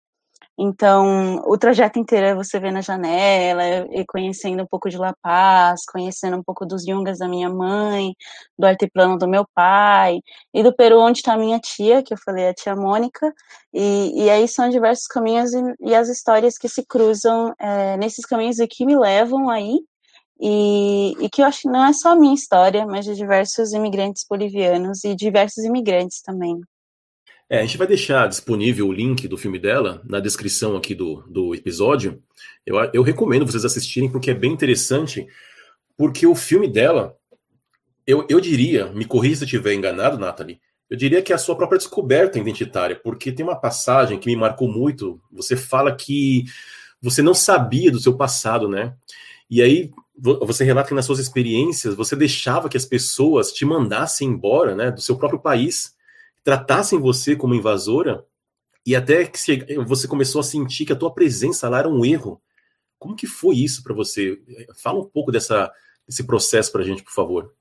então, 0.59 1.37
o 1.45 1.55
trajeto 1.55 1.99
inteiro 1.99 2.25
é 2.25 2.35
você 2.35 2.59
ver 2.59 2.71
na 2.71 2.81
janela 2.81 3.63
e 3.91 4.03
conhecendo 4.07 4.63
um 4.63 4.65
pouco 4.65 4.89
de 4.89 4.97
La 4.97 5.13
Paz, 5.21 5.85
conhecendo 5.85 6.35
um 6.37 6.43
pouco 6.43 6.65
dos 6.65 6.87
yungas 6.87 7.19
da 7.19 7.27
minha 7.27 7.47
mãe, 7.47 8.15
do 8.57 8.65
altiplano 8.65 9.17
do 9.19 9.27
meu 9.27 9.45
pai, 9.53 10.19
e 10.51 10.63
do 10.63 10.75
Peru, 10.75 10.99
onde 10.99 11.19
está 11.19 11.37
minha 11.37 11.59
tia, 11.59 12.01
que 12.01 12.11
eu 12.13 12.17
falei, 12.17 12.47
a 12.47 12.53
tia 12.55 12.75
Mônica, 12.75 13.31
e, 13.71 14.25
e 14.25 14.29
aí 14.31 14.47
são 14.47 14.67
diversos 14.69 15.05
caminhos 15.07 15.53
e, 15.53 15.61
e 15.81 15.95
as 15.95 16.09
histórias 16.09 16.57
que 16.57 16.67
se 16.67 16.83
cruzam 16.85 17.53
é, 17.59 17.95
nesses 17.97 18.25
caminhos 18.25 18.57
e 18.59 18.67
que 18.67 18.85
me 18.85 18.97
levam 18.97 19.49
aí, 19.49 19.79
e, 20.39 21.13
e, 21.19 21.29
que 21.29 21.41
eu 21.41 21.45
acho 21.45 21.61
que 21.61 21.69
não 21.69 21.85
é 21.85 21.93
só 21.93 22.11
a 22.11 22.15
minha 22.15 22.33
história, 22.33 22.85
mas 22.85 23.05
de 23.05 23.15
diversos 23.15 23.73
imigrantes 23.73 24.25
bolivianos 24.29 25.03
e 25.03 25.15
diversos 25.15 25.63
imigrantes 25.63 26.21
também. 26.21 26.59
É, 27.49 27.59
a 27.59 27.61
gente 27.61 27.77
vai 27.77 27.87
deixar 27.87 28.27
disponível 28.27 28.87
o 28.87 28.91
link 28.91 29.25
do 29.27 29.37
filme 29.37 29.57
dela 29.57 30.01
na 30.05 30.19
descrição 30.19 30.75
aqui 30.75 30.93
do, 30.93 31.23
do 31.27 31.55
episódio. 31.55 32.21
Eu, 32.65 32.75
eu 32.93 33.01
recomendo 33.01 33.45
vocês 33.45 33.63
assistirem 33.63 34.11
porque 34.11 34.31
é 34.31 34.33
bem 34.33 34.51
interessante, 34.51 35.25
porque 35.95 36.27
o 36.27 36.35
filme 36.35 36.67
dela, 36.67 37.15
eu, 38.05 38.25
eu 38.29 38.41
diria, 38.41 38.87
me 38.87 39.05
corrija 39.05 39.37
se 39.37 39.43
eu 39.43 39.45
estiver 39.45 39.73
enganado, 39.73 40.17
Nathalie, 40.17 40.59
eu 40.89 40.97
diria 40.97 41.21
que 41.21 41.31
é 41.31 41.35
a 41.35 41.39
sua 41.39 41.55
própria 41.55 41.77
descoberta 41.77 42.37
identitária, 42.37 42.99
porque 43.01 43.31
tem 43.31 43.45
uma 43.45 43.59
passagem 43.59 44.19
que 44.19 44.27
me 44.27 44.35
marcou 44.35 44.69
muito. 44.69 45.21
Você 45.31 45.55
fala 45.55 45.95
que 45.95 46.45
você 47.01 47.21
não 47.21 47.33
sabia 47.33 47.91
do 47.91 47.99
seu 47.99 48.15
passado, 48.15 48.67
né? 48.67 48.93
E 49.49 49.61
aí 49.61 49.91
você 50.17 50.65
relata 50.65 50.89
que 50.89 50.95
nas 50.95 51.05
suas 51.05 51.19
experiências 51.19 51.95
você 51.95 52.15
deixava 52.15 52.67
que 52.67 52.75
as 52.75 52.85
pessoas 52.85 53.53
te 53.53 53.63
mandassem 53.63 54.27
embora, 54.27 54.75
né, 54.75 54.91
do 54.91 54.99
seu 54.99 55.15
próprio 55.15 55.39
país 55.39 55.95
tratassem 56.47 56.97
você 56.97 57.35
como 57.35 57.53
invasora 57.53 58.25
e 58.85 58.95
até 58.95 59.25
que 59.25 59.37
você 59.85 60.07
começou 60.07 60.39
a 60.39 60.43
sentir 60.45 60.85
que 60.85 60.93
a 60.93 60.95
tua 60.95 61.13
presença 61.13 61.67
lá 61.67 61.79
era 61.79 61.89
um 61.89 62.05
erro. 62.05 62.41
Como 62.97 63.17
que 63.17 63.27
foi 63.27 63.57
isso 63.57 63.83
para 63.83 63.93
você? 63.93 64.39
Fala 64.81 64.97
um 64.97 65.09
pouco 65.09 65.29
dessa, 65.29 65.69
desse 66.07 66.25
processo 66.25 66.71
para 66.71 66.83
a 66.83 66.85
gente, 66.85 67.03
por 67.03 67.11
favor. 67.11 67.53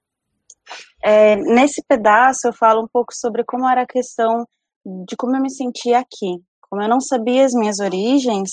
É, 1.03 1.35
nesse 1.35 1.83
pedaço 1.89 2.47
eu 2.47 2.53
falo 2.53 2.81
um 2.81 2.87
pouco 2.87 3.13
sobre 3.13 3.43
como 3.43 3.69
era 3.69 3.83
a 3.83 3.87
questão 3.89 4.47
de 4.85 5.17
como 5.17 5.35
eu 5.35 5.43
me 5.43 5.51
sentia 5.51 5.99
aqui. 5.99 6.41
Como 6.71 6.81
eu 6.81 6.89
não 6.89 7.01
sabia 7.01 7.45
as 7.45 7.55
minhas 7.55 7.81
origens, 7.81 8.51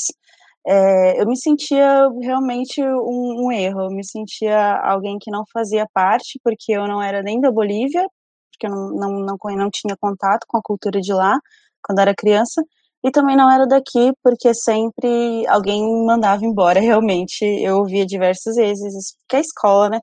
é, 0.65 1.21
eu 1.21 1.27
me 1.27 1.37
sentia 1.37 2.09
realmente 2.23 2.81
um, 2.81 3.45
um, 3.45 3.51
erro. 3.51 3.81
Eu 3.81 3.91
me 3.91 4.03
sentia 4.03 4.79
alguém 4.79 5.19
que 5.21 5.29
não 5.29 5.43
fazia 5.53 5.85
parte, 5.93 6.39
porque 6.43 6.71
eu 6.71 6.87
não 6.87 7.03
era 7.03 7.21
nem 7.21 7.39
da 7.39 7.51
Bolívia, 7.51 8.09
porque 8.53 8.67
eu 8.67 8.71
não, 8.71 8.89
não, 8.91 9.11
não, 9.19 9.37
não 9.57 9.69
tinha 9.71 9.97
contato 9.99 10.45
com 10.47 10.57
a 10.57 10.61
cultura 10.63 10.99
de 11.01 11.13
lá 11.13 11.39
quando 11.83 11.99
era 11.99 12.15
criança, 12.15 12.63
e 13.03 13.11
também 13.11 13.35
não 13.35 13.51
era 13.51 13.67
daqui, 13.67 14.13
porque 14.23 14.53
sempre 14.53 15.45
alguém 15.47 15.83
mandava 16.05 16.45
embora, 16.45 16.79
realmente. 16.81 17.43
Eu 17.43 17.79
ouvia 17.79 18.05
diversas 18.05 18.55
vezes, 18.55 19.15
porque 19.19 19.37
a 19.37 19.39
escola, 19.41 19.89
né? 19.89 19.99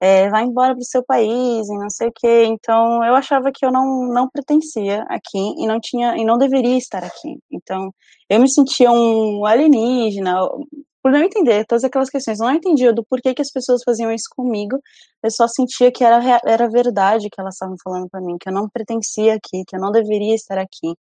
É, 0.00 0.28
vai 0.28 0.44
embora 0.44 0.74
para 0.74 0.80
o 0.80 0.84
seu 0.84 1.02
país 1.04 1.68
e 1.68 1.78
não 1.78 1.88
sei 1.90 2.08
o 2.08 2.12
quê. 2.14 2.44
Então, 2.46 3.02
eu 3.04 3.14
achava 3.14 3.50
que 3.52 3.64
eu 3.64 3.72
não, 3.72 4.08
não 4.12 4.28
pertencia 4.28 5.02
aqui 5.08 5.38
e 5.58 5.66
não 5.66 5.80
tinha 5.80 6.16
e 6.16 6.24
não 6.24 6.36
deveria 6.38 6.76
estar 6.76 7.02
aqui. 7.04 7.38
Então, 7.50 7.90
eu 8.28 8.40
me 8.40 8.48
sentia 8.50 8.90
um 8.92 9.46
alienígena, 9.46 10.40
por 11.04 11.12
não 11.12 11.22
entender 11.22 11.66
todas 11.66 11.84
aquelas 11.84 12.08
questões. 12.08 12.40
Eu 12.40 12.46
não 12.46 12.54
entendia 12.54 12.90
do 12.90 13.04
porquê 13.04 13.34
que 13.34 13.42
as 13.42 13.52
pessoas 13.52 13.82
faziam 13.84 14.10
isso 14.10 14.28
comigo. 14.34 14.80
Eu 15.22 15.30
só 15.30 15.46
sentia 15.46 15.92
que 15.92 16.02
era, 16.02 16.40
era 16.46 16.66
verdade 16.66 17.28
que 17.28 17.38
elas 17.38 17.56
estavam 17.56 17.76
falando 17.84 18.08
para 18.08 18.22
mim, 18.22 18.38
que 18.40 18.48
eu 18.48 18.52
não 18.54 18.70
pertencia 18.70 19.34
aqui, 19.34 19.64
que 19.68 19.76
eu 19.76 19.80
não 19.80 19.92
deveria 19.92 20.34
estar 20.34 20.56
aqui, 20.56 20.94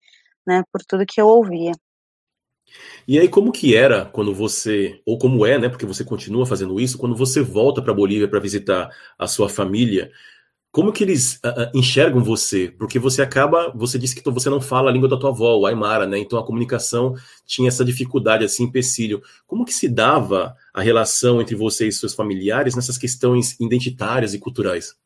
né, 0.45 0.65
por 0.73 0.83
tudo 0.89 1.07
que 1.07 1.21
eu 1.21 1.29
ouvia. 1.29 1.71
E 3.07 3.17
aí, 3.17 3.29
como 3.29 3.53
que 3.53 3.77
era 3.77 4.05
quando 4.07 4.35
você, 4.35 5.01
ou 5.07 5.19
como 5.19 5.47
é, 5.47 5.57
né, 5.57 5.69
porque 5.69 5.87
você 5.87 6.05
continua 6.05 6.47
fazendo 6.47 6.81
isso, 6.81 6.99
quando 6.99 7.15
você 7.15 7.41
volta 7.41 7.81
para 7.81 7.95
Bolívia 7.95 8.27
para 8.27 8.41
visitar 8.41 8.91
a 9.17 9.29
sua 9.29 9.49
família, 9.49 10.11
como 10.73 10.91
que 10.91 11.05
eles 11.05 11.35
uh, 11.45 11.71
enxergam 11.75 12.25
você? 12.25 12.75
Porque 12.79 12.99
você 12.99 13.21
acaba, 13.21 13.71
você 13.75 13.99
disse 13.99 14.15
que 14.17 14.31
você 14.31 14.49
não 14.49 14.59
fala 14.61 14.89
a 14.89 14.93
língua 14.93 15.09
da 15.09 15.19
tua 15.19 15.29
avó, 15.29 15.55
o 15.55 15.67
Aymara, 15.67 16.07
né? 16.07 16.19
Então 16.19 16.39
a 16.39 16.47
comunicação 16.47 17.15
tinha 17.47 17.69
essa 17.69 17.85
dificuldade, 17.85 18.45
esse 18.45 18.63
empecilho. 18.63 19.23
Como 19.47 19.67
que 19.67 19.75
se 19.75 19.87
dava 19.87 20.57
a 20.73 20.81
relação 20.81 21.43
entre 21.43 21.55
você 21.55 21.87
e 21.87 21.93
seus 21.93 22.15
familiares 22.15 22.75
nessas 22.75 22.97
questões 22.97 23.55
identitárias 23.61 24.33
e 24.33 24.39
culturais? 24.39 24.97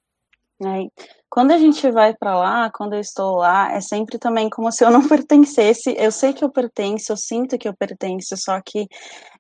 É, 0.63 0.85
quando 1.29 1.51
a 1.51 1.59
gente 1.59 1.91
vai 1.91 2.15
para 2.15 2.39
lá, 2.39 2.71
quando 2.71 2.95
eu 2.95 3.01
estou 3.01 3.39
lá, 3.39 3.73
é 3.73 3.81
sempre 3.81 4.19
também 4.19 4.49
como 4.49 4.71
se 4.71 4.85
eu 4.85 4.91
não 4.93 5.03
pertencesse. 5.09 5.97
Eu 5.99 6.13
sei 6.13 6.33
que 6.33 6.45
eu 6.45 6.51
pertenço, 6.51 7.11
eu 7.11 7.17
sinto 7.17 7.59
que 7.59 7.67
eu 7.67 7.75
pertenço, 7.75 8.37
só 8.37 8.61
que 8.65 8.87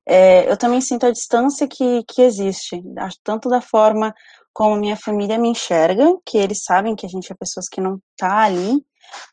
é, 0.04 0.50
eu 0.50 0.56
também 0.56 0.80
sinto 0.80 1.06
a 1.06 1.12
distância 1.12 1.68
que, 1.68 2.02
que 2.02 2.20
existe, 2.22 2.82
tanto 3.22 3.48
da 3.48 3.60
forma 3.60 4.12
como 4.57 4.74
minha 4.74 4.96
família 4.96 5.38
me 5.38 5.50
enxerga, 5.50 6.16
que 6.24 6.38
eles 6.38 6.64
sabem 6.64 6.96
que 6.96 7.04
a 7.04 7.09
gente 7.11 7.30
é 7.30 7.36
pessoas 7.36 7.68
que 7.68 7.78
não 7.78 8.00
tá 8.16 8.38
ali. 8.38 8.82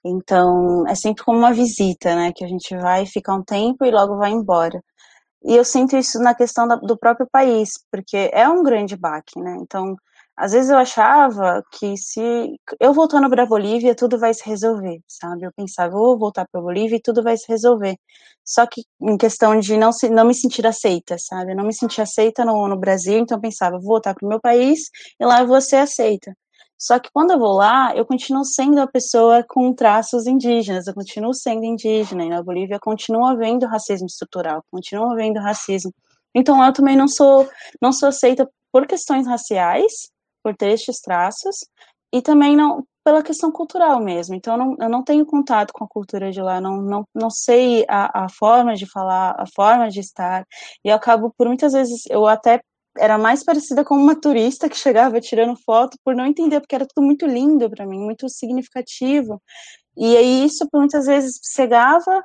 Então, 0.06 0.86
é 0.86 0.96
sempre 0.96 1.24
como 1.24 1.40
uma 1.40 1.54
visita, 1.54 2.14
né? 2.14 2.34
Que 2.36 2.44
a 2.44 2.48
gente 2.48 2.76
vai 2.76 3.06
ficar 3.06 3.34
um 3.34 3.42
tempo 3.44 3.86
e 3.86 3.92
logo 3.92 4.18
vai 4.18 4.32
embora. 4.32 4.84
E 5.46 5.56
eu 5.56 5.64
sinto 5.64 5.96
isso 5.96 6.20
na 6.20 6.36
questão 6.36 6.68
da, 6.68 6.76
do 6.76 6.98
próprio 6.98 7.26
país, 7.32 7.70
porque 7.90 8.30
é 8.34 8.50
um 8.50 8.64
grande 8.64 8.98
baque, 8.98 9.40
né? 9.40 9.56
Então, 9.62 9.96
às 10.36 10.52
vezes 10.52 10.70
eu 10.72 10.78
achava 10.78 11.64
que 11.72 11.96
se 11.98 12.56
eu 12.80 12.94
voltando 12.94 13.30
para 13.30 13.44
a 13.44 13.46
Bolívia, 13.46 13.96
tudo 13.96 14.18
vai 14.18 14.34
se 14.34 14.44
resolver, 14.46 15.00
sabe? 15.08 15.44
Eu 15.44 15.52
pensava, 15.56 15.92
vou 15.92 16.18
voltar 16.18 16.48
para 16.52 16.60
a 16.60 16.64
Bolívia 16.64 16.98
e 16.98 17.02
tudo 17.02 17.22
vai 17.22 17.38
se 17.38 17.46
resolver. 17.48 17.96
Só 18.44 18.66
que 18.66 18.84
em 19.02 19.18
questão 19.18 19.60
de 19.60 19.78
não, 19.78 19.92
se, 19.92 20.10
não 20.10 20.26
me 20.26 20.34
sentir 20.34 20.66
aceita, 20.68 21.18
sabe? 21.20 21.52
Eu 21.52 21.56
não 21.56 21.66
me 21.66 21.74
sentia 21.74 22.04
aceita 22.04 22.44
no, 22.44 22.68
no 22.68 22.78
Brasil, 22.78 23.20
então 23.20 23.38
eu 23.38 23.42
pensava, 23.42 23.78
vou 23.78 23.90
voltar 23.90 24.16
para 24.16 24.26
o 24.26 24.30
meu 24.30 24.40
país 24.42 24.90
e 25.20 25.26
lá 25.26 25.42
eu 25.42 25.48
vou 25.48 25.62
ser 25.62 25.78
aceita. 25.78 26.36
Só 26.78 27.00
que 27.00 27.10
quando 27.14 27.32
eu 27.32 27.40
vou 27.40 27.54
lá, 27.54 27.96
eu 27.96 28.06
continuo 28.06 28.44
sendo 28.44 28.82
a 28.82 28.88
pessoa 28.88 29.46
com 29.48 29.74
traços 29.74 30.28
indígenas, 30.28 30.88
eu 30.88 30.94
continuo 30.94 31.34
sendo 31.34 31.64
indígena, 31.64 32.26
e 32.26 32.30
na 32.30 32.44
Bolívia 32.44 32.80
continua 32.80 33.32
havendo 33.32 33.66
racismo 33.68 34.08
estrutural, 34.08 34.66
continua 34.70 35.14
havendo 35.14 35.40
racismo. 35.40 35.94
Então 36.36 36.64
eu 36.66 36.74
também 36.74 36.98
não 36.98 37.08
sou, 37.08 37.48
não 37.82 37.94
sou 37.94 38.10
aceita 38.10 38.50
por 38.72 38.88
questões 38.88 39.28
raciais, 39.28 40.12
por 40.44 40.56
ter 40.56 40.72
estes 40.72 41.00
traços, 41.02 41.66
e 42.14 42.22
também 42.22 42.56
não 42.56 42.84
pela 43.04 43.24
questão 43.24 43.52
cultural 43.52 44.00
mesmo. 44.00 44.36
Então, 44.36 44.54
eu 44.54 44.58
não, 44.58 44.76
eu 44.80 44.90
não 44.90 45.04
tenho 45.04 45.26
contato 45.26 45.74
com 45.74 45.84
a 45.84 45.88
cultura 45.88 46.32
de 46.32 46.42
lá, 46.42 46.62
não, 46.62 46.82
não, 46.82 47.08
não 47.14 47.30
sei 47.30 47.86
a, 47.90 48.26
a 48.26 48.30
forma 48.30 48.76
de 48.76 48.86
falar, 48.86 49.36
a 49.38 49.46
forma 49.46 49.90
de 49.90 50.00
estar, 50.00 50.46
e 50.84 50.90
eu 50.90 50.96
acabo, 50.96 51.34
por 51.38 51.48
muitas 51.48 51.74
vezes, 51.74 52.04
eu 52.10 52.28
até 52.28 52.62
era 52.98 53.18
mais 53.18 53.44
parecida 53.44 53.84
com 53.84 53.96
uma 53.96 54.20
turista 54.20 54.70
que 54.70 54.78
chegava 54.78 55.20
tirando 55.20 55.58
foto 55.66 55.98
por 56.04 56.16
não 56.16 56.26
entender, 56.26 56.60
porque 56.60 56.76
era 56.76 56.86
tudo 56.86 57.04
muito 57.04 57.26
lindo 57.26 57.70
para 57.70 57.86
mim, 57.86 58.00
muito 58.00 58.30
significativo. 58.30 59.42
E 59.98 60.16
aí 60.16 60.46
isso 60.46 60.68
por 60.70 60.80
muitas 60.80 61.06
vezes 61.06 61.40
cegava 61.42 62.24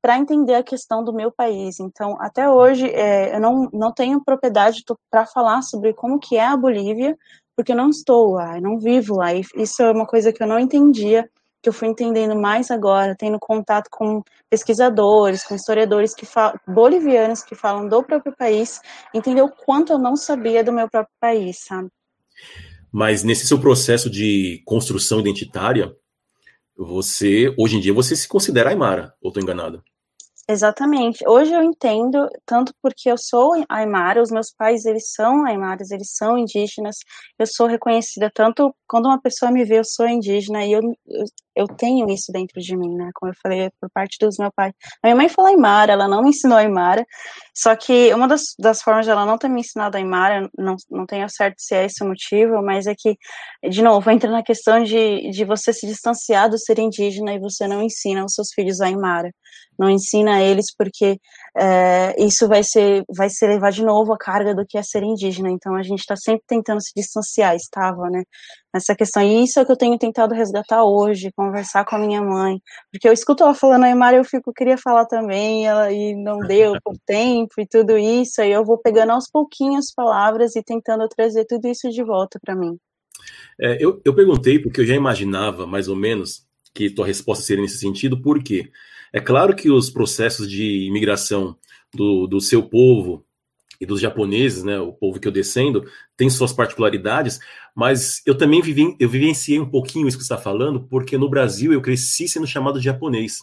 para 0.00 0.18
entender 0.18 0.54
a 0.54 0.62
questão 0.62 1.04
do 1.04 1.12
meu 1.12 1.30
país. 1.30 1.78
Então, 1.78 2.16
até 2.20 2.48
hoje, 2.48 2.88
é, 2.88 3.36
eu 3.36 3.40
não, 3.40 3.68
não 3.72 3.92
tenho 3.92 4.24
propriedade 4.24 4.82
para 5.10 5.26
falar 5.26 5.62
sobre 5.62 5.92
como 5.92 6.18
que 6.18 6.36
é 6.36 6.46
a 6.46 6.56
Bolívia, 6.56 7.16
porque 7.58 7.72
eu 7.72 7.76
não 7.76 7.90
estou 7.90 8.34
lá, 8.34 8.56
eu 8.56 8.62
não 8.62 8.78
vivo 8.78 9.16
lá. 9.16 9.34
E 9.34 9.42
isso 9.56 9.82
é 9.82 9.90
uma 9.90 10.06
coisa 10.06 10.32
que 10.32 10.40
eu 10.40 10.46
não 10.46 10.60
entendia 10.60 11.28
que 11.60 11.68
eu 11.68 11.72
fui 11.72 11.88
entendendo 11.88 12.36
mais 12.36 12.70
agora, 12.70 13.16
tendo 13.16 13.36
contato 13.36 13.88
com 13.90 14.22
pesquisadores, 14.48 15.42
com 15.42 15.56
historiadores 15.56 16.14
que 16.14 16.24
bolivianos 16.68 17.42
que 17.42 17.56
falam 17.56 17.88
do 17.88 18.00
próprio 18.00 18.32
país, 18.36 18.80
entender 19.12 19.42
o 19.42 19.48
quanto 19.48 19.92
eu 19.92 19.98
não 19.98 20.14
sabia 20.14 20.62
do 20.62 20.72
meu 20.72 20.88
próprio 20.88 21.12
país, 21.20 21.64
sabe? 21.64 21.88
Mas 22.92 23.24
nesse 23.24 23.44
seu 23.44 23.58
processo 23.58 24.08
de 24.08 24.62
construção 24.64 25.18
identitária, 25.18 25.92
você, 26.76 27.52
hoje 27.58 27.76
em 27.76 27.80
dia, 27.80 27.92
você 27.92 28.14
se 28.14 28.28
considera 28.28 28.70
Aymara, 28.70 29.12
ou 29.20 29.30
estou 29.30 29.42
enganado? 29.42 29.82
Exatamente. 30.50 31.22
Hoje 31.28 31.52
eu 31.52 31.62
entendo, 31.62 32.26
tanto 32.46 32.72
porque 32.80 33.10
eu 33.10 33.18
sou 33.18 33.52
aimara, 33.68 34.22
os 34.22 34.30
meus 34.30 34.50
pais, 34.50 34.86
eles 34.86 35.12
são 35.12 35.44
aimaras, 35.44 35.90
eles 35.90 36.14
são 36.16 36.38
indígenas, 36.38 36.96
eu 37.38 37.46
sou 37.46 37.66
reconhecida 37.66 38.30
tanto 38.34 38.74
quando 38.88 39.06
uma 39.06 39.20
pessoa 39.20 39.52
me 39.52 39.62
vê, 39.64 39.78
eu 39.78 39.84
sou 39.84 40.08
indígena, 40.08 40.64
e 40.64 40.72
eu, 40.72 40.80
eu, 41.06 41.24
eu 41.58 41.66
tenho 41.66 42.08
isso 42.08 42.30
dentro 42.32 42.60
de 42.60 42.76
mim, 42.76 42.94
né, 42.94 43.10
como 43.14 43.32
eu 43.32 43.36
falei, 43.42 43.68
por 43.80 43.90
parte 43.90 44.16
dos 44.20 44.38
meus 44.38 44.52
pais. 44.54 44.72
A 45.02 45.08
minha 45.08 45.16
mãe 45.16 45.28
falou 45.28 45.50
aimara, 45.50 45.92
ela 45.92 46.06
não 46.06 46.22
me 46.22 46.30
ensinou 46.30 46.56
aimara, 46.56 47.04
só 47.54 47.74
que 47.74 48.14
uma 48.14 48.28
das, 48.28 48.54
das 48.58 48.80
formas 48.80 49.06
dela 49.06 49.26
não 49.26 49.36
ter 49.36 49.48
me 49.48 49.60
ensinado 49.60 49.96
aimara, 49.96 50.48
não, 50.56 50.76
não 50.88 51.04
tenho 51.04 51.28
certo 51.28 51.56
se 51.58 51.74
é 51.74 51.86
esse 51.86 52.04
o 52.04 52.06
motivo, 52.06 52.62
mas 52.62 52.86
é 52.86 52.94
que, 52.96 53.16
de 53.68 53.82
novo, 53.82 54.08
entra 54.10 54.30
na 54.30 54.42
questão 54.42 54.82
de, 54.84 55.30
de 55.30 55.44
você 55.44 55.72
se 55.72 55.86
distanciar 55.86 56.48
do 56.48 56.58
ser 56.58 56.78
indígena 56.78 57.34
e 57.34 57.40
você 57.40 57.66
não 57.66 57.82
ensina 57.82 58.24
os 58.24 58.34
seus 58.34 58.52
filhos 58.54 58.80
a 58.80 58.86
aimara 58.86 59.30
não 59.78 59.88
ensina 59.88 60.42
eles 60.42 60.74
porque 60.76 61.18
é, 61.60 62.14
isso 62.24 62.46
vai 62.46 62.62
ser 62.62 63.04
vai 63.08 63.28
ser 63.28 63.48
levar 63.48 63.72
de 63.72 63.84
novo 63.84 64.12
a 64.12 64.18
carga 64.18 64.54
do 64.54 64.64
que 64.64 64.78
é 64.78 64.82
ser 64.82 65.02
indígena. 65.02 65.50
Então 65.50 65.74
a 65.74 65.82
gente 65.82 66.00
está 66.00 66.14
sempre 66.14 66.44
tentando 66.46 66.80
se 66.80 66.92
distanciar, 66.94 67.56
estava, 67.56 68.08
né? 68.08 68.22
Nessa 68.72 68.94
questão. 68.94 69.22
E 69.22 69.42
isso 69.42 69.58
é 69.58 69.62
o 69.62 69.66
que 69.66 69.72
eu 69.72 69.76
tenho 69.76 69.98
tentado 69.98 70.34
resgatar 70.34 70.84
hoje, 70.84 71.32
conversar 71.36 71.84
com 71.84 71.96
a 71.96 71.98
minha 71.98 72.22
mãe, 72.22 72.60
porque 72.92 73.08
eu 73.08 73.12
escuto 73.12 73.42
ela 73.42 73.54
falando 73.54 73.84
a 73.84 73.96
Mara, 73.96 74.16
eu 74.16 74.24
fico 74.24 74.52
queria 74.52 74.78
falar 74.78 75.06
também, 75.06 75.66
ela 75.66 75.90
e 75.92 76.14
não 76.14 76.38
deu 76.38 76.74
por 76.84 76.96
tempo 77.04 77.54
e 77.58 77.66
tudo 77.66 77.98
isso. 77.98 78.40
Aí 78.40 78.52
eu 78.52 78.64
vou 78.64 78.78
pegando 78.78 79.10
aos 79.10 79.28
pouquinhos 79.28 79.92
palavras 79.92 80.54
e 80.54 80.62
tentando 80.62 81.08
trazer 81.08 81.44
tudo 81.44 81.66
isso 81.66 81.90
de 81.90 82.04
volta 82.04 82.38
para 82.40 82.54
mim. 82.54 82.78
É, 83.60 83.76
eu, 83.84 84.00
eu 84.04 84.14
perguntei 84.14 84.60
porque 84.60 84.80
eu 84.80 84.86
já 84.86 84.94
imaginava 84.94 85.66
mais 85.66 85.88
ou 85.88 85.96
menos 85.96 86.46
que 86.72 86.88
tua 86.88 87.06
resposta 87.06 87.44
seria 87.44 87.62
nesse 87.62 87.78
sentido, 87.78 88.22
por 88.22 88.40
quê? 88.42 88.70
É 89.12 89.20
claro 89.20 89.54
que 89.54 89.70
os 89.70 89.90
processos 89.90 90.48
de 90.48 90.86
imigração 90.86 91.56
do, 91.94 92.26
do 92.26 92.40
seu 92.40 92.62
povo 92.62 93.24
e 93.80 93.86
dos 93.86 94.00
japoneses, 94.00 94.64
né, 94.64 94.78
o 94.78 94.92
povo 94.92 95.20
que 95.20 95.28
eu 95.28 95.32
descendo, 95.32 95.84
tem 96.16 96.28
suas 96.28 96.52
particularidades, 96.52 97.38
mas 97.74 98.20
eu 98.26 98.36
também 98.36 98.60
vivi, 98.60 98.96
eu 98.98 99.08
vivenciei 99.08 99.60
um 99.60 99.70
pouquinho 99.70 100.08
isso 100.08 100.18
que 100.18 100.24
você 100.24 100.32
está 100.32 100.42
falando, 100.42 100.80
porque 100.88 101.16
no 101.16 101.30
Brasil 101.30 101.72
eu 101.72 101.80
cresci 101.80 102.28
sendo 102.28 102.46
chamado 102.46 102.78
de 102.78 102.84
japonês. 102.84 103.38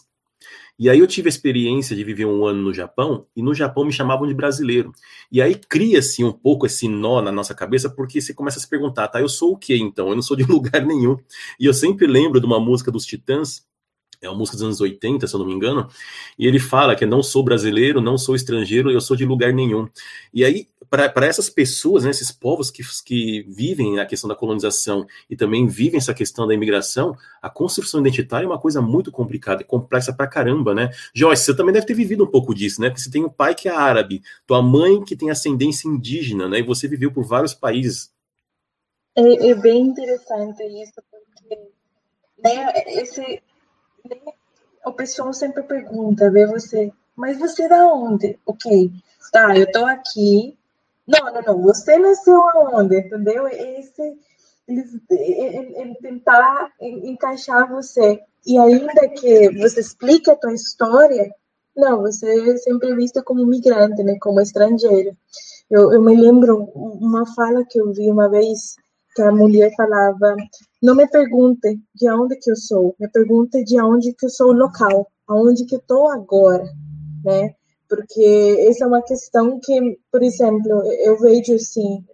E 0.78 0.90
aí 0.90 0.98
eu 0.98 1.06
tive 1.06 1.28
a 1.28 1.30
experiência 1.30 1.96
de 1.96 2.04
viver 2.04 2.26
um 2.26 2.44
ano 2.44 2.60
no 2.60 2.74
Japão, 2.74 3.26
e 3.34 3.40
no 3.42 3.54
Japão 3.54 3.82
me 3.82 3.92
chamavam 3.92 4.26
de 4.26 4.34
brasileiro. 4.34 4.92
E 5.32 5.40
aí 5.40 5.54
cria-se 5.54 6.22
um 6.22 6.32
pouco 6.32 6.66
esse 6.66 6.86
nó 6.86 7.22
na 7.22 7.32
nossa 7.32 7.54
cabeça, 7.54 7.88
porque 7.88 8.20
você 8.20 8.34
começa 8.34 8.58
a 8.58 8.60
se 8.60 8.68
perguntar, 8.68 9.08
tá, 9.08 9.20
eu 9.20 9.28
sou 9.28 9.52
o 9.52 9.56
quê 9.56 9.76
então? 9.78 10.10
Eu 10.10 10.14
não 10.14 10.22
sou 10.22 10.36
de 10.36 10.44
lugar 10.44 10.84
nenhum. 10.84 11.16
E 11.58 11.64
eu 11.64 11.72
sempre 11.72 12.06
lembro 12.06 12.38
de 12.40 12.46
uma 12.46 12.60
música 12.60 12.92
dos 12.92 13.06
Titãs, 13.06 13.64
é 14.26 14.30
uma 14.30 14.38
música 14.38 14.56
dos 14.56 14.64
anos 14.64 14.80
80, 14.80 15.26
se 15.26 15.34
eu 15.34 15.38
não 15.38 15.46
me 15.46 15.52
engano, 15.52 15.88
e 16.38 16.46
ele 16.46 16.58
fala 16.58 16.94
que 16.94 17.06
não 17.06 17.22
sou 17.22 17.42
brasileiro, 17.42 18.00
não 18.00 18.18
sou 18.18 18.34
estrangeiro, 18.34 18.90
eu 18.90 19.00
sou 19.00 19.16
de 19.16 19.24
lugar 19.24 19.52
nenhum. 19.52 19.88
E 20.32 20.44
aí, 20.44 20.68
para 20.88 21.26
essas 21.26 21.50
pessoas, 21.50 22.04
né, 22.04 22.10
esses 22.10 22.30
povos 22.30 22.70
que, 22.70 22.82
que 23.04 23.44
vivem 23.48 23.98
a 23.98 24.06
questão 24.06 24.28
da 24.28 24.34
colonização 24.34 25.06
e 25.28 25.36
também 25.36 25.66
vivem 25.66 25.98
essa 25.98 26.14
questão 26.14 26.46
da 26.46 26.54
imigração, 26.54 27.16
a 27.42 27.50
construção 27.50 28.00
identitária 28.00 28.44
é 28.44 28.48
uma 28.48 28.58
coisa 28.58 28.80
muito 28.80 29.10
complicada 29.10 29.62
e 29.62 29.64
complexa 29.64 30.12
pra 30.12 30.26
caramba, 30.26 30.74
né? 30.74 30.90
Joyce, 31.14 31.44
você 31.44 31.56
também 31.56 31.72
deve 31.72 31.86
ter 31.86 31.94
vivido 31.94 32.24
um 32.24 32.30
pouco 32.30 32.54
disso, 32.54 32.80
né? 32.80 32.88
Porque 32.88 33.02
você 33.02 33.10
tem 33.10 33.24
um 33.24 33.28
pai 33.28 33.54
que 33.54 33.68
é 33.68 33.72
árabe, 33.72 34.22
tua 34.46 34.62
mãe 34.62 35.02
que 35.04 35.16
tem 35.16 35.30
ascendência 35.30 35.88
indígena, 35.88 36.48
né? 36.48 36.60
E 36.60 36.62
você 36.62 36.86
viveu 36.86 37.12
por 37.12 37.24
vários 37.24 37.54
países. 37.54 38.10
É, 39.16 39.48
é 39.48 39.54
bem 39.54 39.80
interessante 39.80 40.62
isso, 40.62 41.02
porque 41.10 41.58
né, 42.44 42.72
esse 42.86 43.42
o 44.84 44.92
pessoal 44.92 45.32
sempre 45.32 45.62
pergunta, 45.62 46.30
vê 46.30 46.46
você, 46.46 46.92
mas 47.14 47.38
você 47.38 47.64
é 47.64 47.68
da 47.68 47.86
onde? 47.86 48.38
Ok, 48.46 48.90
tá, 49.32 49.56
eu 49.56 49.70
tô 49.70 49.84
aqui. 49.84 50.56
Não, 51.06 51.32
não, 51.32 51.42
não, 51.42 51.62
você 51.62 51.98
nasceu 51.98 52.40
aonde? 52.42 52.98
Entendeu? 52.98 53.46
Esse, 53.48 54.18
eles, 54.68 55.00
ele, 55.10 55.94
tentar 56.00 56.72
encaixar 56.80 57.68
você. 57.68 58.20
E 58.46 58.58
ainda 58.58 59.08
que 59.08 59.50
você 59.58 59.80
explique 59.80 60.30
a 60.30 60.36
tua 60.36 60.52
história, 60.52 61.34
não, 61.76 62.02
você 62.02 62.50
é 62.50 62.56
sempre 62.56 62.94
vista 62.94 63.22
como 63.22 63.44
migrante, 63.44 64.02
né, 64.02 64.16
como 64.20 64.40
estrangeiro. 64.40 65.16
Eu, 65.70 65.92
eu 65.92 66.02
me 66.02 66.16
lembro 66.16 66.70
uma 66.74 67.26
fala 67.34 67.64
que 67.64 67.78
eu 67.78 67.92
vi 67.92 68.10
uma 68.10 68.28
vez, 68.28 68.76
que 69.16 69.22
a 69.22 69.32
mulher 69.32 69.72
falava, 69.74 70.36
não 70.82 70.94
me 70.94 71.08
pergunte 71.08 71.80
de 71.94 72.10
onde 72.10 72.36
que 72.36 72.50
eu 72.50 72.56
sou, 72.56 72.94
me 73.00 73.08
pergunte 73.08 73.64
de 73.64 73.80
onde 73.80 74.12
que 74.12 74.26
eu 74.26 74.30
sou 74.30 74.52
local, 74.52 75.10
aonde 75.26 75.64
que 75.64 75.74
eu 75.74 75.78
estou 75.78 76.10
agora, 76.10 76.68
né? 77.24 77.54
Porque 77.88 78.66
essa 78.68 78.84
é 78.84 78.86
uma 78.86 79.02
questão 79.02 79.58
que, 79.62 79.98
por 80.12 80.22
exemplo, 80.22 80.82
eu 81.00 81.18
vejo 81.18 81.54
assim, 81.54 82.04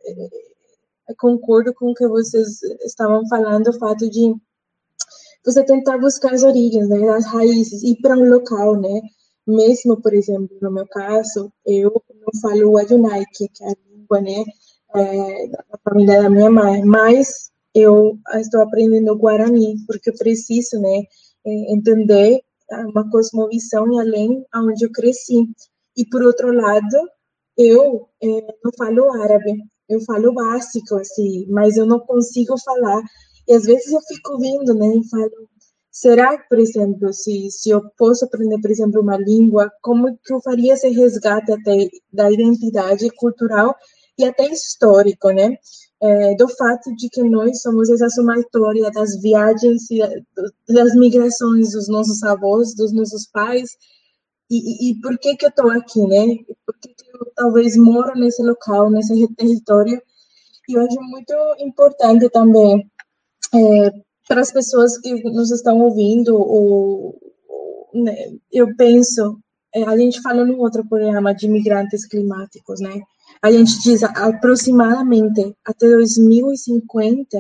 eu 1.08 1.16
concordo 1.18 1.74
com 1.74 1.90
o 1.90 1.94
que 1.94 2.06
vocês 2.06 2.62
estavam 2.84 3.26
falando, 3.28 3.68
o 3.68 3.78
fato 3.78 4.08
de 4.08 4.32
você 5.44 5.64
tentar 5.64 5.98
buscar 5.98 6.32
as 6.32 6.44
origens, 6.44 6.88
né, 6.88 7.08
as 7.08 7.26
raízes, 7.26 7.82
ir 7.82 7.96
para 8.00 8.16
um 8.16 8.30
local, 8.30 8.80
né? 8.80 9.00
Mesmo, 9.44 10.00
por 10.00 10.14
exemplo, 10.14 10.56
no 10.60 10.70
meu 10.70 10.86
caso, 10.86 11.52
eu 11.66 11.92
não 12.14 12.40
falo 12.40 12.70
o 12.70 12.78
Adonai, 12.78 13.24
que 13.34 13.48
é 13.60 13.70
a 13.70 13.74
língua, 13.90 14.20
né, 14.20 14.44
é, 14.94 15.48
da 15.48 15.64
família 15.84 16.22
da 16.22 16.30
minha 16.30 16.50
mãe, 16.50 16.82
mas 16.84 17.50
eu 17.74 18.18
estou 18.34 18.62
aprendendo 18.62 19.16
Guarani, 19.16 19.76
porque 19.86 20.10
eu 20.10 20.16
preciso, 20.16 20.78
né, 20.80 21.02
entender 21.44 22.40
uma 22.90 23.08
cosmovisão 23.10 23.92
e 23.92 24.00
além 24.00 24.44
aonde 24.52 24.84
eu 24.84 24.92
cresci. 24.92 25.48
E 25.96 26.06
por 26.06 26.22
outro 26.22 26.52
lado, 26.52 26.96
eu 27.56 28.08
é, 28.22 28.28
não 28.64 28.72
falo 28.76 29.12
árabe, 29.22 29.54
eu 29.88 30.00
falo 30.02 30.32
básico, 30.34 30.96
assim, 30.96 31.46
mas 31.48 31.76
eu 31.76 31.86
não 31.86 32.00
consigo 32.00 32.54
falar. 32.58 33.02
E 33.48 33.54
às 33.54 33.64
vezes 33.64 33.92
eu 33.92 34.00
fico 34.02 34.38
vindo, 34.38 34.74
né, 34.74 34.86
e 34.86 35.08
falo, 35.08 35.30
será 35.90 36.38
que, 36.38 36.48
por 36.48 36.58
exemplo, 36.58 37.12
se, 37.12 37.50
se 37.50 37.70
eu 37.70 37.82
posso 37.98 38.24
aprender, 38.24 38.60
por 38.60 38.70
exemplo, 38.70 39.00
uma 39.02 39.16
língua, 39.18 39.70
como 39.82 40.16
que 40.24 40.32
eu 40.32 40.40
faria 40.40 40.74
esse 40.74 40.88
resgate 40.88 41.52
até 41.52 41.88
da 42.12 42.30
identidade 42.30 43.08
cultural 43.16 43.74
e 44.22 44.28
até 44.28 44.46
histórico, 44.46 45.30
né? 45.30 45.56
é, 46.02 46.34
do 46.34 46.48
fato 46.48 46.94
de 46.96 47.08
que 47.08 47.22
nós 47.22 47.62
somos 47.62 47.88
essa 47.88 48.10
somatória 48.10 48.90
das 48.90 49.20
viagens 49.20 49.88
e 49.88 50.00
das 50.68 50.96
migrações 50.96 51.72
dos 51.72 51.88
nossos 51.88 52.22
avós, 52.24 52.74
dos 52.74 52.92
nossos 52.92 53.28
pais, 53.28 53.70
e, 54.50 54.90
e, 54.90 55.00
por 55.00 55.16
que 55.18 55.36
que 55.36 55.46
eu 55.46 55.48
estou 55.48 55.70
aqui, 55.70 56.04
né? 56.06 56.26
Por 56.66 56.74
que, 56.78 56.88
que 56.88 57.04
eu 57.14 57.32
talvez 57.36 57.76
moro 57.76 58.18
nesse 58.18 58.42
local, 58.42 58.90
nesse 58.90 59.26
território? 59.34 60.02
E 60.68 60.74
eu 60.74 60.82
acho 60.82 61.00
muito 61.00 61.32
importante 61.58 62.28
também 62.28 62.84
é, 63.54 63.90
para 64.28 64.40
as 64.40 64.52
pessoas 64.52 64.98
que 64.98 65.22
nos 65.30 65.50
estão 65.52 65.80
ouvindo, 65.80 66.36
ou, 66.36 67.16
né, 67.94 68.14
eu 68.52 68.74
penso, 68.76 69.38
é, 69.74 69.84
a 69.84 69.96
gente 69.96 70.20
falou 70.20 70.44
no 70.44 70.58
outro 70.58 70.86
programa 70.86 71.32
de 71.32 71.46
imigrantes 71.46 72.04
climáticos, 72.06 72.80
né? 72.80 73.00
A 73.42 73.50
gente 73.50 73.80
diz 73.82 74.04
aproximadamente 74.04 75.54
até 75.64 75.88
2050, 75.88 77.38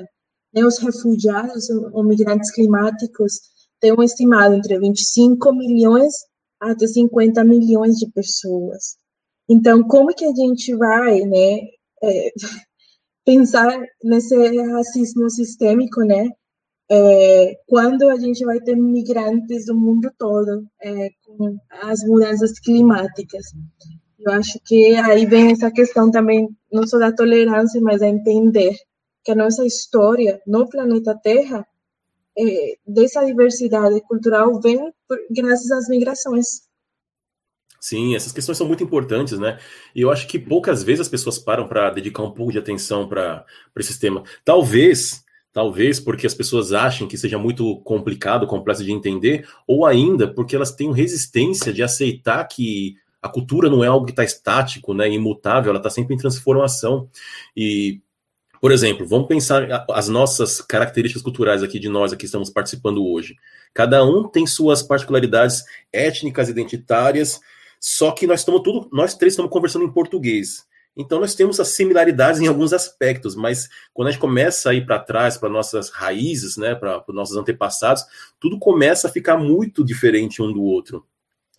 né, 0.52 0.64
os 0.64 0.78
refugiados 0.78 1.70
ou 1.70 2.02
migrantes 2.02 2.50
climáticos 2.50 3.40
têm 3.80 3.92
um 3.92 4.02
estimado 4.02 4.54
entre 4.54 4.78
25 4.78 5.52
milhões 5.54 6.12
até 6.60 6.86
50 6.86 7.44
milhões 7.44 7.96
de 7.96 8.10
pessoas. 8.10 8.96
Então, 9.48 9.82
como 9.84 10.14
que 10.14 10.24
a 10.24 10.34
gente 10.34 10.74
vai, 10.76 11.20
né, 11.20 11.58
é, 12.02 12.32
pensar 13.24 13.80
nesse 14.02 14.34
racismo 14.62 15.30
sistêmico, 15.30 16.00
né, 16.02 16.28
é, 16.90 17.54
quando 17.66 18.08
a 18.08 18.18
gente 18.18 18.44
vai 18.44 18.60
ter 18.60 18.76
migrantes 18.76 19.66
do 19.66 19.74
mundo 19.74 20.10
todo 20.18 20.66
é, 20.82 21.08
com 21.24 21.56
as 21.82 22.02
mudanças 22.04 22.58
climáticas? 22.58 23.46
Eu 24.24 24.32
acho 24.32 24.58
que 24.64 24.94
aí 24.96 25.26
vem 25.26 25.50
essa 25.50 25.70
questão 25.70 26.10
também, 26.10 26.48
não 26.72 26.86
só 26.86 26.98
da 26.98 27.12
tolerância, 27.12 27.80
mas 27.80 28.00
a 28.02 28.08
entender 28.08 28.76
que 29.24 29.32
a 29.32 29.34
nossa 29.34 29.66
história 29.66 30.40
no 30.46 30.68
planeta 30.68 31.18
Terra, 31.20 31.66
é, 32.38 32.74
dessa 32.86 33.24
diversidade 33.24 34.00
cultural, 34.02 34.60
vem 34.60 34.92
por, 35.08 35.18
graças 35.30 35.70
às 35.70 35.88
migrações. 35.88 36.62
Sim, 37.80 38.14
essas 38.14 38.32
questões 38.32 38.56
são 38.56 38.66
muito 38.66 38.84
importantes, 38.84 39.38
né? 39.40 39.58
E 39.94 40.02
eu 40.02 40.10
acho 40.10 40.28
que 40.28 40.38
poucas 40.38 40.84
vezes 40.84 41.00
as 41.00 41.08
pessoas 41.08 41.38
param 41.38 41.66
para 41.66 41.90
dedicar 41.90 42.22
um 42.22 42.30
pouco 42.30 42.52
de 42.52 42.58
atenção 42.58 43.08
para 43.08 43.44
esse 43.76 43.98
tema. 43.98 44.22
Talvez 44.44 45.24
Talvez 45.52 46.00
porque 46.00 46.26
as 46.26 46.32
pessoas 46.32 46.72
achem 46.72 47.06
que 47.06 47.18
seja 47.18 47.36
muito 47.36 47.76
complicado, 47.80 48.46
complexo 48.46 48.82
de 48.82 48.90
entender, 48.90 49.46
ou 49.66 49.84
ainda 49.84 50.26
porque 50.26 50.56
elas 50.56 50.72
têm 50.72 50.94
resistência 50.94 51.72
de 51.72 51.82
aceitar 51.82 52.42
que 52.44 52.96
a 53.22 53.28
cultura 53.28 53.70
não 53.70 53.84
é 53.84 53.86
algo 53.86 54.04
que 54.04 54.12
está 54.12 54.24
estático, 54.24 54.92
né, 54.92 55.08
imutável, 55.08 55.70
ela 55.70 55.78
está 55.78 55.88
sempre 55.88 56.14
em 56.14 56.18
transformação. 56.18 57.08
E, 57.56 58.02
por 58.60 58.72
exemplo, 58.72 59.06
vamos 59.06 59.28
pensar 59.28 59.86
as 59.90 60.08
nossas 60.08 60.60
características 60.60 61.22
culturais 61.22 61.62
aqui 61.62 61.78
de 61.78 61.88
nós 61.88 62.12
aqui 62.12 62.24
estamos 62.24 62.50
participando 62.50 63.06
hoje. 63.06 63.36
Cada 63.72 64.04
um 64.04 64.28
tem 64.28 64.44
suas 64.44 64.82
particularidades 64.82 65.62
étnicas, 65.92 66.48
identitárias, 66.48 67.40
só 67.80 68.10
que 68.10 68.26
nós 68.26 68.40
estamos 68.40 68.62
tudo, 68.62 68.88
nós 68.92 69.14
três 69.14 69.34
estamos 69.34 69.52
conversando 69.52 69.84
em 69.84 69.92
português. 69.92 70.66
Então 70.96 71.20
nós 71.20 71.34
temos 71.34 71.58
as 71.58 71.68
similaridades 71.68 72.40
em 72.40 72.48
alguns 72.48 72.72
aspectos, 72.72 73.34
mas 73.34 73.68
quando 73.94 74.08
a 74.08 74.10
gente 74.10 74.20
começa 74.20 74.70
a 74.70 74.74
ir 74.74 74.84
para 74.84 74.98
trás, 74.98 75.38
para 75.38 75.48
nossas 75.48 75.90
raízes, 75.90 76.56
né, 76.56 76.74
para 76.74 77.02
os 77.06 77.14
nossos 77.14 77.36
antepassados, 77.36 78.04
tudo 78.38 78.58
começa 78.58 79.08
a 79.08 79.10
ficar 79.10 79.38
muito 79.38 79.84
diferente 79.84 80.42
um 80.42 80.52
do 80.52 80.62
outro. 80.62 81.06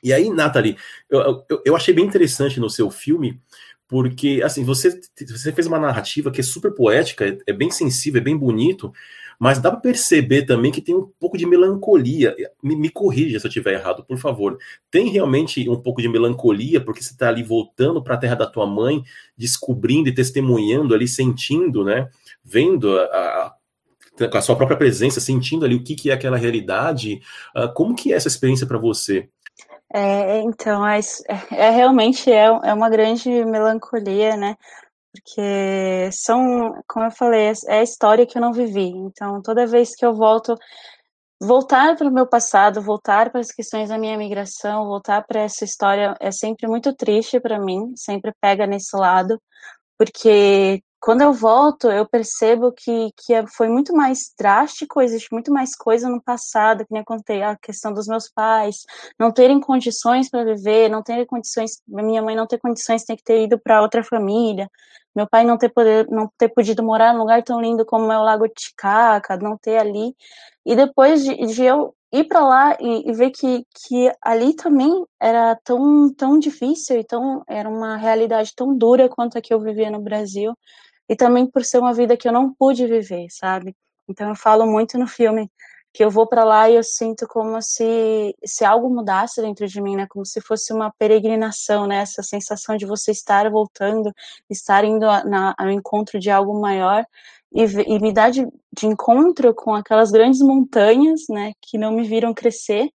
E 0.04 0.12
aí, 0.12 0.30
Nathalie, 0.30 0.78
eu, 1.10 1.44
eu, 1.50 1.62
eu 1.66 1.76
achei 1.76 1.94
bem 1.94 2.06
interessante 2.06 2.60
no 2.60 2.70
seu 2.70 2.92
filme, 2.92 3.40
porque 3.88 4.42
assim 4.44 4.64
você, 4.64 5.00
você 5.30 5.52
fez 5.52 5.66
uma 5.66 5.80
narrativa 5.80 6.30
que 6.30 6.42
é 6.42 6.44
super 6.44 6.74
poética, 6.74 7.26
é, 7.26 7.38
é 7.48 7.54
bem 7.54 7.72
sensível, 7.72 8.20
é 8.20 8.24
bem 8.24 8.38
bonito, 8.38 8.92
mas 9.40 9.60
dá 9.60 9.72
para 9.72 9.80
perceber 9.80 10.44
também 10.44 10.72
que 10.72 10.82
tem 10.82 10.96
um 10.96 11.10
pouco 11.20 11.38
de 11.38 11.46
melancolia. 11.46 12.36
Me, 12.62 12.76
me 12.76 12.90
corrija 12.90 13.40
se 13.40 13.46
eu 13.46 13.50
estiver 13.50 13.74
errado, 13.74 14.04
por 14.06 14.18
favor. 14.18 14.58
Tem 14.90 15.10
realmente 15.10 15.68
um 15.70 15.80
pouco 15.80 16.02
de 16.02 16.08
melancolia, 16.08 16.80
porque 16.80 17.04
você 17.04 17.12
está 17.12 17.30
ali 17.30 17.44
voltando 17.44 18.02
para 18.02 18.16
a 18.16 18.18
terra 18.18 18.36
da 18.36 18.48
tua 18.48 18.66
mãe, 18.66 19.04
descobrindo 19.38 20.10
e 20.10 20.14
testemunhando 20.14 20.94
ali, 20.94 21.08
sentindo, 21.08 21.84
né? 21.84 22.10
Vendo 22.44 22.98
a, 22.98 23.04
a 23.04 23.54
com 24.32 24.38
a 24.38 24.42
sua 24.42 24.56
própria 24.56 24.78
presença, 24.78 25.20
sentindo 25.20 25.66
ali 25.66 25.76
o 25.76 25.84
que, 25.84 25.96
que 25.96 26.12
é 26.12 26.14
aquela 26.14 26.38
realidade. 26.38 27.20
Uh, 27.56 27.74
como 27.74 27.96
que 27.96 28.14
é 28.14 28.16
essa 28.16 28.28
experiência 28.28 28.68
para 28.68 28.78
você? 28.78 29.28
É, 29.96 30.40
então, 30.42 30.86
é, 30.88 31.00
é, 31.52 31.70
realmente 31.70 32.32
é, 32.32 32.46
é 32.46 32.74
uma 32.74 32.90
grande 32.90 33.30
melancolia, 33.46 34.36
né? 34.36 34.58
porque 35.14 36.10
são, 36.12 36.82
como 36.88 37.06
eu 37.06 37.12
falei, 37.12 37.54
é 37.68 37.80
a 37.80 37.84
história 37.84 38.26
que 38.26 38.38
eu 38.38 38.42
não 38.42 38.52
vivi. 38.52 38.88
Então, 38.90 39.42
toda 39.44 39.68
vez 39.68 39.96
que 39.96 40.04
eu 40.06 40.16
volto, 40.16 40.56
voltar 41.42 41.96
para 41.96 42.08
o 42.08 42.14
meu 42.14 42.28
passado, 42.28 42.82
voltar 42.82 43.32
para 43.32 43.42
as 43.42 43.52
questões 43.52 43.90
da 43.90 43.98
minha 43.98 44.18
migração, 44.18 44.88
voltar 44.88 45.24
para 45.26 45.42
essa 45.42 45.64
história 45.66 46.16
é 46.20 46.32
sempre 46.32 46.68
muito 46.68 46.96
triste 46.96 47.40
para 47.40 47.60
mim, 47.60 47.94
sempre 47.96 48.34
pega 48.42 48.66
nesse 48.68 48.96
lado, 48.98 49.40
porque 49.98 50.82
quando 51.04 51.22
eu 51.22 51.34
volto, 51.34 51.92
eu 51.92 52.08
percebo 52.08 52.72
que, 52.72 53.12
que 53.18 53.34
é, 53.34 53.46
foi 53.46 53.68
muito 53.68 53.94
mais 53.94 54.34
drástico, 54.40 55.02
existe 55.02 55.34
muito 55.34 55.52
mais 55.52 55.76
coisa 55.76 56.08
no 56.08 56.22
passado, 56.22 56.86
que 56.86 56.94
nem 56.94 57.02
eu 57.02 57.06
contei, 57.06 57.44
a 57.44 57.58
questão 57.58 57.94
dos 57.94 58.08
meus 58.08 58.30
pais 58.30 58.84
não 59.20 59.30
terem 59.30 59.60
condições 59.60 60.30
para 60.30 60.46
viver, 60.46 60.90
não 60.90 61.04
terem 61.04 61.26
condições, 61.26 61.82
minha 61.86 62.22
mãe 62.22 62.38
não 62.38 62.48
ter 62.48 62.58
condições, 62.58 63.04
tem 63.04 63.18
que 63.18 63.24
ter 63.24 63.44
ido 63.44 63.60
para 63.60 63.82
outra 63.82 64.02
família, 64.02 64.70
meu 65.14 65.28
pai 65.28 65.44
não 65.44 65.58
ter, 65.58 65.68
poder, 65.68 66.08
não 66.10 66.32
ter 66.38 66.48
podido 66.48 66.82
morar 66.82 67.14
num 67.14 67.20
lugar 67.20 67.44
tão 67.44 67.60
lindo 67.60 67.86
como 67.86 68.10
é 68.10 68.18
o 68.18 68.24
Lago 68.24 68.48
Titicaca, 68.48 69.36
não 69.36 69.58
ter 69.58 69.80
ali, 69.80 70.16
e 70.66 70.74
depois 70.74 71.22
de, 71.22 71.36
de 71.48 71.64
eu 71.66 71.94
ir 72.14 72.24
para 72.30 72.40
lá 72.48 72.78
e, 72.80 73.10
e, 73.10 73.12
ver 73.12 73.32
que, 73.32 73.66
que 73.76 74.10
ali 74.22 74.56
também 74.56 75.06
era 75.20 75.60
tão, 75.66 76.14
tão 76.14 76.40
difícil, 76.40 76.98
então 76.98 77.44
era 77.46 77.68
uma 77.68 77.98
realidade 77.98 78.54
tão 78.56 78.74
dura 78.74 79.10
quanto 79.10 79.38
a 79.38 79.42
que 79.42 79.54
eu 79.54 79.60
vivia 79.60 79.92
no 79.92 80.00
Brasil, 80.00 80.56
e 81.10 81.16
também 81.16 81.46
por 81.46 81.64
ser 81.64 81.80
uma 81.80 81.94
vida 81.94 82.18
que 82.18 82.28
eu 82.28 82.32
não 82.32 82.54
pude 82.54 82.88
viver, 82.88 83.28
sabe? 83.30 83.76
Então 84.08 84.30
eu 84.30 84.36
falo 84.36 84.66
muito 84.66 84.98
no 84.98 85.08
filme 85.08 85.50
que 85.94 86.04
eu 86.04 86.10
vou 86.10 86.28
para 86.28 86.44
lá 86.44 86.70
e 86.70 86.76
eu 86.76 86.84
sinto 86.84 87.28
como 87.28 87.62
se 87.62 88.36
se 88.44 88.66
algo 88.66 88.90
mudasse 88.90 89.42
dentro 89.42 89.68
de 89.68 89.82
mim, 89.82 89.96
né? 89.96 90.08
Como 90.10 90.26
se 90.26 90.42
fosse 90.42 90.74
uma 90.74 90.92
peregrinação, 90.98 91.86
né? 91.88 91.98
Essa 91.98 92.24
sensação 92.24 92.76
de 92.76 92.86
você 92.86 93.12
estar 93.12 93.50
voltando, 93.50 94.12
estar 94.50 94.84
indo 94.84 95.06
na, 95.26 95.54
ao 95.58 95.70
encontro 95.70 96.20
de 96.20 96.32
algo 96.32 96.60
maior 96.60 97.06
e, 97.54 97.64
e 97.64 98.00
me 98.00 98.12
dar 98.12 98.32
de, 98.32 98.48
de 98.76 98.88
encontro 98.88 99.54
com 99.54 99.74
aquelas 99.76 100.12
grandes 100.12 100.42
montanhas, 100.42 101.22
né? 101.30 101.54
Que 101.62 101.78
não 101.78 101.92
me 101.92 102.04
viram 102.04 102.34
crescer 102.34 102.90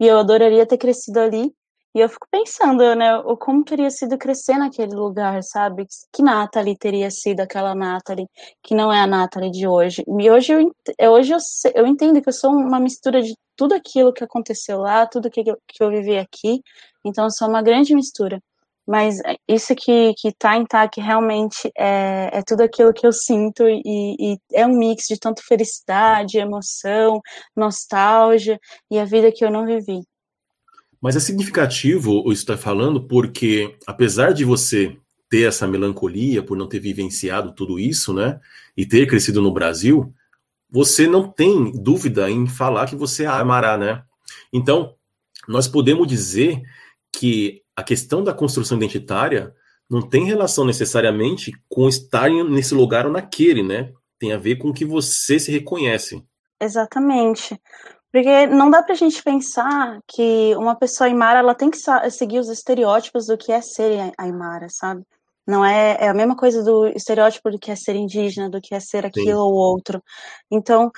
e 0.00 0.06
eu 0.06 0.18
adoraria 0.18 0.66
ter 0.66 0.78
crescido 0.78 1.20
ali 1.20 1.52
e 1.94 2.00
eu 2.00 2.08
fico 2.08 2.26
pensando, 2.30 2.94
né, 2.96 3.16
o 3.18 3.36
como 3.36 3.64
teria 3.64 3.88
sido 3.90 4.18
crescer 4.18 4.58
naquele 4.58 4.94
lugar, 4.94 5.42
sabe? 5.44 5.86
Que 6.12 6.22
Natalie 6.22 6.76
teria 6.76 7.08
sido 7.10 7.40
aquela 7.40 7.74
Natalie, 7.74 8.26
que 8.62 8.74
não 8.74 8.92
é 8.92 9.00
a 9.00 9.06
Natalie 9.06 9.50
de 9.50 9.66
hoje. 9.68 10.02
E 10.06 10.30
hoje 10.30 10.52
eu, 10.98 11.12
hoje 11.12 11.32
eu, 11.32 11.38
eu 11.74 11.86
entendo 11.86 12.20
que 12.20 12.28
eu 12.28 12.32
sou 12.32 12.50
uma 12.50 12.80
mistura 12.80 13.22
de 13.22 13.36
tudo 13.56 13.74
aquilo 13.74 14.12
que 14.12 14.24
aconteceu 14.24 14.78
lá, 14.80 15.06
tudo 15.06 15.30
que 15.30 15.40
eu, 15.48 15.56
que 15.68 15.84
eu 15.84 15.90
vivi 15.90 16.18
aqui. 16.18 16.60
Então 17.04 17.24
eu 17.24 17.30
sou 17.30 17.48
uma 17.48 17.62
grande 17.62 17.94
mistura. 17.94 18.40
Mas 18.86 19.18
isso 19.48 19.74
que, 19.74 20.14
que 20.14 20.32
tá 20.32 20.56
em 20.56 20.66
TAC 20.66 21.00
realmente 21.00 21.70
é, 21.78 22.38
é 22.38 22.42
tudo 22.42 22.62
aquilo 22.62 22.92
que 22.92 23.06
eu 23.06 23.12
sinto 23.12 23.66
e, 23.68 23.82
e 24.34 24.38
é 24.52 24.66
um 24.66 24.76
mix 24.76 25.04
de 25.08 25.18
tanto 25.18 25.42
felicidade, 25.46 26.38
emoção, 26.38 27.20
nostalgia 27.56 28.58
e 28.90 28.98
a 28.98 29.04
vida 29.04 29.32
que 29.32 29.44
eu 29.44 29.50
não 29.50 29.64
vivi. 29.64 30.00
Mas 31.04 31.16
é 31.16 31.20
significativo 31.20 32.26
o 32.26 32.32
está 32.32 32.56
falando, 32.56 33.06
porque 33.06 33.76
apesar 33.86 34.32
de 34.32 34.42
você 34.42 34.96
ter 35.28 35.46
essa 35.46 35.66
melancolia 35.66 36.42
por 36.42 36.56
não 36.56 36.66
ter 36.66 36.78
vivenciado 36.78 37.52
tudo 37.52 37.78
isso, 37.78 38.14
né, 38.14 38.40
e 38.74 38.86
ter 38.86 39.06
crescido 39.06 39.42
no 39.42 39.52
Brasil, 39.52 40.14
você 40.70 41.06
não 41.06 41.30
tem 41.30 41.70
dúvida 41.72 42.30
em 42.30 42.46
falar 42.46 42.86
que 42.86 42.96
você 42.96 43.26
amará, 43.26 43.76
né? 43.76 44.02
Então, 44.50 44.94
nós 45.46 45.68
podemos 45.68 46.08
dizer 46.08 46.62
que 47.12 47.60
a 47.76 47.82
questão 47.82 48.24
da 48.24 48.32
construção 48.32 48.78
identitária 48.78 49.54
não 49.90 50.00
tem 50.00 50.24
relação 50.24 50.64
necessariamente 50.64 51.52
com 51.68 51.86
estar 51.86 52.30
nesse 52.30 52.74
lugar 52.74 53.04
ou 53.04 53.12
naquele, 53.12 53.62
né? 53.62 53.92
Tem 54.18 54.32
a 54.32 54.38
ver 54.38 54.56
com 54.56 54.70
o 54.70 54.74
que 54.74 54.86
você 54.86 55.38
se 55.38 55.52
reconhece. 55.52 56.24
Exatamente. 56.58 57.60
Porque 58.14 58.46
não 58.46 58.70
dá 58.70 58.80
pra 58.80 58.94
gente 58.94 59.20
pensar 59.24 59.98
que 60.06 60.54
uma 60.54 60.76
pessoa 60.76 61.08
aimara, 61.08 61.40
ela 61.40 61.52
tem 61.52 61.68
que 61.68 61.76
seguir 62.12 62.38
os 62.38 62.48
estereótipos 62.48 63.26
do 63.26 63.36
que 63.36 63.50
é 63.50 63.60
ser 63.60 64.12
aimara, 64.16 64.68
sabe? 64.70 65.02
Não 65.44 65.64
é, 65.64 65.96
é 65.98 66.08
a 66.08 66.14
mesma 66.14 66.36
coisa 66.36 66.62
do 66.62 66.86
estereótipo 66.86 67.50
do 67.50 67.58
que 67.58 67.72
é 67.72 67.74
ser 67.74 67.96
indígena, 67.96 68.48
do 68.48 68.60
que 68.60 68.72
é 68.72 68.78
ser 68.78 69.04
aquilo 69.04 69.26
Sim. 69.26 69.34
ou 69.34 69.52
outro. 69.52 70.00
Então, 70.48 70.92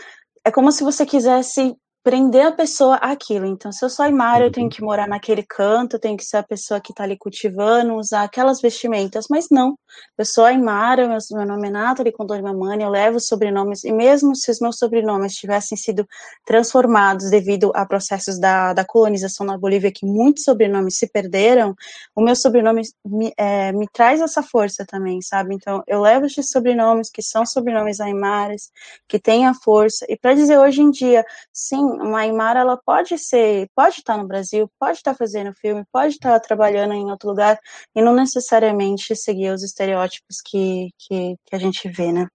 é 0.45 0.51
como 0.51 0.71
se 0.71 0.85
você 0.85 1.07
quisesse 1.07 1.75
prender 2.07 2.47
a 2.47 2.53
pessoa 2.53 2.95
àquilo. 2.99 3.47
Então, 3.47 3.73
se 3.73 3.85
eu 3.85 3.91
sou 3.91 4.05
Aymara, 4.05 4.45
eu 4.45 4.53
tenho 4.53 4.67
uhum. 4.67 4.71
que 4.71 4.81
morar 4.81 5.09
naquele 5.09 5.43
canto, 5.43 5.97
eu 5.97 5.99
tenho 5.99 6.17
que 6.17 6.25
ser 6.25 6.37
a 6.37 6.43
pessoa 6.45 6.81
que 6.81 6.93
está 6.93 7.03
ali 7.03 7.19
cultivando, 7.19 7.97
usar 7.97 8.23
aquelas 8.23 8.61
vestimentas, 8.61 9.27
mas 9.29 9.49
não. 9.51 9.77
Eu 10.17 10.25
sou 10.25 10.45
Aymara, 10.45 11.09
meu, 11.09 11.19
meu 11.33 11.45
nome 11.45 11.67
é 11.67 11.71
Nathalie 11.73 12.13
Condormamani, 12.13 12.85
eu 12.85 12.91
levo 12.91 13.19
sobrenomes, 13.19 13.83
e 13.83 13.93
mesmo 13.93 14.37
se 14.37 14.53
os 14.53 14.61
meus 14.61 14.79
sobrenomes 14.79 15.35
tivessem 15.35 15.77
sido 15.77 16.07
transformados 16.45 17.29
devido 17.29 17.73
a 17.75 17.85
processos 17.85 18.39
da, 18.39 18.73
da 18.73 18.85
colonização 18.85 19.45
na 19.45 19.59
Bolívia, 19.59 19.91
que 19.91 20.07
muitos 20.07 20.45
sobrenomes 20.45 20.99
se 20.99 21.09
perderam, 21.09 21.75
o 22.15 22.23
meu 22.23 22.37
sobrenome 22.37 22.83
me, 23.05 23.33
é, 23.37 23.73
me 23.73 23.89
traz 23.93 24.21
essa 24.21 24.45
força 24.45 24.85
também, 24.87 25.21
sabe? 25.23 25.57
Então, 25.57 25.83
eu 25.89 26.01
levo 26.03 26.27
esses 26.27 26.51
sobrenomes, 26.51 27.11
que 27.11 27.21
são 27.21 27.45
sobrenomes 27.45 27.99
Aymaras, 27.99 28.71
que 29.09 29.19
têm 29.19 29.45
a 29.45 29.55
força, 29.55 30.07
e 30.09 30.17
para 30.17 30.35
dizer 30.35 30.57
hoje 30.57 30.83
em 30.83 30.91
dia, 30.93 31.25
sim, 31.53 31.96
uma 32.01 32.21
Aymara, 32.21 32.61
ela 32.61 32.77
pode 32.77 33.19
ser, 33.19 33.69
pode 33.75 33.97
estar 33.97 34.17
no 34.17 34.27
Brasil, 34.27 34.71
pode 34.79 34.99
estar 34.99 35.15
fazendo 35.15 35.53
filme, 35.55 35.85
pode 35.93 36.15
estar 36.15 36.39
trabalhando 36.41 36.93
em 36.95 37.11
outro 37.11 37.29
lugar 37.29 37.59
e 37.95 38.03
não 38.03 38.15
necessariamente 38.15 39.15
seguir 39.17 39.51
os 39.51 39.63
estereótipos 39.63 40.41
que, 40.45 40.91
que, 40.99 41.37
que 41.45 41.57
a 41.57 41.59
gente 41.59 41.89
vê, 41.89 42.13
né? 42.13 42.27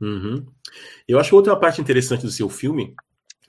Uhum. 0.00 0.44
Eu 1.06 1.18
acho 1.20 1.30
que 1.30 1.34
outra 1.34 1.56
parte 1.56 1.80
interessante 1.80 2.22
do 2.22 2.30
seu 2.30 2.48
filme 2.48 2.94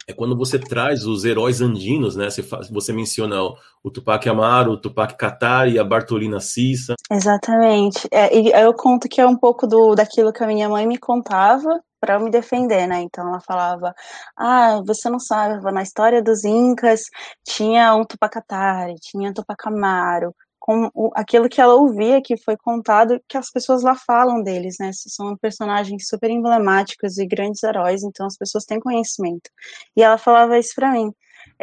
é 0.08 0.14
quando 0.14 0.38
você 0.38 0.60
traz 0.60 1.06
os 1.06 1.24
heróis 1.24 1.62
andinos, 1.62 2.16
né? 2.16 2.30
Você, 2.30 2.42
você 2.70 2.92
menciona 2.92 3.42
o, 3.42 3.56
o 3.84 3.90
Tupac 3.90 4.28
Amaro, 4.28 4.74
o 4.74 4.78
Tupac 4.78 5.16
Katari, 5.18 5.80
a 5.80 5.84
Bartolina 5.84 6.40
Cissa. 6.40 6.96
Exatamente. 7.10 8.08
É, 8.12 8.36
e 8.38 8.52
eu 8.52 8.74
conto 8.74 9.08
que 9.08 9.22
é 9.22 9.26
um 9.26 9.38
pouco 9.38 9.66
do, 9.66 9.96
daquilo 9.96 10.34
que 10.34 10.44
a 10.44 10.48
minha 10.48 10.68
mãe 10.68 10.86
me 10.86 10.98
contava 10.98 11.82
para 12.04 12.20
me 12.20 12.30
defender, 12.30 12.86
né? 12.86 13.02
Então 13.02 13.26
ela 13.30 13.40
falava: 13.40 13.96
"Ah, 14.36 14.82
você 14.86 15.10
não 15.10 15.20
sabe, 15.20 15.62
na 15.72 15.82
história 15.82 16.22
dos 16.22 16.44
incas 16.44 17.04
tinha 17.46 17.96
um 17.96 18.04
Tupacatari, 18.06 18.96
tinha 18.96 19.34
Tupacamaro, 19.34 20.36
com 20.60 20.90
o, 20.94 21.12
aquilo 21.16 21.48
que 21.48 21.62
ela 21.62 21.76
ouvia 21.76 22.22
que 22.22 22.36
foi 22.38 22.58
contado, 22.58 23.22
que 23.28 23.38
as 23.38 23.50
pessoas 23.50 23.84
lá 23.84 23.96
falam 23.96 24.44
deles, 24.44 24.76
né? 24.80 24.92
São 24.94 25.38
personagens 25.38 26.08
super 26.08 26.30
emblemáticos 26.30 27.18
e 27.18 27.26
grandes 27.26 27.64
heróis, 27.64 28.04
então 28.04 28.26
as 28.26 28.38
pessoas 28.38 28.66
têm 28.66 28.80
conhecimento. 28.82 29.50
E 29.96 30.04
ela 30.04 30.18
falava 30.18 30.60
isso 30.60 30.74
para 30.76 30.92
mim. 30.92 31.14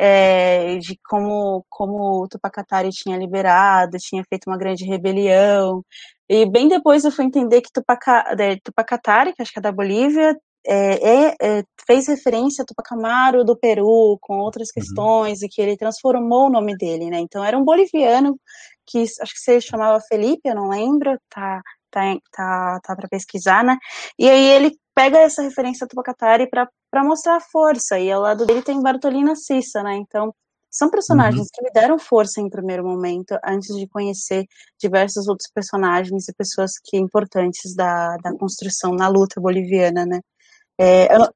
É, 0.03 0.79
de 0.79 0.99
como, 1.07 1.63
como 1.69 2.23
o 2.23 2.29
Tupacatari 2.29 2.89
tinha 2.89 3.19
liberado, 3.19 3.99
tinha 3.99 4.25
feito 4.31 4.49
uma 4.49 4.57
grande 4.57 4.85
rebelião, 4.85 5.85
e 6.27 6.47
bem 6.49 6.69
depois 6.69 7.05
eu 7.05 7.11
fui 7.13 7.25
entender 7.25 7.61
que 7.61 7.73
Tupaca, 7.73 8.25
Tupacatari, 8.65 9.35
que 9.35 9.43
acho 9.43 9.53
que 9.53 9.59
é 9.59 9.63
da 9.63 9.73
Bolívia, 9.73 10.35
é, 10.67 11.33
é, 11.33 11.37
é, 11.43 11.65
fez 11.87 12.07
referência 12.09 12.63
a 12.63 12.65
Tupac 12.65 12.93
Amaru 12.95 13.45
do 13.45 13.57
Peru, 13.57 14.19
com 14.21 14.39
outras 14.39 14.69
uhum. 14.69 14.75
questões, 14.75 15.41
uhum. 15.41 15.47
e 15.47 15.49
que 15.49 15.61
ele 15.61 15.77
transformou 15.77 16.47
o 16.47 16.51
nome 16.51 16.77
dele, 16.77 17.11
né? 17.11 17.19
Então 17.19 17.45
era 17.45 17.59
um 17.59 17.65
boliviano 17.65 18.39
que 18.87 19.03
acho 19.03 19.35
que 19.35 19.41
se 19.41 19.61
chamava 19.61 20.01
Felipe, 20.01 20.49
eu 20.49 20.55
não 20.55 20.69
lembro, 20.69 21.19
tá, 21.29 21.63
tá, 21.91 22.17
tá, 22.33 22.81
tá 22.83 22.97
para 22.97 23.09
pesquisar, 23.09 23.65
né? 23.65 23.77
E 24.19 24.29
aí 24.29 24.47
ele 24.51 24.77
pega 24.95 25.19
essa 25.19 25.43
referência 25.43 25.87
Tupacatari 25.87 26.49
para 26.49 27.05
mostrar 27.05 27.37
a 27.37 27.41
força, 27.41 27.99
e 27.99 28.11
ao 28.11 28.23
lado 28.23 28.47
dele 28.47 28.63
tem 28.63 28.83
Bartolina 28.83 29.35
Cissa, 29.37 29.83
né? 29.83 29.97
Então 29.97 30.35
são 30.71 30.89
personagens 30.89 31.43
uhum. 31.43 31.49
que 31.53 31.63
me 31.65 31.71
deram 31.73 31.99
força 31.99 32.41
em 32.41 32.49
primeiro 32.49 32.85
momento, 32.85 33.37
antes 33.45 33.75
de 33.77 33.89
conhecer 33.89 34.47
diversos 34.79 35.27
outros 35.27 35.51
personagens 35.53 36.29
e 36.29 36.35
pessoas 36.35 36.73
que 36.85 36.97
importantes 36.97 37.75
da, 37.75 38.17
da 38.19 38.33
construção 38.39 38.95
na 38.95 39.09
luta 39.09 39.41
boliviana, 39.41 40.07
né? 40.07 40.21
É, 40.79 41.15
eu, 41.15 41.27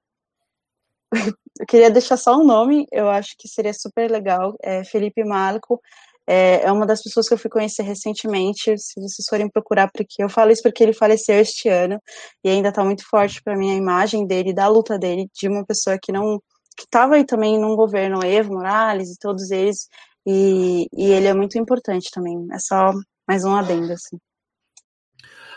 eu, 1.61 1.67
queria 1.67 1.91
deixar 1.91 2.17
só 2.17 2.39
um 2.39 2.45
nome, 2.45 2.87
eu 2.93 3.11
acho 3.11 3.35
que 3.37 3.49
seria 3.49 3.75
super 3.75 4.09
legal, 4.09 4.55
é 4.63 4.85
Felipe 4.85 5.25
Marco, 5.25 5.81
é, 6.27 6.63
é, 6.65 6.73
uma 6.73 6.87
das 6.87 7.03
pessoas 7.03 7.29
que 7.29 7.35
eu 7.35 7.39
fui 7.39 7.51
conhecer 7.51 7.83
recentemente, 7.83 8.77
se 8.79 9.01
vocês 9.01 9.27
forem 9.29 9.49
procurar, 9.49 9.91
porque 9.93 10.23
eu 10.23 10.29
falo 10.29 10.51
isso 10.51 10.63
porque 10.63 10.83
ele 10.83 10.93
faleceu 10.93 11.37
este 11.41 11.69
ano, 11.69 12.01
e 12.43 12.49
ainda 12.49 12.71
está 12.71 12.85
muito 12.85 13.05
forte 13.09 13.43
para 13.43 13.57
mim 13.57 13.73
a 13.73 13.77
imagem 13.77 14.27
dele, 14.27 14.53
da 14.53 14.69
luta 14.69 14.99
dele, 14.99 15.29
de 15.35 15.49
uma 15.49 15.65
pessoa 15.65 15.99
que 16.01 16.13
não 16.13 16.41
que 16.77 16.85
estava 16.85 17.15
aí 17.15 17.25
também 17.25 17.59
num 17.59 17.77
governo, 17.77 18.25
Evo 18.25 18.55
Morales 18.55 19.11
e 19.11 19.19
todos 19.19 19.51
eles, 19.53 19.89
e, 20.27 20.89
e 20.93 21.11
ele 21.13 21.27
é 21.27 21.35
muito 21.35 21.57
importante 21.59 22.11
também. 22.13 22.47
É 22.53 22.59
só 22.59 22.93
mais 23.29 23.45
um 23.45 23.55
adendo, 23.55 23.93
assim. 23.93 24.19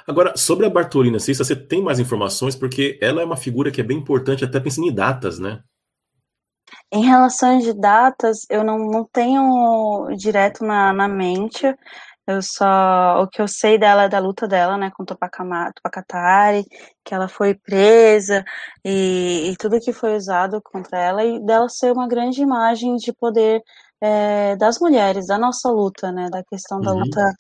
Agora, 0.07 0.37
sobre 0.37 0.65
a 0.65 0.69
Bartolina 0.69 1.19
Cissa, 1.19 1.43
você 1.43 1.55
tem 1.55 1.81
mais 1.81 1.99
informações? 1.99 2.55
Porque 2.55 2.97
ela 3.01 3.21
é 3.21 3.25
uma 3.25 3.35
figura 3.35 3.71
que 3.71 3.81
é 3.81 3.83
bem 3.83 3.97
importante, 3.97 4.45
até 4.45 4.59
pensando 4.59 4.87
em 4.87 4.93
datas, 4.93 5.39
né? 5.39 5.61
Em 6.91 7.03
relação 7.03 7.57
de 7.59 7.73
datas, 7.73 8.45
eu 8.49 8.63
não, 8.63 8.77
não 8.79 9.05
tenho 9.05 10.07
direto 10.17 10.63
na, 10.65 10.93
na 10.93 11.07
mente. 11.07 11.65
Eu 12.27 12.41
só. 12.41 13.21
O 13.23 13.27
que 13.27 13.41
eu 13.41 13.47
sei 13.47 13.77
dela 13.77 14.03
é 14.03 14.09
da 14.09 14.19
luta 14.19 14.47
dela, 14.47 14.77
né, 14.77 14.91
com 14.91 15.05
Tupacatari, 15.05 16.65
que 17.03 17.13
ela 17.13 17.29
foi 17.29 17.55
presa 17.55 18.43
e, 18.83 19.49
e, 19.51 19.57
tudo 19.57 19.79
que 19.79 19.93
foi 19.93 20.15
usado 20.15 20.61
contra 20.61 20.99
ela, 20.99 21.23
e 21.23 21.39
dela 21.45 21.69
ser 21.69 21.91
uma 21.93 22.07
grande 22.07 22.41
imagem 22.41 22.97
de 22.97 23.13
poder 23.13 23.61
é, 24.01 24.55
das 24.57 24.79
mulheres, 24.79 25.27
da 25.27 25.37
nossa 25.37 25.69
luta, 25.69 26.11
né, 26.11 26.29
da 26.29 26.43
questão 26.43 26.81
da 26.81 26.91
uhum. 26.91 26.99
luta 26.99 27.33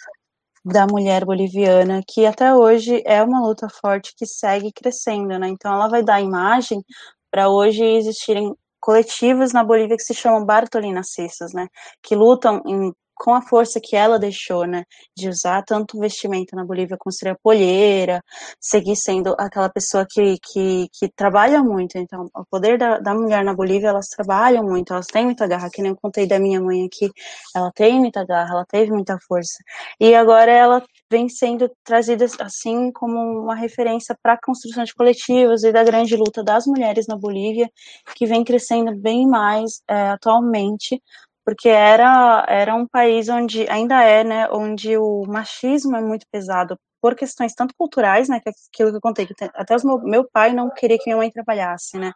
da 0.65 0.85
mulher 0.87 1.25
boliviana, 1.25 2.01
que 2.07 2.25
até 2.25 2.53
hoje 2.53 3.01
é 3.05 3.21
uma 3.23 3.41
luta 3.41 3.67
forte 3.69 4.13
que 4.17 4.25
segue 4.25 4.71
crescendo, 4.71 5.37
né? 5.39 5.47
Então 5.49 5.73
ela 5.73 5.87
vai 5.87 6.03
dar 6.03 6.21
imagem 6.21 6.83
para 7.31 7.49
hoje 7.49 7.83
existirem 7.83 8.53
coletivos 8.87 9.51
na 9.51 9.65
Bolívia 9.65 9.97
que 9.97 10.03
se 10.03 10.13
chamam 10.13 10.45
Bartolinacistas, 10.45 11.51
né? 11.51 11.67
Que 12.01 12.15
lutam 12.15 12.61
em 12.65 12.93
com 13.19 13.33
a 13.33 13.41
força 13.41 13.79
que 13.81 13.95
ela 13.95 14.19
deixou, 14.19 14.65
né, 14.65 14.83
de 15.15 15.29
usar 15.29 15.63
tanto 15.63 15.99
vestimenta 15.99 16.55
na 16.55 16.65
Bolívia 16.65 16.97
como 16.99 17.11
ser 17.11 17.29
a 17.29 17.35
polheira, 17.35 18.21
seguir 18.59 18.95
sendo 18.95 19.35
aquela 19.37 19.69
pessoa 19.69 20.05
que, 20.09 20.37
que, 20.41 20.87
que 20.93 21.09
trabalha 21.15 21.63
muito. 21.63 21.97
Então, 21.97 22.29
o 22.35 22.45
poder 22.49 22.77
da, 22.77 22.99
da 22.99 23.13
mulher 23.13 23.43
na 23.43 23.53
Bolívia, 23.53 23.89
elas 23.89 24.07
trabalham 24.07 24.63
muito, 24.63 24.93
elas 24.93 25.07
têm 25.07 25.25
muita 25.25 25.47
garra, 25.47 25.69
que 25.71 25.81
nem 25.81 25.91
eu 25.91 25.97
contei 26.01 26.27
da 26.27 26.39
minha 26.39 26.61
mãe 26.61 26.85
aqui, 26.85 27.09
ela 27.55 27.71
tem 27.73 27.99
muita 27.99 28.25
garra, 28.25 28.51
ela 28.51 28.65
teve 28.65 28.91
muita 28.91 29.17
força. 29.27 29.57
E 29.99 30.13
agora 30.15 30.51
ela 30.51 30.83
vem 31.09 31.29
sendo 31.29 31.69
trazida 31.83 32.25
assim 32.39 32.91
como 32.91 33.17
uma 33.19 33.55
referência 33.55 34.15
para 34.21 34.33
a 34.33 34.39
construção 34.41 34.83
de 34.83 34.93
coletivos 34.93 35.63
e 35.63 35.71
da 35.71 35.83
grande 35.83 36.15
luta 36.15 36.43
das 36.43 36.65
mulheres 36.65 37.07
na 37.07 37.17
Bolívia, 37.17 37.69
que 38.15 38.25
vem 38.25 38.43
crescendo 38.43 38.95
bem 38.95 39.27
mais 39.27 39.81
é, 39.87 40.09
atualmente, 40.09 41.01
porque 41.47 41.69
era, 41.69 42.45
era 42.49 42.75
um 42.75 42.85
país 42.85 43.29
onde, 43.29 43.65
ainda 43.69 44.03
é, 44.03 44.21
né, 44.21 44.49
onde 44.51 44.97
o 44.97 45.23
machismo 45.25 45.95
é 45.95 46.01
muito 46.01 46.25
pesado 46.29 46.77
por 47.01 47.15
questões 47.15 47.53
tanto 47.53 47.73
culturais, 47.77 48.27
né, 48.27 48.41
que 48.41 48.49
é 48.49 48.51
aquilo 48.51 48.91
que 48.91 48.97
eu 48.97 49.01
contei, 49.01 49.25
que 49.25 49.33
até 49.55 49.73
os 49.73 49.81
meu, 49.81 49.97
meu 49.99 50.29
pai 50.29 50.51
não 50.51 50.69
queria 50.69 50.97
que 50.97 51.05
minha 51.05 51.15
mãe 51.15 51.31
trabalhasse, 51.31 51.97
né, 51.97 52.11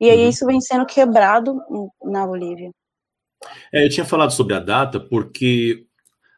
e 0.00 0.10
aí 0.10 0.24
uhum. 0.24 0.28
isso 0.28 0.44
vem 0.44 0.60
sendo 0.60 0.84
quebrado 0.84 1.62
na 2.02 2.26
Bolívia. 2.26 2.72
É, 3.72 3.84
eu 3.84 3.88
tinha 3.88 4.04
falado 4.04 4.32
sobre 4.32 4.54
a 4.54 4.58
data 4.58 4.98
porque 4.98 5.86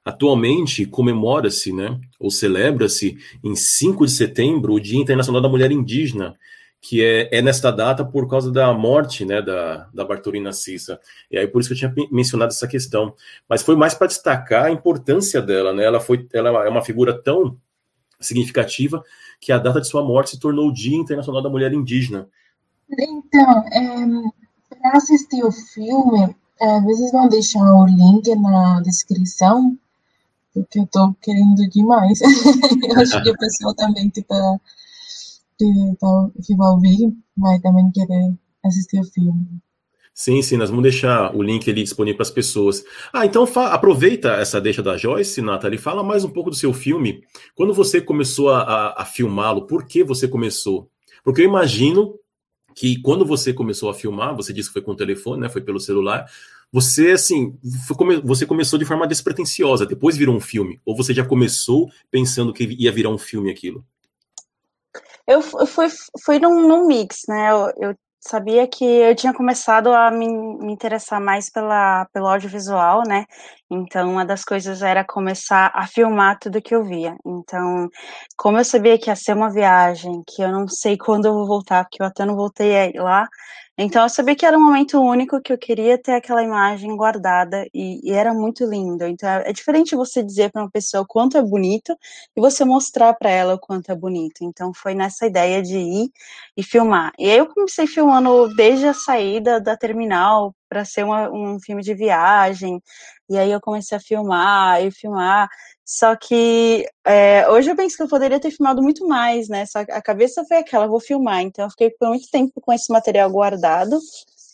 atualmente 0.04 0.84
comemora-se, 0.84 1.72
né, 1.72 1.98
ou 2.20 2.30
celebra-se 2.30 3.16
em 3.42 3.56
5 3.56 4.04
de 4.04 4.12
setembro 4.12 4.74
o 4.74 4.80
Dia 4.80 5.00
Internacional 5.00 5.40
da 5.40 5.48
Mulher 5.48 5.72
Indígena, 5.72 6.36
que 6.86 7.02
é, 7.02 7.38
é 7.38 7.40
nesta 7.40 7.70
data 7.72 8.04
por 8.04 8.28
causa 8.28 8.52
da 8.52 8.70
morte 8.74 9.24
né, 9.24 9.40
da, 9.40 9.88
da 9.94 10.04
Bartolina 10.04 10.52
Cissa. 10.52 11.00
E 11.30 11.38
aí 11.38 11.48
por 11.48 11.60
isso 11.60 11.70
que 11.70 11.72
eu 11.72 11.78
tinha 11.78 12.08
mencionado 12.12 12.52
essa 12.52 12.68
questão. 12.68 13.14
Mas 13.48 13.62
foi 13.62 13.74
mais 13.74 13.94
para 13.94 14.06
destacar 14.06 14.66
a 14.66 14.70
importância 14.70 15.40
dela. 15.40 15.72
Né? 15.72 15.82
Ela, 15.82 15.98
foi, 15.98 16.28
ela 16.30 16.66
é 16.66 16.68
uma 16.68 16.84
figura 16.84 17.18
tão 17.18 17.56
significativa 18.20 19.02
que 19.40 19.50
a 19.50 19.56
data 19.56 19.80
de 19.80 19.88
sua 19.88 20.04
morte 20.04 20.32
se 20.32 20.38
tornou 20.38 20.68
o 20.68 20.72
Dia 20.74 20.98
Internacional 20.98 21.42
da 21.42 21.48
Mulher 21.48 21.72
Indígena. 21.72 22.28
Então, 22.90 23.64
é, 23.72 24.06
para 24.68 24.98
assistir 24.98 25.42
o 25.42 25.50
filme, 25.50 26.36
é, 26.60 26.80
vocês 26.82 27.10
vão 27.12 27.30
deixar 27.30 27.62
o 27.62 27.86
link 27.86 28.28
na 28.36 28.82
descrição, 28.82 29.74
porque 30.52 30.80
eu 30.80 30.84
estou 30.84 31.16
querendo 31.22 31.66
demais. 31.70 32.20
eu 32.20 33.00
acho 33.00 33.22
que 33.22 33.30
o 33.30 33.38
pessoal 33.38 33.74
também 33.74 34.12
está 34.14 34.58
que, 35.58 35.96
tá, 35.98 36.30
que 36.44 36.56
vai 36.56 36.70
ouvir 36.70 37.12
vai 37.36 37.58
também 37.60 37.90
querer 37.92 38.34
assistir 38.64 39.00
o 39.00 39.04
filme. 39.04 39.46
Sim, 40.16 40.40
sim, 40.42 40.56
nós 40.56 40.70
vamos 40.70 40.84
deixar 40.84 41.34
o 41.34 41.42
link 41.42 41.68
ali 41.68 41.82
disponível 41.82 42.18
para 42.18 42.22
as 42.22 42.30
pessoas. 42.30 42.84
Ah, 43.12 43.26
então 43.26 43.44
aproveita 43.56 44.34
essa 44.34 44.60
deixa 44.60 44.80
da 44.80 44.96
Joyce, 44.96 45.42
Nathalie, 45.42 45.76
fala 45.76 46.04
mais 46.04 46.24
um 46.24 46.30
pouco 46.30 46.50
do 46.50 46.56
seu 46.56 46.72
filme. 46.72 47.24
Quando 47.56 47.74
você 47.74 48.00
começou 48.00 48.50
a, 48.50 48.62
a, 48.62 49.02
a 49.02 49.04
filmá-lo, 49.04 49.66
por 49.66 49.84
que 49.84 50.04
você 50.04 50.28
começou? 50.28 50.88
Porque 51.24 51.40
eu 51.40 51.46
imagino 51.46 52.14
que 52.76 53.00
quando 53.02 53.24
você 53.24 53.52
começou 53.52 53.90
a 53.90 53.94
filmar, 53.94 54.36
você 54.36 54.52
disse 54.52 54.68
que 54.68 54.74
foi 54.74 54.82
com 54.82 54.92
o 54.92 54.96
telefone, 54.96 55.42
né? 55.42 55.48
Foi 55.48 55.62
pelo 55.62 55.80
celular. 55.80 56.26
Você, 56.70 57.12
assim, 57.12 57.56
foi, 57.86 58.20
você 58.20 58.46
começou 58.46 58.78
de 58.78 58.84
forma 58.84 59.06
despretensiosa, 59.06 59.86
depois 59.86 60.16
virou 60.16 60.36
um 60.36 60.40
filme. 60.40 60.80
Ou 60.84 60.96
você 60.96 61.12
já 61.12 61.24
começou 61.24 61.88
pensando 62.10 62.52
que 62.52 62.64
ia 62.78 62.92
virar 62.92 63.10
um 63.10 63.18
filme 63.18 63.50
aquilo? 63.50 63.84
Eu 65.26 65.40
fui, 65.42 65.88
fui 66.24 66.38
num, 66.38 66.68
num 66.68 66.86
mix, 66.86 67.22
né? 67.28 67.50
Eu, 67.50 67.72
eu, 67.90 67.96
sabia 68.20 68.66
que 68.66 68.84
eu 68.84 69.14
tinha 69.14 69.34
começado 69.34 69.92
a 69.92 70.10
me, 70.10 70.26
me, 70.28 70.72
interessar 70.72 71.20
mais 71.20 71.50
pela, 71.50 72.06
pelo 72.12 72.26
audiovisual, 72.26 73.02
né? 73.06 73.26
Então, 73.74 74.12
uma 74.12 74.24
das 74.24 74.44
coisas 74.44 74.82
era 74.82 75.04
começar 75.04 75.70
a 75.74 75.86
filmar 75.86 76.38
tudo 76.38 76.62
que 76.62 76.74
eu 76.74 76.84
via. 76.84 77.16
Então, 77.26 77.88
como 78.36 78.58
eu 78.58 78.64
sabia 78.64 78.98
que 78.98 79.10
ia 79.10 79.16
ser 79.16 79.34
uma 79.34 79.50
viagem, 79.50 80.22
que 80.26 80.42
eu 80.42 80.50
não 80.52 80.68
sei 80.68 80.96
quando 80.96 81.26
eu 81.26 81.34
vou 81.34 81.46
voltar, 81.46 81.84
porque 81.84 82.02
eu 82.02 82.06
até 82.06 82.24
não 82.24 82.36
voltei 82.36 82.92
lá, 82.94 83.26
então 83.76 84.04
eu 84.04 84.08
sabia 84.08 84.36
que 84.36 84.46
era 84.46 84.56
um 84.56 84.62
momento 84.62 85.00
único 85.00 85.40
que 85.40 85.52
eu 85.52 85.58
queria 85.58 85.98
ter 85.98 86.12
aquela 86.12 86.42
imagem 86.44 86.96
guardada 86.96 87.66
e, 87.74 88.08
e 88.08 88.12
era 88.12 88.32
muito 88.32 88.64
lindo. 88.64 89.04
Então 89.04 89.28
é, 89.28 89.50
é 89.50 89.52
diferente 89.52 89.96
você 89.96 90.22
dizer 90.22 90.52
para 90.52 90.62
uma 90.62 90.70
pessoa 90.70 91.02
o 91.02 91.06
quanto 91.06 91.36
é 91.36 91.42
bonito 91.42 91.96
e 92.36 92.40
você 92.40 92.64
mostrar 92.64 93.12
para 93.14 93.30
ela 93.30 93.54
o 93.54 93.58
quanto 93.58 93.90
é 93.90 93.94
bonito. 93.96 94.44
Então 94.44 94.72
foi 94.72 94.94
nessa 94.94 95.26
ideia 95.26 95.60
de 95.60 95.76
ir 95.76 96.08
e 96.56 96.62
filmar. 96.62 97.12
E 97.18 97.28
aí 97.28 97.38
eu 97.38 97.46
comecei 97.48 97.86
filmando 97.88 98.54
desde 98.54 98.86
a 98.86 98.94
saída 98.94 99.60
da 99.60 99.76
terminal 99.76 100.54
para 100.74 100.84
ser 100.84 101.04
uma, 101.04 101.30
um 101.30 101.60
filme 101.60 101.82
de 101.82 101.94
viagem. 101.94 102.82
E 103.30 103.38
aí 103.38 103.50
eu 103.52 103.60
comecei 103.60 103.96
a 103.96 104.00
filmar 104.00 104.82
e 104.82 104.90
filmar. 104.90 105.48
Só 105.84 106.16
que 106.16 106.84
é, 107.06 107.48
hoje 107.48 107.70
eu 107.70 107.76
penso 107.76 107.96
que 107.96 108.02
eu 108.02 108.08
poderia 108.08 108.40
ter 108.40 108.50
filmado 108.50 108.82
muito 108.82 109.06
mais, 109.06 109.48
né? 109.48 109.64
Só 109.66 109.78
a 109.80 110.02
cabeça 110.02 110.44
foi 110.48 110.56
aquela, 110.56 110.88
vou 110.88 110.98
filmar. 110.98 111.42
Então 111.42 111.64
eu 111.64 111.70
fiquei 111.70 111.90
por 111.90 112.08
muito 112.08 112.28
tempo 112.28 112.60
com 112.60 112.72
esse 112.72 112.92
material 112.92 113.30
guardado 113.30 114.00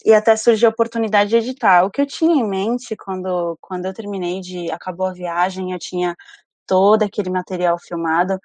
e 0.04 0.12
até 0.12 0.36
surgiu 0.36 0.68
a 0.68 0.72
oportunidade 0.72 1.30
de 1.30 1.36
editar. 1.36 1.84
O 1.84 1.90
que 1.90 2.02
eu 2.02 2.06
tinha 2.06 2.34
em 2.34 2.46
mente 2.46 2.94
quando, 2.96 3.56
quando 3.58 3.86
eu 3.86 3.94
terminei 3.94 4.40
de 4.40 4.70
acabou 4.70 5.06
a 5.06 5.14
viagem, 5.14 5.72
eu 5.72 5.78
tinha 5.78 6.14
todo 6.66 7.02
aquele 7.02 7.30
material 7.30 7.78
filmado, 7.78 8.38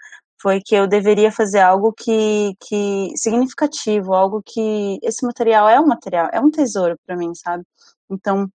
foi 0.45 0.61
que 0.61 0.75
eu 0.75 0.85
deveria 0.85 1.31
fazer 1.31 1.59
algo 1.59 1.91
que, 1.91 2.55
que 2.59 3.11
significativo, 3.15 4.13
algo 4.13 4.43
que 4.45 4.99
esse 5.01 5.25
material 5.25 5.67
é 5.67 5.79
um 5.79 5.87
material, 5.87 6.29
é 6.31 6.39
um 6.39 6.51
tesouro 6.51 6.95
para 7.03 7.17
mim, 7.17 7.33
sabe? 7.33 7.63
Então 8.07 8.47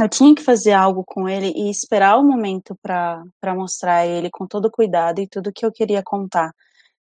eu 0.00 0.08
tinha 0.08 0.34
que 0.34 0.42
fazer 0.42 0.72
algo 0.72 1.04
com 1.06 1.28
ele 1.28 1.52
e 1.54 1.70
esperar 1.70 2.18
o 2.18 2.24
momento 2.24 2.76
para 2.82 3.54
mostrar 3.54 4.04
ele 4.04 4.30
com 4.32 4.48
todo 4.48 4.68
cuidado 4.68 5.20
e 5.20 5.28
tudo 5.28 5.52
que 5.52 5.64
eu 5.64 5.70
queria 5.70 6.02
contar. 6.02 6.50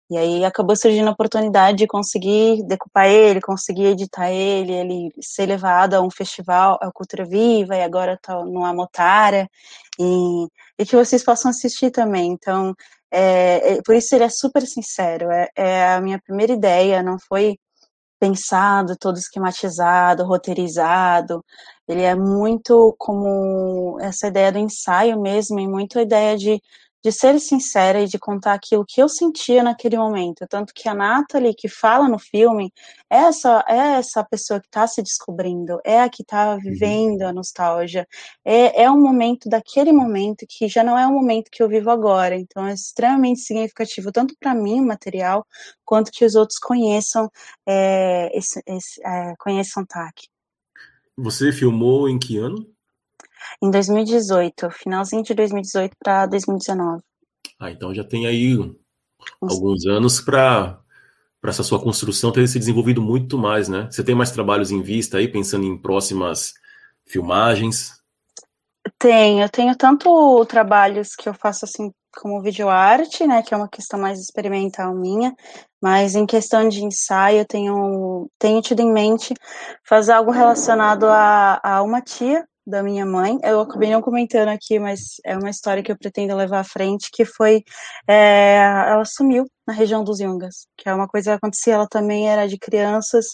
E 0.09 0.17
aí 0.17 0.45
acabou 0.45 0.77
surgindo 0.77 1.09
a 1.09 1.11
oportunidade 1.11 1.79
de 1.79 1.87
conseguir 1.87 2.63
decupar 2.63 3.09
ele, 3.09 3.41
conseguir 3.41 3.87
editar 3.87 4.31
ele, 4.31 4.71
ele 4.71 5.09
ser 5.19 5.47
levado 5.47 5.95
a 5.95 6.01
um 6.01 6.09
festival, 6.09 6.79
a 6.81 6.89
Cultura 6.89 7.25
Viva, 7.25 7.75
e 7.75 7.83
agora 7.83 8.13
está 8.13 8.45
no 8.45 8.63
Amotara, 8.63 9.49
e, 9.99 10.47
e 10.79 10.85
que 10.85 10.95
vocês 10.95 11.21
possam 11.23 11.51
assistir 11.51 11.91
também. 11.91 12.31
Então, 12.31 12.73
é, 13.11 13.73
é, 13.75 13.81
por 13.83 13.95
isso 13.95 14.15
ele 14.15 14.23
é 14.25 14.29
super 14.29 14.65
sincero, 14.65 15.31
é, 15.31 15.49
é 15.55 15.93
a 15.93 16.01
minha 16.01 16.19
primeira 16.21 16.53
ideia, 16.53 17.03
não 17.03 17.17
foi 17.19 17.57
pensado, 18.19 18.97
todo 18.97 19.17
esquematizado, 19.17 20.23
roteirizado. 20.25 21.43
Ele 21.87 22.01
é 22.01 22.15
muito 22.15 22.95
como 22.97 23.97
essa 24.01 24.27
ideia 24.27 24.51
do 24.51 24.57
ensaio 24.59 25.21
mesmo, 25.21 25.59
e 25.59 25.67
muito 25.67 25.99
a 25.99 26.01
ideia 26.01 26.37
de 26.37 26.61
de 27.05 27.11
ser 27.11 27.39
sincera 27.39 28.01
e 28.01 28.07
de 28.07 28.17
contar 28.17 28.55
aquilo 28.55 28.83
que 28.83 28.99
eu 28.99 29.07
sentia 29.07 29.61
naquele 29.61 29.95
momento. 29.95 30.43
Tanto 30.49 30.73
que 30.73 30.89
a 30.89 30.93
Natalie, 30.95 31.53
que 31.53 31.69
fala 31.69 32.09
no 32.09 32.17
filme, 32.17 32.73
é 33.07 33.17
essa, 33.17 33.63
é 33.67 33.99
essa 33.99 34.23
pessoa 34.23 34.59
que 34.59 34.65
está 34.65 34.87
se 34.87 35.03
descobrindo, 35.03 35.79
é 35.85 36.01
a 36.01 36.09
que 36.09 36.23
está 36.23 36.55
uhum. 36.55 36.59
vivendo 36.59 37.21
a 37.21 37.31
nostalgia. 37.31 38.07
É, 38.43 38.85
é 38.85 38.89
um 38.89 38.99
momento 38.99 39.47
daquele 39.47 39.91
momento 39.91 40.47
que 40.49 40.67
já 40.67 40.83
não 40.83 40.97
é 40.97 41.05
o 41.05 41.13
momento 41.13 41.51
que 41.51 41.61
eu 41.61 41.69
vivo 41.69 41.91
agora. 41.91 42.35
Então 42.35 42.65
é 42.65 42.73
extremamente 42.73 43.41
significativo, 43.41 44.11
tanto 44.11 44.35
para 44.39 44.55
mim, 44.55 44.79
o 44.79 44.87
material, 44.87 45.45
quanto 45.85 46.11
que 46.11 46.25
os 46.25 46.33
outros 46.33 46.57
conheçam, 46.57 47.29
é, 47.67 48.35
esse, 48.35 48.63
esse, 48.65 48.99
é, 49.05 49.35
conheçam 49.37 49.85
TAC. 49.85 50.27
Você 51.15 51.51
filmou 51.51 52.09
em 52.09 52.17
que 52.17 52.39
ano? 52.39 52.74
Em 53.61 53.69
2018, 53.69 54.69
finalzinho 54.71 55.23
de 55.23 55.33
2018 55.33 55.95
para 55.97 56.25
2019. 56.25 57.01
Ah, 57.59 57.71
então 57.71 57.93
já 57.93 58.03
tem 58.03 58.27
aí 58.27 58.57
alguns 59.41 59.85
anos 59.85 60.19
para 60.21 60.79
para 61.41 61.51
essa 61.51 61.61
sua 61.61 61.79
construção 61.79 62.31
ter 62.31 62.47
se 62.47 62.57
desenvolvido 62.57 62.99
muito 62.99 63.37
mais, 63.37 63.69
né? 63.69 63.87
Você 63.91 64.03
tem 64.03 64.15
mais 64.15 64.31
trabalhos 64.31 64.71
em 64.71 64.81
vista 64.81 65.19
aí, 65.19 65.27
pensando 65.27 65.63
em 65.63 65.77
próximas 65.77 66.55
filmagens? 67.05 67.91
Tenho, 68.97 69.43
eu 69.43 69.49
tenho 69.49 69.75
tanto 69.75 70.43
trabalhos 70.45 71.15
que 71.15 71.29
eu 71.29 71.35
faço 71.35 71.65
assim 71.65 71.91
como 72.15 72.41
videoarte, 72.41 73.27
né, 73.27 73.43
que 73.43 73.53
é 73.53 73.57
uma 73.57 73.67
questão 73.67 73.99
mais 73.99 74.19
experimental 74.19 74.95
minha, 74.95 75.35
mas 75.81 76.15
em 76.15 76.25
questão 76.25 76.67
de 76.67 76.83
ensaio, 76.83 77.39
eu 77.39 77.45
tenho, 77.45 78.29
tenho 78.39 78.61
tido 78.61 78.79
em 78.79 78.91
mente 78.91 79.33
fazer 79.83 80.13
algo 80.13 80.31
relacionado 80.31 81.05
a, 81.05 81.59
a 81.61 81.83
uma 81.83 82.01
tia 82.01 82.47
da 82.65 82.81
minha 82.83 83.05
mãe. 83.05 83.37
Eu 83.43 83.61
acabei 83.61 83.91
não 83.91 84.01
comentando 84.01 84.49
aqui, 84.49 84.79
mas 84.79 85.15
é 85.25 85.37
uma 85.37 85.49
história 85.49 85.83
que 85.83 85.91
eu 85.91 85.97
pretendo 85.97 86.35
levar 86.35 86.59
à 86.59 86.63
frente, 86.63 87.09
que 87.11 87.25
foi 87.25 87.63
é, 88.07 88.55
ela 88.89 89.05
sumiu 89.05 89.45
na 89.67 89.73
região 89.73 90.03
dos 90.03 90.19
Yungas, 90.19 90.67
que 90.77 90.89
é 90.89 90.93
uma 90.93 91.07
coisa 91.07 91.31
que 91.31 91.37
acontecia, 91.37 91.75
ela 91.75 91.87
também 91.87 92.29
era 92.29 92.47
de 92.47 92.57
crianças, 92.57 93.25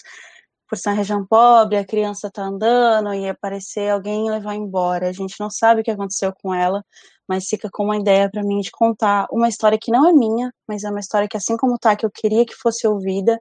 por 0.72 0.78
ser 0.78 0.90
uma 0.90 0.96
região 0.96 1.26
pobre, 1.26 1.78
a 1.78 1.86
criança 1.86 2.32
tá 2.32 2.44
andando 2.44 3.14
e 3.14 3.28
aparecer 3.28 3.90
alguém 3.90 4.28
e 4.28 4.32
levar 4.32 4.56
embora. 4.56 5.10
A 5.10 5.12
gente 5.12 5.36
não 5.40 5.50
sabe 5.50 5.82
o 5.82 5.84
que 5.84 5.92
aconteceu 5.92 6.34
com 6.42 6.54
ela, 6.54 6.82
mas 7.28 7.46
fica 7.48 7.70
com 7.72 7.84
uma 7.84 7.98
ideia 7.98 8.30
para 8.32 8.42
mim 8.42 8.60
de 8.62 8.72
contar 8.72 9.28
uma 9.32 9.50
história 9.50 9.78
que 9.78 9.92
não 9.92 10.08
é 10.08 10.14
minha, 10.14 10.54
mas 10.68 10.84
é 10.86 10.90
uma 10.90 11.02
história 11.02 11.28
que 11.28 11.36
assim 11.36 11.58
como 11.58 11.78
tá, 11.78 11.96
que 11.96 12.06
eu 12.06 12.12
queria 12.12 12.46
que 12.46 12.56
fosse 12.56 12.88
ouvida 12.88 13.38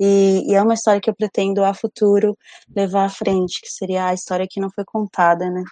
e, 0.00 0.50
e, 0.50 0.54
é 0.54 0.62
uma 0.62 0.74
história 0.74 1.00
que 1.00 1.10
eu 1.10 1.14
pretendo 1.14 1.64
a 1.64 1.74
futuro 1.74 2.36
levar 2.74 3.04
à 3.04 3.08
frente, 3.08 3.60
que 3.60 3.68
seria 3.68 4.06
a 4.06 4.14
história 4.14 4.46
que 4.48 4.60
não 4.60 4.70
foi 4.70 4.84
contada, 4.84 5.50
né? 5.50 5.62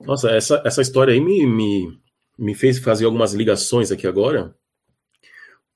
Nossa, 0.00 0.30
essa, 0.30 0.62
essa 0.64 0.82
história 0.82 1.12
aí 1.12 1.20
me, 1.20 1.46
me, 1.46 2.00
me 2.38 2.54
fez 2.54 2.78
fazer 2.78 3.04
algumas 3.04 3.34
ligações 3.34 3.92
aqui 3.92 4.06
agora, 4.06 4.54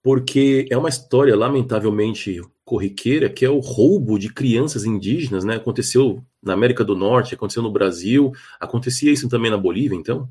porque 0.03 0.67
é 0.71 0.77
uma 0.77 0.89
história 0.89 1.37
lamentavelmente 1.37 2.41
corriqueira, 2.65 3.29
que 3.29 3.45
é 3.45 3.51
o 3.51 3.59
roubo 3.59 4.19
de 4.19 4.33
crianças 4.33 4.85
indígenas, 4.85 5.45
né? 5.45 5.57
Aconteceu 5.57 6.25
na 6.43 6.55
América 6.55 6.85
do 6.85 6.97
Norte, 6.97 7.35
aconteceu 7.35 7.63
no 7.63 7.71
Brasil, 7.71 8.33
acontecia 8.59 9.13
isso 9.13 9.29
também 9.29 9.51
na 9.51 9.59
Bolívia, 9.59 9.97
então? 9.97 10.29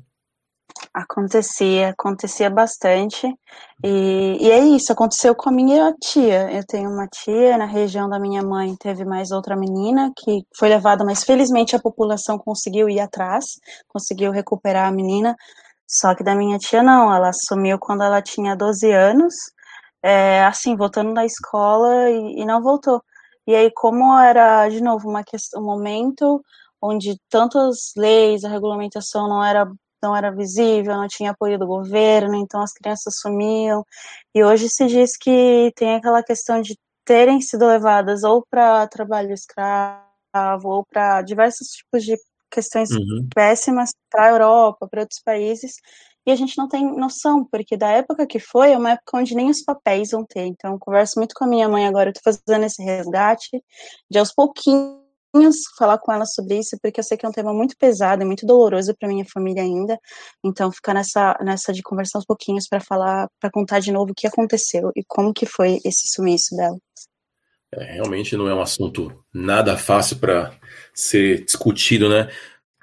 Acontecia, 0.92 1.90
acontecia 1.90 2.50
bastante. 2.50 3.26
E, 3.84 4.36
e 4.40 4.50
é 4.50 4.58
isso, 4.58 4.92
aconteceu 4.92 5.36
com 5.36 5.48
a 5.48 5.52
minha 5.52 5.94
tia. 6.02 6.50
Eu 6.50 6.64
tenho 6.66 6.90
uma 6.90 7.06
tia, 7.06 7.56
na 7.56 7.64
região 7.64 8.08
da 8.08 8.18
minha 8.18 8.42
mãe 8.42 8.74
teve 8.76 9.04
mais 9.04 9.30
outra 9.30 9.56
menina 9.56 10.12
que 10.16 10.44
foi 10.56 10.68
levada, 10.68 11.04
mas 11.04 11.22
felizmente 11.22 11.76
a 11.76 11.80
população 11.80 12.36
conseguiu 12.38 12.88
ir 12.88 12.98
atrás, 12.98 13.44
conseguiu 13.88 14.32
recuperar 14.32 14.88
a 14.88 14.92
menina. 14.92 15.36
Só 15.86 16.14
que 16.14 16.24
da 16.24 16.34
minha 16.34 16.58
tia 16.58 16.82
não, 16.82 17.14
ela 17.14 17.32
sumiu 17.32 17.78
quando 17.78 18.02
ela 18.02 18.22
tinha 18.22 18.56
12 18.56 18.90
anos, 18.92 19.34
é, 20.02 20.44
assim, 20.44 20.76
voltando 20.76 21.14
da 21.14 21.24
escola 21.24 22.10
e, 22.10 22.40
e 22.42 22.44
não 22.44 22.62
voltou. 22.62 23.02
E 23.46 23.54
aí, 23.54 23.70
como 23.74 24.18
era, 24.18 24.68
de 24.68 24.82
novo, 24.82 25.08
uma 25.08 25.24
questão, 25.24 25.62
um 25.62 25.64
momento 25.66 26.42
onde 26.82 27.16
tantas 27.28 27.92
leis, 27.96 28.44
a 28.44 28.48
regulamentação 28.48 29.28
não 29.28 29.44
era 29.44 29.66
não 30.02 30.16
era 30.16 30.30
visível, 30.30 30.94
não 30.96 31.08
tinha 31.08 31.30
apoio 31.30 31.58
do 31.58 31.66
governo, 31.66 32.34
então 32.36 32.62
as 32.62 32.72
crianças 32.72 33.18
sumiam. 33.18 33.84
E 34.34 34.42
hoje 34.44 34.68
se 34.68 34.86
diz 34.86 35.16
que 35.16 35.72
tem 35.76 35.96
aquela 35.96 36.22
questão 36.22 36.60
de 36.60 36.78
terem 37.04 37.40
sido 37.40 37.66
levadas 37.66 38.22
ou 38.22 38.44
para 38.48 38.86
trabalho 38.88 39.32
escravo 39.32 40.04
ou 40.64 40.84
para 40.84 41.22
diversos 41.22 41.68
tipos 41.68 42.04
de 42.04 42.16
questões 42.50 42.90
uhum. 42.90 43.28
péssimas 43.34 43.90
para 44.10 44.26
a 44.26 44.30
Europa, 44.30 44.88
para 44.88 45.02
outros 45.02 45.20
países, 45.24 45.76
e 46.26 46.30
a 46.30 46.36
gente 46.36 46.58
não 46.58 46.68
tem 46.68 46.84
noção, 46.84 47.44
porque 47.44 47.76
da 47.76 47.88
época 47.90 48.26
que 48.26 48.38
foi, 48.38 48.72
é 48.72 48.78
uma 48.78 48.92
época 48.92 49.18
onde 49.18 49.34
nem 49.34 49.48
os 49.48 49.62
papéis 49.62 50.10
vão 50.10 50.24
ter. 50.24 50.44
Então, 50.44 50.72
eu 50.74 50.78
converso 50.78 51.18
muito 51.18 51.34
com 51.34 51.44
a 51.44 51.48
minha 51.48 51.68
mãe 51.68 51.86
agora, 51.86 52.10
eu 52.10 52.12
tô 52.12 52.20
fazendo 52.22 52.64
esse 52.64 52.82
resgate, 52.82 53.62
de 54.10 54.18
aos 54.18 54.32
pouquinhos 54.32 55.00
falar 55.76 55.98
com 55.98 56.12
ela 56.12 56.26
sobre 56.26 56.58
isso, 56.58 56.76
porque 56.82 57.00
eu 57.00 57.04
sei 57.04 57.16
que 57.16 57.24
é 57.24 57.28
um 57.28 57.32
tema 57.32 57.52
muito 57.52 57.76
pesado 57.76 58.22
e 58.22 58.26
muito 58.26 58.46
doloroso 58.46 58.94
para 58.98 59.08
minha 59.08 59.24
família 59.24 59.62
ainda. 59.62 59.98
Então, 60.44 60.70
ficar 60.72 60.94
nessa, 60.94 61.36
nessa 61.42 61.72
de 61.72 61.82
conversar 61.82 62.18
uns 62.18 62.26
pouquinhos 62.26 62.68
para 62.68 62.80
falar, 62.80 63.28
para 63.40 63.50
contar 63.50 63.80
de 63.80 63.92
novo 63.92 64.12
o 64.12 64.14
que 64.14 64.26
aconteceu 64.26 64.90
e 64.96 65.04
como 65.06 65.32
que 65.32 65.46
foi 65.46 65.78
esse 65.84 66.08
sumiço 66.08 66.56
dela. 66.56 66.76
É, 67.72 67.92
realmente 67.94 68.36
não 68.36 68.48
é 68.48 68.54
um 68.54 68.60
assunto 68.60 69.24
nada 69.32 69.76
fácil 69.76 70.18
para 70.18 70.52
ser 70.92 71.44
discutido, 71.44 72.08
né? 72.08 72.28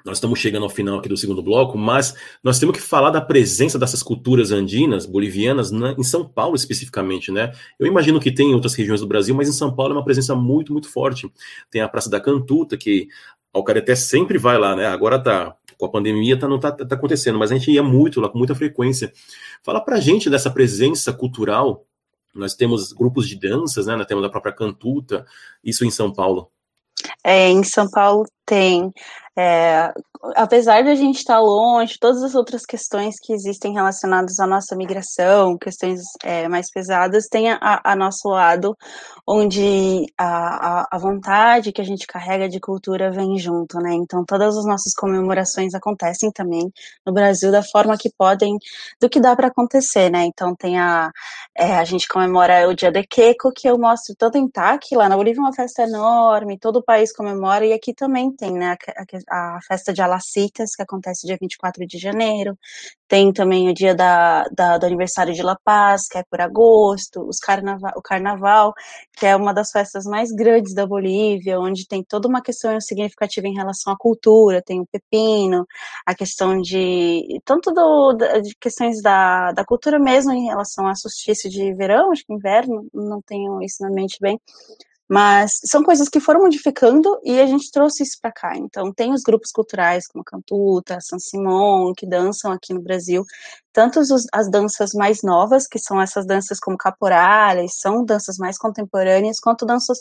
Nós 0.04 0.18
estamos 0.18 0.38
chegando 0.38 0.62
ao 0.62 0.70
final 0.70 0.98
aqui 0.98 1.08
do 1.08 1.16
segundo 1.16 1.42
bloco, 1.42 1.76
mas 1.76 2.14
nós 2.42 2.58
temos 2.58 2.76
que 2.76 2.82
falar 2.82 3.10
da 3.10 3.20
presença 3.20 3.78
dessas 3.78 4.02
culturas 4.02 4.52
andinas, 4.52 5.04
bolivianas, 5.04 5.70
na, 5.70 5.92
em 5.92 6.04
São 6.04 6.26
Paulo 6.26 6.54
especificamente, 6.54 7.32
né? 7.32 7.52
Eu 7.78 7.86
imagino 7.86 8.20
que 8.20 8.32
tem 8.32 8.50
em 8.50 8.54
outras 8.54 8.74
regiões 8.74 9.00
do 9.00 9.06
Brasil, 9.06 9.34
mas 9.34 9.48
em 9.48 9.52
São 9.52 9.74
Paulo 9.74 9.94
é 9.94 9.96
uma 9.96 10.04
presença 10.04 10.34
muito, 10.34 10.72
muito 10.72 10.88
forte. 10.88 11.30
Tem 11.70 11.82
a 11.82 11.88
Praça 11.88 12.08
da 12.08 12.20
Cantuta, 12.20 12.76
que 12.76 13.08
Alcareté 13.52 13.94
sempre 13.94 14.38
vai 14.38 14.58
lá, 14.58 14.76
né? 14.76 14.86
Agora 14.86 15.18
tá 15.18 15.56
com 15.78 15.86
a 15.86 15.90
pandemia 15.90 16.38
tá, 16.38 16.48
não 16.48 16.58
tá, 16.58 16.72
tá 16.72 16.96
acontecendo, 16.96 17.38
mas 17.38 17.52
a 17.52 17.54
gente 17.54 17.70
ia 17.70 17.82
muito 17.82 18.20
lá 18.20 18.28
com 18.28 18.36
muita 18.36 18.54
frequência. 18.54 19.12
Fala 19.62 19.80
pra 19.80 20.00
gente 20.00 20.28
dessa 20.28 20.50
presença 20.50 21.12
cultural. 21.12 21.86
Nós 22.34 22.54
temos 22.54 22.92
grupos 22.92 23.28
de 23.28 23.36
danças, 23.36 23.86
né? 23.86 23.96
Nós 23.96 24.06
temos 24.06 24.24
a 24.24 24.28
própria 24.28 24.52
Cantuta, 24.52 25.24
isso 25.62 25.84
em 25.84 25.90
São 25.90 26.12
Paulo. 26.12 26.50
É, 27.28 27.50
em 27.50 27.62
São 27.62 27.90
Paulo 27.90 28.24
tem. 28.46 28.90
É, 29.36 29.92
apesar 30.34 30.82
de 30.82 30.88
a 30.88 30.94
gente 30.96 31.18
estar 31.18 31.38
longe, 31.38 31.98
todas 32.00 32.22
as 32.24 32.34
outras 32.34 32.66
questões 32.66 33.16
que 33.20 33.32
existem 33.32 33.72
relacionadas 33.72 34.40
à 34.40 34.46
nossa 34.46 34.74
migração, 34.74 35.56
questões 35.56 36.00
é, 36.24 36.48
mais 36.48 36.70
pesadas, 36.72 37.28
tem 37.28 37.50
a, 37.52 37.80
a, 37.84 37.94
nosso 37.94 38.28
lado, 38.28 38.76
onde 39.26 40.06
a, 40.18 40.88
a, 40.90 40.98
vontade 40.98 41.70
que 41.70 41.80
a 41.80 41.84
gente 41.84 42.06
carrega 42.06 42.48
de 42.48 42.58
cultura 42.58 43.12
vem 43.12 43.38
junto, 43.38 43.78
né? 43.78 43.94
Então, 43.94 44.24
todas 44.24 44.56
as 44.56 44.64
nossas 44.64 44.92
comemorações 44.94 45.74
acontecem 45.74 46.32
também 46.32 46.72
no 47.06 47.12
Brasil 47.12 47.52
da 47.52 47.62
forma 47.62 47.96
que 47.96 48.10
podem, 48.18 48.56
do 49.00 49.08
que 49.08 49.20
dá 49.20 49.36
para 49.36 49.48
acontecer, 49.48 50.10
né? 50.10 50.24
Então, 50.24 50.54
tem 50.56 50.78
a. 50.80 51.12
É, 51.56 51.76
a 51.76 51.84
gente 51.84 52.08
comemora 52.08 52.68
o 52.68 52.74
Dia 52.74 52.90
de 52.90 53.04
Queco, 53.04 53.52
que 53.54 53.68
eu 53.68 53.78
mostro 53.78 54.14
todo 54.16 54.36
em 54.36 54.48
TAC, 54.48 54.96
lá 54.96 55.08
na 55.08 55.16
Bolívia 55.16 55.38
é 55.40 55.42
uma 55.42 55.52
festa 55.52 55.82
enorme, 55.82 56.58
todo 56.58 56.76
o 56.76 56.82
país 56.82 57.12
comemora, 57.18 57.66
e 57.66 57.72
aqui 57.72 57.92
também 57.92 58.30
tem, 58.32 58.52
né? 58.52 58.76
A, 59.28 59.56
a 59.56 59.60
festa 59.66 59.92
de 59.92 60.00
Alacitas, 60.00 60.76
que 60.76 60.82
acontece 60.82 61.26
dia 61.26 61.36
24 61.40 61.84
de 61.86 61.98
janeiro. 61.98 62.56
Tem 63.08 63.32
também 63.32 63.68
o 63.68 63.74
dia 63.74 63.94
da, 63.94 64.44
da, 64.54 64.78
do 64.78 64.86
aniversário 64.86 65.34
de 65.34 65.42
La 65.42 65.56
Paz, 65.64 66.06
que 66.08 66.18
é 66.18 66.22
por 66.30 66.40
agosto. 66.40 67.26
Os 67.28 67.38
carnaval, 67.38 67.92
o 67.96 68.02
carnaval, 68.02 68.72
que 69.18 69.26
é 69.26 69.34
uma 69.34 69.52
das 69.52 69.70
festas 69.70 70.04
mais 70.04 70.30
grandes 70.30 70.74
da 70.74 70.86
Bolívia, 70.86 71.58
onde 71.58 71.86
tem 71.88 72.04
toda 72.04 72.28
uma 72.28 72.42
questão 72.42 72.80
significativa 72.80 73.48
em 73.48 73.54
relação 73.54 73.92
à 73.92 73.96
cultura. 73.96 74.62
Tem 74.62 74.80
o 74.80 74.86
pepino, 74.86 75.66
a 76.06 76.14
questão 76.14 76.60
de. 76.60 77.40
tanto 77.44 77.72
do, 77.72 78.12
de 78.14 78.54
questões 78.60 79.02
da, 79.02 79.52
da 79.52 79.64
cultura 79.64 79.98
mesmo 79.98 80.32
em 80.32 80.46
relação 80.46 80.86
a 80.86 80.94
solstício 80.94 81.50
de 81.50 81.74
verão, 81.74 82.12
acho 82.12 82.24
que 82.24 82.32
inverno, 82.32 82.86
não 82.94 83.20
tenho 83.22 83.62
isso 83.62 83.82
na 83.82 83.90
mente 83.90 84.18
bem 84.20 84.38
mas 85.08 85.52
são 85.64 85.82
coisas 85.82 86.08
que 86.08 86.20
foram 86.20 86.42
modificando 86.42 87.18
e 87.24 87.40
a 87.40 87.46
gente 87.46 87.70
trouxe 87.70 88.02
isso 88.02 88.18
para 88.20 88.30
cá. 88.30 88.56
Então, 88.56 88.92
tem 88.92 89.12
os 89.12 89.22
grupos 89.22 89.50
culturais 89.50 90.06
como 90.06 90.22
a 90.22 90.30
Cantuta, 90.30 91.00
San 91.00 91.18
Simón, 91.18 91.94
que 91.96 92.06
dançam 92.06 92.52
aqui 92.52 92.74
no 92.74 92.82
Brasil. 92.82 93.24
Tanto 93.72 94.00
os, 94.00 94.26
as 94.32 94.50
danças 94.50 94.92
mais 94.92 95.22
novas, 95.22 95.66
que 95.66 95.78
são 95.78 96.00
essas 96.00 96.26
danças 96.26 96.60
como 96.60 96.76
caporales, 96.76 97.78
são 97.78 98.04
danças 98.04 98.36
mais 98.36 98.58
contemporâneas, 98.58 99.40
quanto 99.40 99.64
danças 99.64 99.98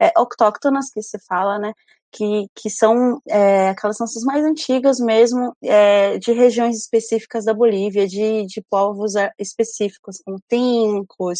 é, 0.00 0.10
autóctonas, 0.16 0.90
que 0.90 1.02
se 1.02 1.18
fala, 1.20 1.58
né? 1.58 1.72
Que, 2.12 2.46
que 2.54 2.70
são 2.70 3.20
é, 3.28 3.70
aquelas 3.70 3.98
danças 3.98 4.22
mais 4.24 4.44
antigas 4.44 4.98
mesmo, 4.98 5.54
é, 5.62 6.18
de 6.18 6.32
regiões 6.32 6.76
específicas 6.76 7.44
da 7.44 7.54
Bolívia, 7.54 8.06
de, 8.06 8.46
de 8.46 8.62
povos 8.70 9.14
é, 9.14 9.30
específicos, 9.38 10.18
como 10.24 10.38
tincos 10.48 11.38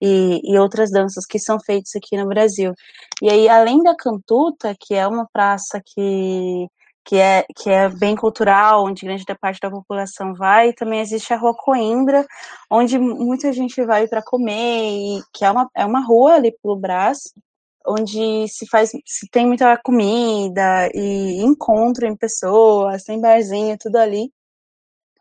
e, 0.00 0.40
e 0.44 0.58
outras 0.58 0.90
danças 0.90 1.24
que 1.26 1.38
são 1.38 1.58
feitas 1.60 1.92
aqui 1.96 2.16
no 2.16 2.26
Brasil. 2.28 2.74
E 3.22 3.30
aí, 3.30 3.48
além 3.48 3.82
da 3.82 3.94
cantuta, 3.96 4.74
que 4.78 4.94
é 4.94 5.06
uma 5.06 5.26
praça 5.32 5.80
que 5.84 6.68
que 7.04 7.16
é, 7.16 7.44
que 7.56 7.68
é 7.70 7.88
bem 7.88 8.14
cultural, 8.14 8.84
onde 8.84 9.04
grande 9.04 9.24
parte 9.40 9.58
da 9.60 9.70
população 9.70 10.34
vai. 10.34 10.72
Também 10.72 11.00
existe 11.00 11.32
a 11.32 11.36
Rua 11.36 11.54
Coimbra, 11.56 12.24
onde 12.70 12.98
muita 12.98 13.52
gente 13.52 13.82
vai 13.84 14.06
para 14.06 14.22
comer, 14.22 14.52
e, 15.18 15.22
que 15.32 15.44
é 15.44 15.50
uma, 15.50 15.68
é 15.74 15.84
uma 15.84 16.04
rua 16.04 16.34
ali 16.34 16.52
pelo 16.62 16.76
Brás, 16.76 17.32
onde 17.90 18.48
se 18.48 18.66
faz, 18.68 18.90
se 19.06 19.28
tem 19.30 19.46
muita 19.46 19.76
comida 19.82 20.88
e 20.94 21.42
encontro 21.42 22.06
em 22.06 22.16
pessoas, 22.16 23.04
tem 23.04 23.20
barzinho, 23.20 23.76
tudo 23.78 23.96
ali, 23.96 24.30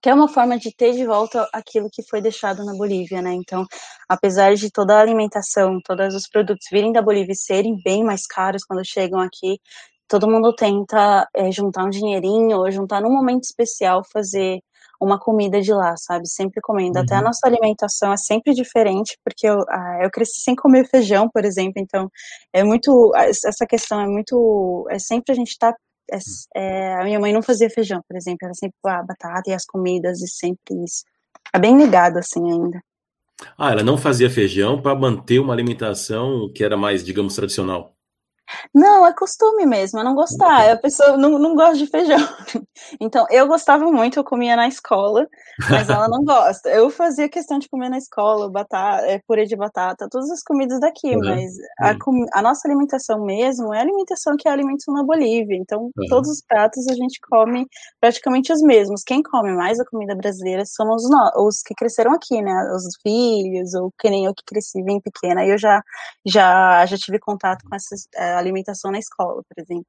que 0.01 0.09
é 0.09 0.13
uma 0.13 0.27
forma 0.29 0.57
de 0.57 0.73
ter 0.73 0.93
de 0.93 1.05
volta 1.05 1.47
aquilo 1.53 1.89
que 1.91 2.03
foi 2.03 2.21
deixado 2.21 2.63
na 2.65 2.73
Bolívia, 2.73 3.21
né? 3.21 3.33
Então, 3.33 3.65
apesar 4.07 4.55
de 4.55 4.71
toda 4.71 4.95
a 4.95 5.01
alimentação, 5.01 5.79
todos 5.83 6.15
os 6.15 6.27
produtos 6.27 6.67
virem 6.71 6.93
da 6.93 7.01
Bolívia 7.01 7.33
e 7.33 7.35
serem 7.35 7.77
bem 7.83 8.03
mais 8.03 8.25
caros 8.25 8.63
quando 8.63 8.85
chegam 8.85 9.19
aqui, 9.19 9.59
todo 10.07 10.29
mundo 10.29 10.53
tenta 10.55 11.27
é, 11.35 11.51
juntar 11.51 11.85
um 11.85 11.89
dinheirinho 11.89 12.57
ou 12.57 12.71
juntar 12.71 13.01
num 13.01 13.11
momento 13.13 13.43
especial 13.43 14.03
fazer 14.11 14.59
uma 14.99 15.19
comida 15.19 15.61
de 15.61 15.73
lá, 15.73 15.95
sabe? 15.97 16.27
Sempre 16.27 16.61
comendo. 16.61 16.97
Uhum. 16.97 17.03
Até 17.03 17.15
a 17.15 17.19
uhum. 17.19 17.25
nossa 17.25 17.47
alimentação 17.47 18.11
é 18.11 18.17
sempre 18.17 18.53
diferente, 18.53 19.17
porque 19.23 19.47
eu, 19.47 19.59
ah, 19.69 19.99
eu 20.03 20.11
cresci 20.11 20.41
sem 20.41 20.55
comer 20.55 20.87
feijão, 20.89 21.29
por 21.29 21.45
exemplo, 21.45 21.73
então 21.77 22.09
é 22.53 22.63
muito. 22.63 23.11
Essa 23.15 23.65
questão 23.67 24.01
é 24.01 24.07
muito. 24.07 24.85
É 24.89 24.99
sempre 24.99 25.31
a 25.31 25.35
gente 25.35 25.57
tá. 25.57 25.73
É, 26.11 26.17
é, 26.55 26.93
a 26.95 27.03
minha 27.03 27.19
mãe 27.19 27.31
não 27.31 27.41
fazia 27.41 27.69
feijão, 27.69 28.01
por 28.07 28.17
exemplo, 28.17 28.39
era 28.43 28.53
sempre 28.53 28.75
a 28.85 29.03
batata 29.03 29.51
e 29.51 29.53
as 29.53 29.63
comidas 29.65 30.21
e 30.21 30.27
sempre 30.27 30.83
isso. 30.83 31.03
É 31.53 31.59
bem 31.59 31.77
ligado 31.77 32.17
assim 32.17 32.41
ainda. 32.51 32.79
Ah, 33.57 33.71
ela 33.71 33.83
não 33.83 33.97
fazia 33.97 34.29
feijão 34.29 34.81
para 34.81 34.95
manter 34.95 35.39
uma 35.39 35.53
alimentação 35.53 36.51
que 36.53 36.63
era 36.63 36.75
mais, 36.75 37.03
digamos, 37.03 37.35
tradicional. 37.35 37.95
Não, 38.73 39.05
é 39.05 39.13
costume 39.13 39.65
mesmo, 39.65 39.99
é 39.99 40.03
não 40.03 40.15
gostar. 40.15 40.71
A 40.71 40.77
pessoa 40.77 41.17
não, 41.17 41.37
não 41.37 41.55
gosta 41.55 41.77
de 41.77 41.87
feijão. 41.87 42.17
Então, 42.99 43.25
eu 43.29 43.45
gostava 43.45 43.91
muito, 43.91 44.17
eu 44.17 44.23
comia 44.23 44.55
na 44.55 44.67
escola, 44.67 45.27
mas 45.69 45.89
ela 45.89 46.07
não 46.07 46.23
gosta. 46.23 46.69
Eu 46.69 46.89
fazia 46.89 47.29
questão 47.29 47.59
de 47.59 47.67
comer 47.67 47.89
na 47.89 47.97
escola, 47.97 48.49
batata, 48.49 49.05
é, 49.05 49.19
purê 49.27 49.45
de 49.45 49.55
batata, 49.55 50.07
todas 50.09 50.29
as 50.31 50.41
comidas 50.41 50.79
daqui, 50.79 51.13
uhum. 51.15 51.19
mas 51.19 51.53
a, 51.81 51.91
uhum. 51.91 52.25
a, 52.33 52.41
nossa 52.41 52.67
alimentação 52.67 53.23
mesmo 53.25 53.73
é 53.73 53.79
a 53.79 53.81
alimentação 53.81 54.35
que 54.37 54.47
é 54.47 54.51
alimentação 54.51 54.93
na 54.93 55.03
Bolívia. 55.03 55.55
Então, 55.57 55.91
uhum. 55.95 56.05
todos 56.07 56.29
os 56.29 56.41
pratos 56.41 56.87
a 56.87 56.93
gente 56.93 57.19
come 57.29 57.67
praticamente 57.99 58.51
os 58.51 58.61
mesmos. 58.61 59.03
Quem 59.03 59.21
come 59.21 59.51
mais 59.51 59.79
a 59.79 59.85
comida 59.85 60.15
brasileira 60.15 60.63
somos 60.65 61.07
nós, 61.09 61.31
os 61.35 61.61
que 61.61 61.75
cresceram 61.75 62.13
aqui, 62.13 62.41
né? 62.41 62.71
Os 62.73 62.85
filhos, 63.03 63.73
ou 63.73 63.91
que 63.99 64.09
nem 64.09 64.25
eu 64.25 64.33
que 64.33 64.43
cresci 64.45 64.81
bem 64.83 64.99
pequena. 65.01 65.45
Eu 65.45 65.57
já, 65.57 65.81
já, 66.25 66.85
já 66.85 66.97
tive 66.97 67.19
contato 67.19 67.63
com 67.69 67.75
essa 67.75 67.95
é, 68.15 68.38
alimentação 68.39 68.91
na 68.91 68.99
escola, 68.99 69.43
por 69.47 69.61
exemplo. 69.61 69.85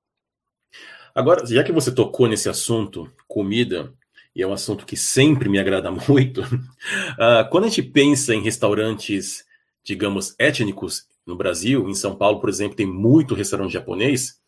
Agora, 1.15 1.45
já 1.47 1.65
que 1.65 1.73
você 1.73 1.93
tocou 1.93 2.29
nesse 2.29 2.49
assunto, 2.49 3.11
comida, 3.27 3.93
e 4.35 4.43
é 4.43 4.47
um 4.47 4.53
assunto 4.53 4.87
que 4.87 4.97
sempre 4.97 5.49
me 5.49 5.59
agrada 5.59 5.91
muito, 6.09 6.43
uh, 6.43 7.49
quando 7.51 7.65
a 7.65 7.69
gente 7.69 7.83
pensa 7.83 8.35
em 8.35 8.43
restaurantes, 8.43 9.45
digamos, 9.83 10.35
étnicos 10.39 11.07
no 11.27 11.37
Brasil, 11.37 11.89
em 11.89 11.95
São 11.95 12.15
Paulo, 12.15 12.41
por 12.41 12.49
exemplo, 12.49 12.77
tem 12.77 12.87
muito 12.87 13.35
restaurante 13.35 13.73
japonês. 13.73 14.39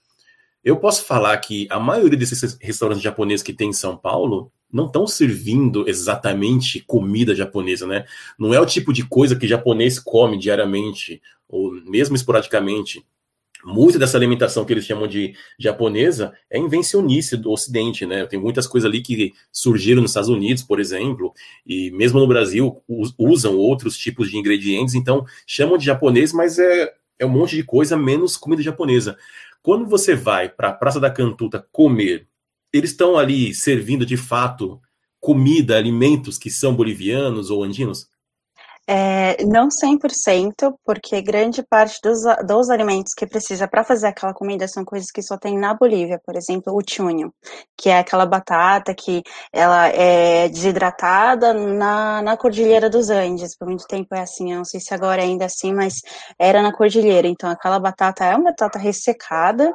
Eu 0.64 0.76
posso 0.78 1.05
falar 1.05 1.36
que 1.38 1.66
a 1.70 1.80
maioria 1.80 2.18
desses 2.18 2.57
restaurantes 2.61 3.03
japoneses 3.03 3.42
que 3.42 3.53
tem 3.53 3.70
em 3.70 3.74
São 3.74 3.96
Paulo 3.96 4.53
não 4.72 4.86
estão 4.86 5.07
servindo 5.07 5.86
exatamente 5.88 6.80
comida 6.80 7.34
japonesa, 7.34 7.86
né? 7.86 8.07
Não 8.38 8.55
é 8.55 8.61
o 8.61 8.66
tipo 8.66 8.92
de 8.92 9.07
coisa 9.07 9.36
que 9.36 9.46
japonês 9.46 9.98
come 9.98 10.38
diariamente 10.38 11.20
ou 11.48 11.72
mesmo 11.84 12.16
esporadicamente 12.16 13.05
muita 13.64 13.98
dessa 13.98 14.16
alimentação 14.16 14.64
que 14.64 14.72
eles 14.72 14.84
chamam 14.84 15.06
de 15.06 15.34
japonesa 15.58 16.32
é 16.50 16.58
invencionice 16.58 17.36
do 17.36 17.50
Ocidente, 17.50 18.04
né? 18.06 18.26
Tem 18.26 18.38
muitas 18.38 18.66
coisas 18.66 18.88
ali 18.88 19.00
que 19.00 19.32
surgiram 19.52 20.02
nos 20.02 20.10
Estados 20.10 20.28
Unidos, 20.28 20.62
por 20.62 20.80
exemplo, 20.80 21.32
e 21.66 21.90
mesmo 21.92 22.18
no 22.18 22.26
Brasil 22.26 22.82
usam 23.18 23.56
outros 23.56 23.96
tipos 23.96 24.30
de 24.30 24.36
ingredientes, 24.36 24.94
então 24.94 25.24
chamam 25.46 25.78
de 25.78 25.84
japonês, 25.84 26.32
mas 26.32 26.58
é, 26.58 26.92
é 27.18 27.26
um 27.26 27.30
monte 27.30 27.56
de 27.56 27.62
coisa 27.62 27.96
menos 27.96 28.36
comida 28.36 28.62
japonesa. 28.62 29.16
Quando 29.62 29.86
você 29.86 30.14
vai 30.14 30.48
para 30.48 30.68
a 30.70 30.72
Praça 30.72 30.98
da 30.98 31.10
Cantuta 31.10 31.64
comer, 31.70 32.26
eles 32.72 32.90
estão 32.90 33.16
ali 33.16 33.54
servindo 33.54 34.04
de 34.04 34.16
fato 34.16 34.80
comida, 35.20 35.76
alimentos 35.76 36.36
que 36.36 36.50
são 36.50 36.74
bolivianos 36.74 37.48
ou 37.48 37.62
andinos? 37.62 38.11
É, 38.84 39.44
não 39.44 39.68
100%, 39.68 40.74
porque 40.84 41.22
grande 41.22 41.62
parte 41.62 42.00
dos, 42.02 42.22
dos 42.44 42.68
alimentos 42.68 43.14
que 43.14 43.26
precisa 43.26 43.68
para 43.68 43.84
fazer 43.84 44.08
aquela 44.08 44.34
comida 44.34 44.66
são 44.66 44.84
coisas 44.84 45.10
que 45.10 45.22
só 45.22 45.38
tem 45.38 45.56
na 45.56 45.72
Bolívia, 45.72 46.20
por 46.24 46.34
exemplo, 46.34 46.74
o 46.76 46.82
chunho, 46.84 47.32
que 47.76 47.88
é 47.88 47.98
aquela 47.98 48.26
batata 48.26 48.92
que 48.92 49.22
ela 49.52 49.86
é 49.88 50.48
desidratada 50.48 51.54
na, 51.54 52.22
na 52.22 52.36
Cordilheira 52.36 52.90
dos 52.90 53.08
Andes. 53.08 53.56
Por 53.56 53.68
muito 53.68 53.86
tempo 53.86 54.14
é 54.16 54.20
assim, 54.20 54.50
eu 54.52 54.58
não 54.58 54.64
sei 54.64 54.80
se 54.80 54.92
agora 54.92 55.22
é 55.22 55.26
ainda 55.26 55.44
assim, 55.44 55.72
mas 55.72 56.00
era 56.36 56.60
na 56.60 56.72
Cordilheira. 56.72 57.28
Então, 57.28 57.48
aquela 57.48 57.78
batata 57.78 58.24
é 58.24 58.34
uma 58.34 58.50
batata 58.50 58.80
ressecada, 58.80 59.72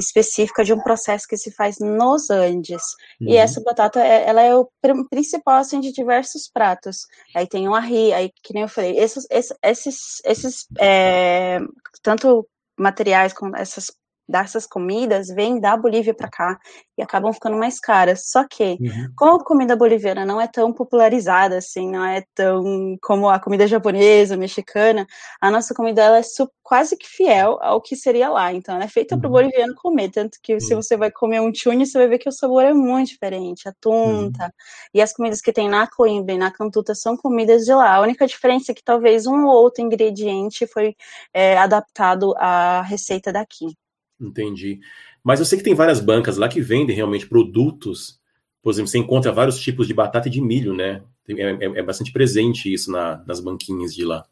específica 0.00 0.64
de 0.64 0.72
um 0.72 0.80
processo 0.80 1.26
que 1.28 1.36
se 1.36 1.50
faz 1.52 1.78
nos 1.78 2.30
Andes. 2.30 2.82
Uhum. 3.20 3.28
E 3.28 3.36
essa 3.36 3.60
batata, 3.62 4.00
é, 4.00 4.28
ela 4.28 4.42
é 4.42 4.54
o 4.54 4.68
principal, 5.08 5.58
assim, 5.58 5.80
de 5.80 5.92
diversos 5.92 6.48
pratos. 6.52 7.06
Aí 7.34 7.46
tem 7.46 7.68
o 7.68 7.74
arri, 7.74 8.12
aí, 8.12 8.30
que 8.42 8.52
nem 8.52 8.62
eu 8.62 8.68
falei, 8.68 8.98
esses, 8.98 9.26
esses, 9.62 10.20
esses 10.24 10.66
é, 10.78 11.58
tanto 12.02 12.46
materiais 12.78 13.32
como 13.32 13.56
essas 13.56 13.92
dessas 14.30 14.66
comidas 14.66 15.28
vêm 15.28 15.60
da 15.60 15.76
Bolívia 15.76 16.14
para 16.14 16.30
cá 16.30 16.58
e 16.96 17.02
acabam 17.02 17.32
ficando 17.32 17.56
mais 17.56 17.80
caras. 17.80 18.30
Só 18.30 18.46
que, 18.46 18.78
uhum. 18.80 19.12
como 19.16 19.36
a 19.36 19.44
comida 19.44 19.74
boliviana 19.74 20.24
não 20.24 20.40
é 20.40 20.46
tão 20.46 20.72
popularizada 20.72 21.58
assim, 21.58 21.90
não 21.90 22.04
é 22.04 22.22
tão 22.34 22.96
como 23.02 23.28
a 23.28 23.40
comida 23.40 23.66
japonesa, 23.66 24.36
mexicana, 24.36 25.06
a 25.40 25.50
nossa 25.50 25.74
comida 25.74 26.02
ela 26.02 26.18
é 26.18 26.22
quase 26.62 26.96
que 26.96 27.08
fiel 27.08 27.58
ao 27.60 27.80
que 27.80 27.96
seria 27.96 28.28
lá. 28.28 28.52
Então, 28.52 28.76
ela 28.76 28.84
é 28.84 28.88
feita 28.88 29.16
uhum. 29.16 29.20
para 29.20 29.28
o 29.28 29.32
boliviano 29.32 29.74
comer. 29.74 30.10
Tanto 30.10 30.38
que 30.40 30.54
uhum. 30.54 30.60
se 30.60 30.74
você 30.74 30.96
vai 30.96 31.10
comer 31.10 31.40
um 31.40 31.52
chune, 31.52 31.84
você 31.84 31.98
vai 31.98 32.06
ver 32.06 32.18
que 32.18 32.28
o 32.28 32.32
sabor 32.32 32.62
é 32.62 32.72
muito 32.72 33.08
diferente. 33.08 33.68
A 33.68 33.72
tunta 33.80 34.44
uhum. 34.44 34.50
e 34.94 35.02
as 35.02 35.12
comidas 35.12 35.40
que 35.40 35.52
tem 35.52 35.68
na 35.68 35.88
coimbra 35.88 36.34
e 36.34 36.38
na 36.38 36.52
cantuta 36.52 36.94
são 36.94 37.16
comidas 37.16 37.64
de 37.64 37.74
lá. 37.74 37.96
A 37.96 38.00
única 38.00 38.26
diferença 38.26 38.70
é 38.70 38.74
que 38.74 38.84
talvez 38.84 39.26
um 39.26 39.44
ou 39.46 39.54
outro 39.62 39.82
ingrediente 39.82 40.66
foi 40.66 40.94
é, 41.34 41.58
adaptado 41.58 42.34
à 42.38 42.82
receita 42.82 43.32
daqui. 43.32 43.74
Entendi. 44.20 44.80
Mas 45.24 45.40
eu 45.40 45.46
sei 45.46 45.58
que 45.58 45.64
tem 45.64 45.74
várias 45.74 46.00
bancas 46.00 46.36
lá 46.36 46.48
que 46.48 46.60
vendem 46.60 46.94
realmente 46.94 47.26
produtos. 47.26 48.20
Por 48.62 48.70
exemplo, 48.70 48.90
você 48.90 48.98
encontra 48.98 49.32
vários 49.32 49.58
tipos 49.58 49.86
de 49.86 49.94
batata 49.94 50.28
e 50.28 50.30
de 50.30 50.40
milho, 50.40 50.74
né? 50.74 51.02
É, 51.28 51.32
é, 51.32 51.64
é 51.78 51.82
bastante 51.82 52.12
presente 52.12 52.72
isso 52.72 52.90
na, 52.90 53.22
nas 53.26 53.40
banquinhas 53.40 53.94
de 53.94 54.04
lá. 54.04 54.24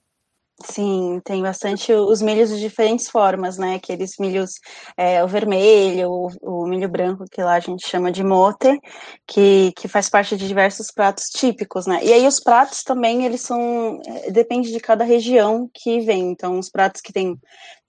Sim, 0.65 1.21
tem 1.25 1.41
bastante 1.41 1.93
os 1.93 2.21
milhos 2.21 2.51
de 2.51 2.59
diferentes 2.59 3.09
formas, 3.09 3.57
né? 3.57 3.77
Aqueles 3.77 4.17
milhos, 4.19 4.55
é, 4.97 5.23
o 5.23 5.29
vermelho, 5.29 6.11
o, 6.11 6.31
o, 6.43 6.67
milho 6.67 6.89
branco, 6.89 7.25
que 7.31 7.41
lá 7.41 7.55
a 7.55 7.61
gente 7.61 7.87
chama 7.89 8.11
de 8.11 8.25
mote, 8.25 8.77
que, 9.25 9.71
que 9.77 9.87
faz 9.87 10.11
parte 10.11 10.37
de 10.37 10.49
diversos 10.49 10.91
pratos 10.91 11.27
típicos, 11.27 11.87
né? 11.87 12.01
E 12.03 12.13
aí 12.13 12.27
os 12.27 12.41
pratos 12.41 12.83
também, 12.83 13.25
eles 13.25 13.43
são, 13.43 14.01
é, 14.05 14.33
depende 14.33 14.73
de 14.73 14.81
cada 14.81 15.05
região 15.05 15.71
que 15.73 16.01
vem. 16.01 16.33
Então, 16.33 16.59
os 16.59 16.69
pratos 16.69 17.01
que 17.01 17.13
tem 17.13 17.39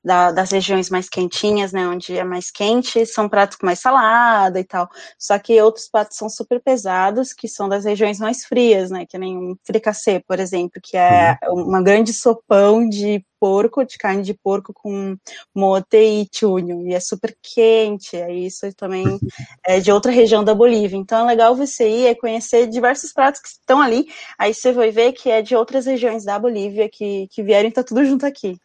da, 0.03 0.31
das 0.31 0.51
regiões 0.51 0.89
mais 0.89 1.09
quentinhas, 1.09 1.71
né, 1.71 1.87
onde 1.87 2.17
é 2.17 2.23
mais 2.23 2.49
quente, 2.51 3.05
são 3.05 3.27
pratos 3.27 3.57
com 3.57 3.65
mais 3.65 3.79
salada 3.79 4.59
e 4.59 4.63
tal. 4.63 4.89
Só 5.17 5.37
que 5.37 5.61
outros 5.61 5.89
pratos 5.89 6.17
são 6.17 6.29
super 6.29 6.61
pesados, 6.61 7.33
que 7.33 7.47
são 7.47 7.67
das 7.67 7.85
regiões 7.85 8.19
mais 8.19 8.45
frias, 8.45 8.89
né, 8.89 9.05
que 9.05 9.17
nem 9.17 9.37
um 9.37 9.55
fricassê, 9.63 10.23
por 10.25 10.39
exemplo, 10.39 10.81
que 10.81 10.97
é 10.97 11.37
uhum. 11.43 11.63
uma 11.63 11.81
grande 11.81 12.13
sopão 12.13 12.87
de 12.87 13.23
porco, 13.39 13.85
de 13.85 13.97
carne 13.97 14.21
de 14.21 14.33
porco 14.33 14.73
com 14.73 15.15
mote 15.55 15.97
e 15.97 16.27
chunho, 16.33 16.87
e 16.87 16.93
é 16.93 16.99
super 16.99 17.35
quente, 17.41 18.17
é 18.17 18.33
isso 18.33 18.71
também 18.75 19.19
é 19.65 19.79
de 19.79 19.91
outra 19.91 20.11
região 20.11 20.43
da 20.43 20.53
Bolívia. 20.53 20.97
Então 20.97 21.21
é 21.21 21.23
legal 21.25 21.55
você 21.55 21.87
ir 21.89 22.07
e 22.07 22.15
conhecer 22.15 22.67
diversos 22.67 23.13
pratos 23.13 23.41
que 23.41 23.47
estão 23.47 23.81
ali, 23.81 24.07
aí 24.37 24.53
você 24.53 24.71
vai 24.73 24.91
ver 24.91 25.13
que 25.13 25.29
é 25.29 25.41
de 25.41 25.55
outras 25.55 25.85
regiões 25.85 26.25
da 26.25 26.37
Bolívia 26.37 26.89
que, 26.89 27.27
que 27.31 27.43
vieram 27.43 27.69
e 27.69 27.71
tá 27.71 27.83
tudo 27.83 28.03
junto 28.05 28.25
aqui. 28.25 28.57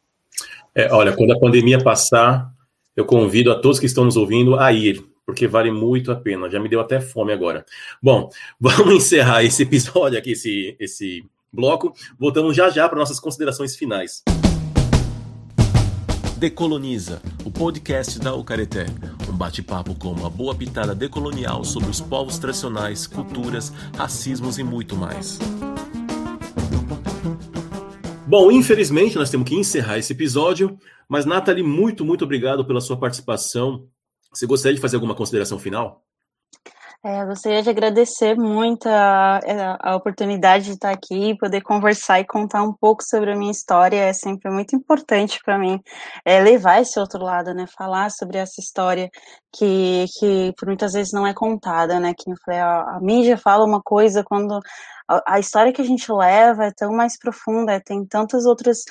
É, 0.74 0.92
olha, 0.92 1.12
quando 1.12 1.32
a 1.32 1.38
pandemia 1.38 1.82
passar, 1.82 2.50
eu 2.96 3.04
convido 3.04 3.50
a 3.52 3.58
todos 3.58 3.78
que 3.78 3.86
estão 3.86 4.04
nos 4.04 4.16
ouvindo 4.16 4.58
a 4.58 4.72
ir, 4.72 5.04
porque 5.24 5.46
vale 5.46 5.70
muito 5.70 6.10
a 6.10 6.16
pena. 6.16 6.50
Já 6.50 6.58
me 6.60 6.68
deu 6.68 6.80
até 6.80 7.00
fome 7.00 7.32
agora. 7.32 7.64
Bom, 8.02 8.28
vamos 8.58 8.94
encerrar 8.94 9.44
esse 9.44 9.62
episódio 9.62 10.18
aqui, 10.18 10.32
esse, 10.32 10.76
esse 10.78 11.24
bloco. 11.52 11.92
Voltamos 12.18 12.56
já 12.56 12.68
já 12.70 12.88
para 12.88 12.98
nossas 12.98 13.20
considerações 13.20 13.76
finais. 13.76 14.22
Decoloniza, 16.36 17.22
o 17.44 17.50
podcast 17.50 18.18
da 18.18 18.34
Ucareté. 18.34 18.86
Um 19.28 19.36
bate-papo 19.36 19.94
com 19.94 20.08
uma 20.08 20.28
boa 20.28 20.54
pitada 20.54 20.94
decolonial 20.94 21.64
sobre 21.64 21.88
os 21.88 22.00
povos 22.00 22.38
tradicionais, 22.38 23.06
culturas, 23.06 23.72
racismos 23.96 24.58
e 24.58 24.64
muito 24.64 24.96
mais. 24.96 25.38
Bom, 28.26 28.50
infelizmente 28.50 29.16
nós 29.16 29.28
temos 29.28 29.46
que 29.46 29.54
encerrar 29.54 29.98
esse 29.98 30.12
episódio, 30.12 30.78
mas 31.06 31.26
Nathalie, 31.26 31.62
muito, 31.62 32.04
muito 32.04 32.24
obrigado 32.24 32.64
pela 32.64 32.80
sua 32.80 32.98
participação. 32.98 33.86
Você 34.32 34.46
gostaria 34.46 34.74
de 34.74 34.80
fazer 34.80 34.96
alguma 34.96 35.14
consideração 35.14 35.58
final? 35.58 36.02
É, 37.06 37.22
gostaria 37.26 37.62
de 37.62 37.68
agradecer 37.68 38.34
muito 38.34 38.88
a, 38.88 39.38
a, 39.78 39.94
oportunidade 39.94 40.64
de 40.64 40.70
estar 40.70 40.90
aqui, 40.90 41.36
poder 41.36 41.60
conversar 41.60 42.18
e 42.18 42.24
contar 42.24 42.62
um 42.62 42.72
pouco 42.72 43.02
sobre 43.04 43.30
a 43.30 43.36
minha 43.36 43.50
história. 43.50 43.98
É 43.98 44.12
sempre 44.14 44.50
muito 44.50 44.74
importante 44.74 45.38
para 45.44 45.58
mim 45.58 45.78
é, 46.24 46.40
levar 46.40 46.80
esse 46.80 46.98
outro 46.98 47.22
lado, 47.22 47.52
né? 47.52 47.66
Falar 47.76 48.10
sobre 48.10 48.38
essa 48.38 48.58
história 48.58 49.10
que, 49.54 50.06
que 50.18 50.54
por 50.58 50.66
muitas 50.66 50.94
vezes 50.94 51.12
não 51.12 51.26
é 51.26 51.34
contada, 51.34 52.00
né? 52.00 52.14
Que 52.16 52.30
eu 52.30 52.54
a, 52.54 52.96
a 52.96 53.00
mídia 53.02 53.36
fala 53.36 53.66
uma 53.66 53.82
coisa 53.82 54.24
quando 54.24 54.58
a, 55.08 55.34
a, 55.36 55.38
história 55.38 55.72
que 55.72 55.82
a 55.82 55.84
gente 55.84 56.10
leva 56.12 56.66
é 56.66 56.72
tão 56.72 56.92
mais 56.92 57.18
profunda, 57.18 57.80
tem 57.80 58.04
tantas 58.06 58.46
outras 58.46 58.84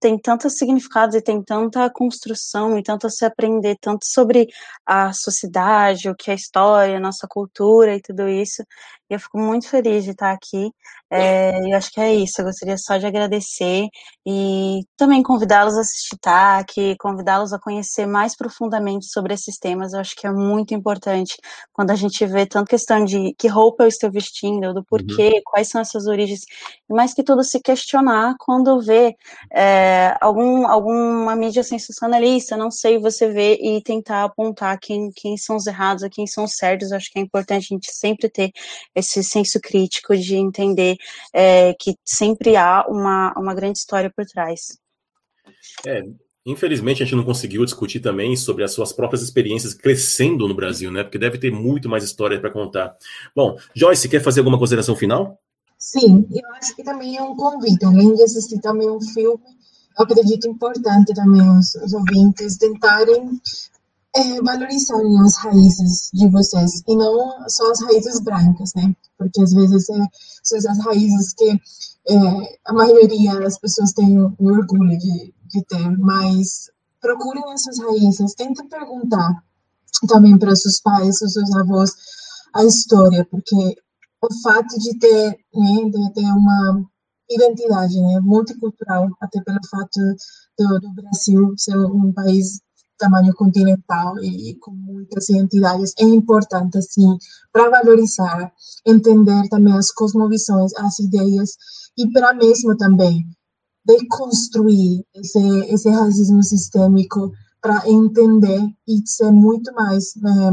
tem 0.00 0.18
tantos 0.18 0.56
significados 0.56 1.14
e 1.14 1.22
tem 1.22 1.42
tanta 1.42 1.90
construção 1.90 2.78
e 2.78 2.82
tanto 2.82 3.06
a 3.06 3.10
se 3.10 3.24
aprender, 3.24 3.76
tanto 3.80 4.06
sobre 4.06 4.48
a 4.86 5.12
sociedade, 5.12 6.08
o 6.08 6.14
que 6.14 6.30
é 6.30 6.34
a 6.34 6.36
história, 6.36 6.96
a 6.96 7.00
nossa 7.00 7.26
cultura 7.28 7.94
e 7.94 8.00
tudo 8.00 8.28
isso. 8.28 8.62
E 9.10 9.14
eu 9.14 9.20
fico 9.20 9.38
muito 9.38 9.68
feliz 9.68 10.04
de 10.04 10.10
estar 10.10 10.32
aqui. 10.32 10.70
É, 11.10 11.58
e 11.66 11.72
acho 11.72 11.90
que 11.90 12.00
é 12.00 12.14
isso. 12.14 12.40
Eu 12.40 12.44
gostaria 12.44 12.76
só 12.76 12.98
de 12.98 13.06
agradecer 13.06 13.88
e 14.26 14.82
também 14.96 15.22
convidá-los 15.22 15.76
a 15.76 15.80
assistir 15.80 16.18
TAC, 16.18 16.96
convidá-los 16.98 17.52
a 17.54 17.58
conhecer 17.58 18.06
mais 18.06 18.36
profundamente 18.36 19.06
sobre 19.06 19.32
esses 19.32 19.58
temas. 19.58 19.94
Eu 19.94 20.00
acho 20.00 20.14
que 20.14 20.26
é 20.26 20.30
muito 20.30 20.74
importante 20.74 21.36
quando 21.72 21.90
a 21.90 21.94
gente 21.94 22.24
vê 22.26 22.44
tanto 22.46 22.68
questão 22.68 23.04
de 23.04 23.34
que 23.38 23.48
roupa 23.48 23.84
eu 23.84 23.88
estou 23.88 24.10
vestindo, 24.10 24.74
do 24.74 24.84
porquê, 24.84 25.32
uhum. 25.36 25.42
quais 25.46 25.68
são 25.68 25.80
essas 25.80 26.06
origens, 26.06 26.40
e 26.88 26.94
mais 26.94 27.14
que 27.14 27.22
tudo 27.24 27.42
se 27.42 27.60
questionar 27.60 28.34
quando 28.38 28.80
vê 28.80 29.16
é, 29.50 29.87
algum, 30.20 30.66
alguma 30.66 31.36
mídia 31.36 31.62
sensacionalista, 31.62 32.56
não 32.56 32.70
sei, 32.70 32.98
você 32.98 33.30
vê 33.30 33.54
e 33.54 33.82
tentar 33.82 34.24
apontar 34.24 34.78
quem, 34.80 35.10
quem 35.14 35.36
são 35.36 35.56
os 35.56 35.66
errados, 35.66 36.08
quem 36.10 36.26
são 36.26 36.44
os 36.44 36.54
certos. 36.54 36.92
Acho 36.92 37.10
que 37.10 37.18
é 37.18 37.22
importante 37.22 37.66
a 37.70 37.74
gente 37.74 37.90
sempre 37.92 38.28
ter 38.28 38.50
esse 38.94 39.22
senso 39.22 39.60
crítico 39.60 40.16
de 40.16 40.36
entender 40.36 40.96
é, 41.32 41.74
que 41.74 41.94
sempre 42.04 42.56
há 42.56 42.84
uma, 42.88 43.32
uma 43.36 43.54
grande 43.54 43.78
história 43.78 44.12
por 44.14 44.24
trás. 44.24 44.78
É, 45.86 46.02
infelizmente 46.44 47.02
a 47.02 47.06
gente 47.06 47.16
não 47.16 47.24
conseguiu 47.24 47.64
discutir 47.64 48.00
também 48.00 48.36
sobre 48.36 48.64
as 48.64 48.72
suas 48.72 48.92
próprias 48.92 49.22
experiências 49.22 49.74
crescendo 49.74 50.48
no 50.48 50.54
Brasil, 50.54 50.90
né? 50.90 51.02
Porque 51.02 51.18
deve 51.18 51.38
ter 51.38 51.50
muito 51.50 51.88
mais 51.88 52.04
história 52.04 52.40
para 52.40 52.50
contar. 52.50 52.96
Bom, 53.34 53.56
Joyce, 53.74 54.08
quer 54.08 54.22
fazer 54.22 54.40
alguma 54.40 54.58
consideração 54.58 54.96
final? 54.96 55.38
Sim, 55.78 56.26
eu 56.32 56.54
acho 56.56 56.74
que 56.74 56.82
também 56.82 57.16
é 57.16 57.22
um 57.22 57.36
convite, 57.36 57.84
além 57.84 58.12
de 58.12 58.22
assistir 58.24 58.60
também 58.60 58.90
um 58.90 59.00
filme, 59.00 59.44
acredito 59.98 60.48
importante 60.48 61.14
também 61.14 61.48
os, 61.58 61.74
os 61.76 61.92
ouvintes 61.92 62.56
tentarem 62.56 63.40
é, 64.16 64.40
valorizarem 64.42 65.20
as 65.20 65.36
raízes 65.38 66.10
de 66.12 66.28
vocês 66.28 66.82
e 66.86 66.96
não 66.96 67.48
só 67.48 67.70
as 67.70 67.82
raízes 67.82 68.20
brancas, 68.20 68.72
né? 68.74 68.94
Porque 69.16 69.40
às 69.42 69.52
vezes 69.52 69.88
é, 69.90 70.06
são 70.42 70.58
as 70.58 70.78
raízes 70.84 71.34
que 71.34 71.50
é, 71.50 72.58
a 72.66 72.72
maioria 72.72 73.38
das 73.40 73.58
pessoas 73.58 73.92
tem 73.92 74.18
o 74.18 74.34
orgulho 74.40 74.98
de, 74.98 75.34
de 75.48 75.64
ter, 75.64 75.98
mas 75.98 76.70
procurem 77.00 77.52
essas 77.52 77.78
raízes, 77.78 78.34
tentem 78.34 78.68
perguntar 78.68 79.42
também 80.06 80.38
para 80.38 80.56
seus 80.56 80.80
pais, 80.80 81.20
os 81.22 81.32
seus 81.32 81.54
avós, 81.54 81.92
a 82.54 82.64
história, 82.64 83.26
porque 83.30 83.76
o 84.22 84.42
fato 84.42 84.78
de 84.78 84.98
ter, 84.98 85.38
né, 85.54 85.90
de 85.90 86.12
ter 86.14 86.24
uma 86.24 86.84
identidade 87.30 88.00
né, 88.00 88.20
multicultural, 88.20 89.08
até 89.20 89.40
pelo 89.42 89.58
fato 89.70 90.00
do, 90.58 90.80
do 90.80 90.94
Brasil 90.94 91.54
ser 91.56 91.76
um 91.76 92.12
país 92.12 92.60
tamanho 92.98 93.32
continental 93.34 94.18
e 94.22 94.56
com 94.56 94.72
muitas 94.72 95.30
entidades, 95.30 95.94
é 95.98 96.04
importante, 96.04 96.78
assim, 96.78 97.16
para 97.52 97.70
valorizar, 97.70 98.52
entender 98.84 99.48
também 99.48 99.72
as 99.74 99.92
cosmovisões, 99.92 100.72
as 100.74 100.98
ideias, 100.98 101.56
e 101.96 102.10
para 102.10 102.34
mesmo 102.34 102.76
também 102.76 103.24
deconstruir 103.86 105.04
esse, 105.14 105.38
esse 105.72 105.88
racismo 105.88 106.42
sistêmico 106.42 107.32
para 107.62 107.88
entender 107.88 108.60
e 108.86 109.02
ser 109.06 109.30
muito 109.30 109.72
mais 109.74 110.14
eh, 110.16 110.50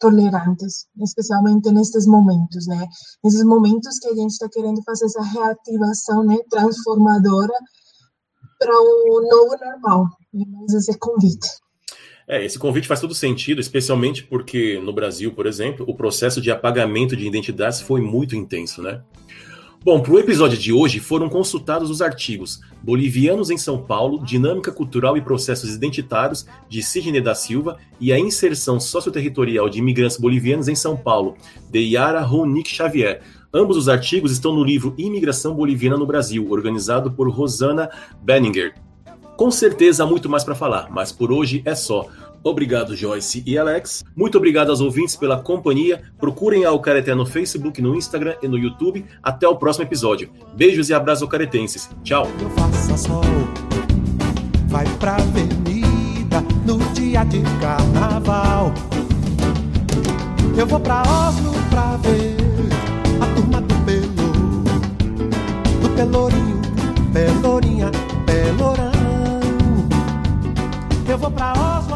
tolerantes, 0.00 0.86
especialmente 1.02 1.70
nestes 1.70 2.06
momentos, 2.06 2.66
né? 2.66 2.88
Nesses 3.22 3.44
momentos 3.44 3.98
que 3.98 4.08
a 4.08 4.14
gente 4.14 4.30
está 4.30 4.48
querendo 4.48 4.82
fazer 4.82 5.04
essa 5.04 5.22
reativação, 5.22 6.24
né, 6.24 6.38
transformadora 6.50 7.52
para 8.58 8.74
o 8.74 9.28
novo 9.30 9.56
normal. 9.64 10.08
Mas 10.32 10.74
esse 10.74 10.98
convite. 10.98 11.48
É, 12.26 12.44
esse 12.44 12.58
convite 12.58 12.86
faz 12.86 13.00
todo 13.00 13.14
sentido, 13.14 13.60
especialmente 13.60 14.24
porque 14.24 14.78
no 14.80 14.92
Brasil, 14.92 15.32
por 15.32 15.46
exemplo, 15.46 15.84
o 15.88 15.96
processo 15.96 16.40
de 16.40 16.50
apagamento 16.50 17.16
de 17.16 17.26
identidades 17.26 17.80
foi 17.80 18.00
muito 18.00 18.36
intenso, 18.36 18.80
né? 18.82 19.02
Bom, 19.82 19.98
para 19.98 20.12
o 20.12 20.18
episódio 20.18 20.58
de 20.58 20.74
hoje 20.74 21.00
foram 21.00 21.26
consultados 21.30 21.88
os 21.88 22.02
artigos 22.02 22.60
Bolivianos 22.82 23.48
em 23.48 23.56
São 23.56 23.78
Paulo, 23.80 24.22
Dinâmica 24.22 24.70
Cultural 24.70 25.16
e 25.16 25.22
Processos 25.22 25.74
Identitários, 25.74 26.46
de 26.68 26.82
Sidney 26.82 27.22
da 27.22 27.34
Silva, 27.34 27.78
e 27.98 28.12
a 28.12 28.18
Inserção 28.18 28.78
Socioterritorial 28.78 29.70
de 29.70 29.78
Imigrantes 29.78 30.18
Bolivianos 30.18 30.68
em 30.68 30.74
São 30.74 30.98
Paulo, 30.98 31.34
de 31.70 31.80
Yara 31.80 32.20
Ronick 32.20 32.68
Xavier. 32.68 33.22
Ambos 33.54 33.78
os 33.78 33.88
artigos 33.88 34.32
estão 34.32 34.54
no 34.54 34.62
livro 34.62 34.94
Imigração 34.98 35.54
Boliviana 35.54 35.96
no 35.96 36.06
Brasil, 36.06 36.46
organizado 36.50 37.10
por 37.10 37.30
Rosana 37.30 37.88
Benninger. 38.22 38.74
Com 39.34 39.50
certeza 39.50 40.04
há 40.04 40.06
muito 40.06 40.28
mais 40.28 40.44
para 40.44 40.54
falar, 40.54 40.90
mas 40.90 41.10
por 41.10 41.32
hoje 41.32 41.62
é 41.64 41.74
só. 41.74 42.06
Obrigado, 42.42 42.96
Joyce 42.96 43.42
e 43.46 43.58
Alex. 43.58 44.04
Muito 44.16 44.38
obrigado 44.38 44.70
aos 44.70 44.80
ouvintes 44.80 45.16
pela 45.16 45.40
companhia. 45.40 46.02
Procurem 46.18 46.64
a 46.64 46.72
Ocareté 46.72 47.14
no 47.14 47.26
Facebook, 47.26 47.82
no 47.82 47.94
Instagram 47.94 48.34
e 48.42 48.48
no 48.48 48.58
YouTube. 48.58 49.04
Até 49.22 49.46
o 49.46 49.56
próximo 49.56 49.84
episódio. 49.84 50.30
Beijos 50.54 50.88
e 50.88 50.94
abraços 50.94 51.22
ocaretenses. 51.22 51.90
Tchau. 52.02 52.26
Sol, 52.96 53.22
vai 54.68 54.84
pra 54.98 55.16
avenida 55.16 56.40
no 56.66 56.78
dia 56.92 57.24
de 57.24 57.42
carnaval. 57.60 58.72
Eu 60.56 60.66
vou 60.66 60.80
pra 60.80 61.02
Oslo 61.02 61.52
pra 61.70 61.96
ver 61.98 62.36
a 63.20 63.26
turma 63.34 63.60
do 63.60 63.80
do 65.80 65.88
Pelourinho, 65.94 66.60
Pelourinha. 67.12 67.90
Eu 71.10 71.18
vou 71.18 71.30
pra 71.32 71.52
Oslo. 71.52 71.89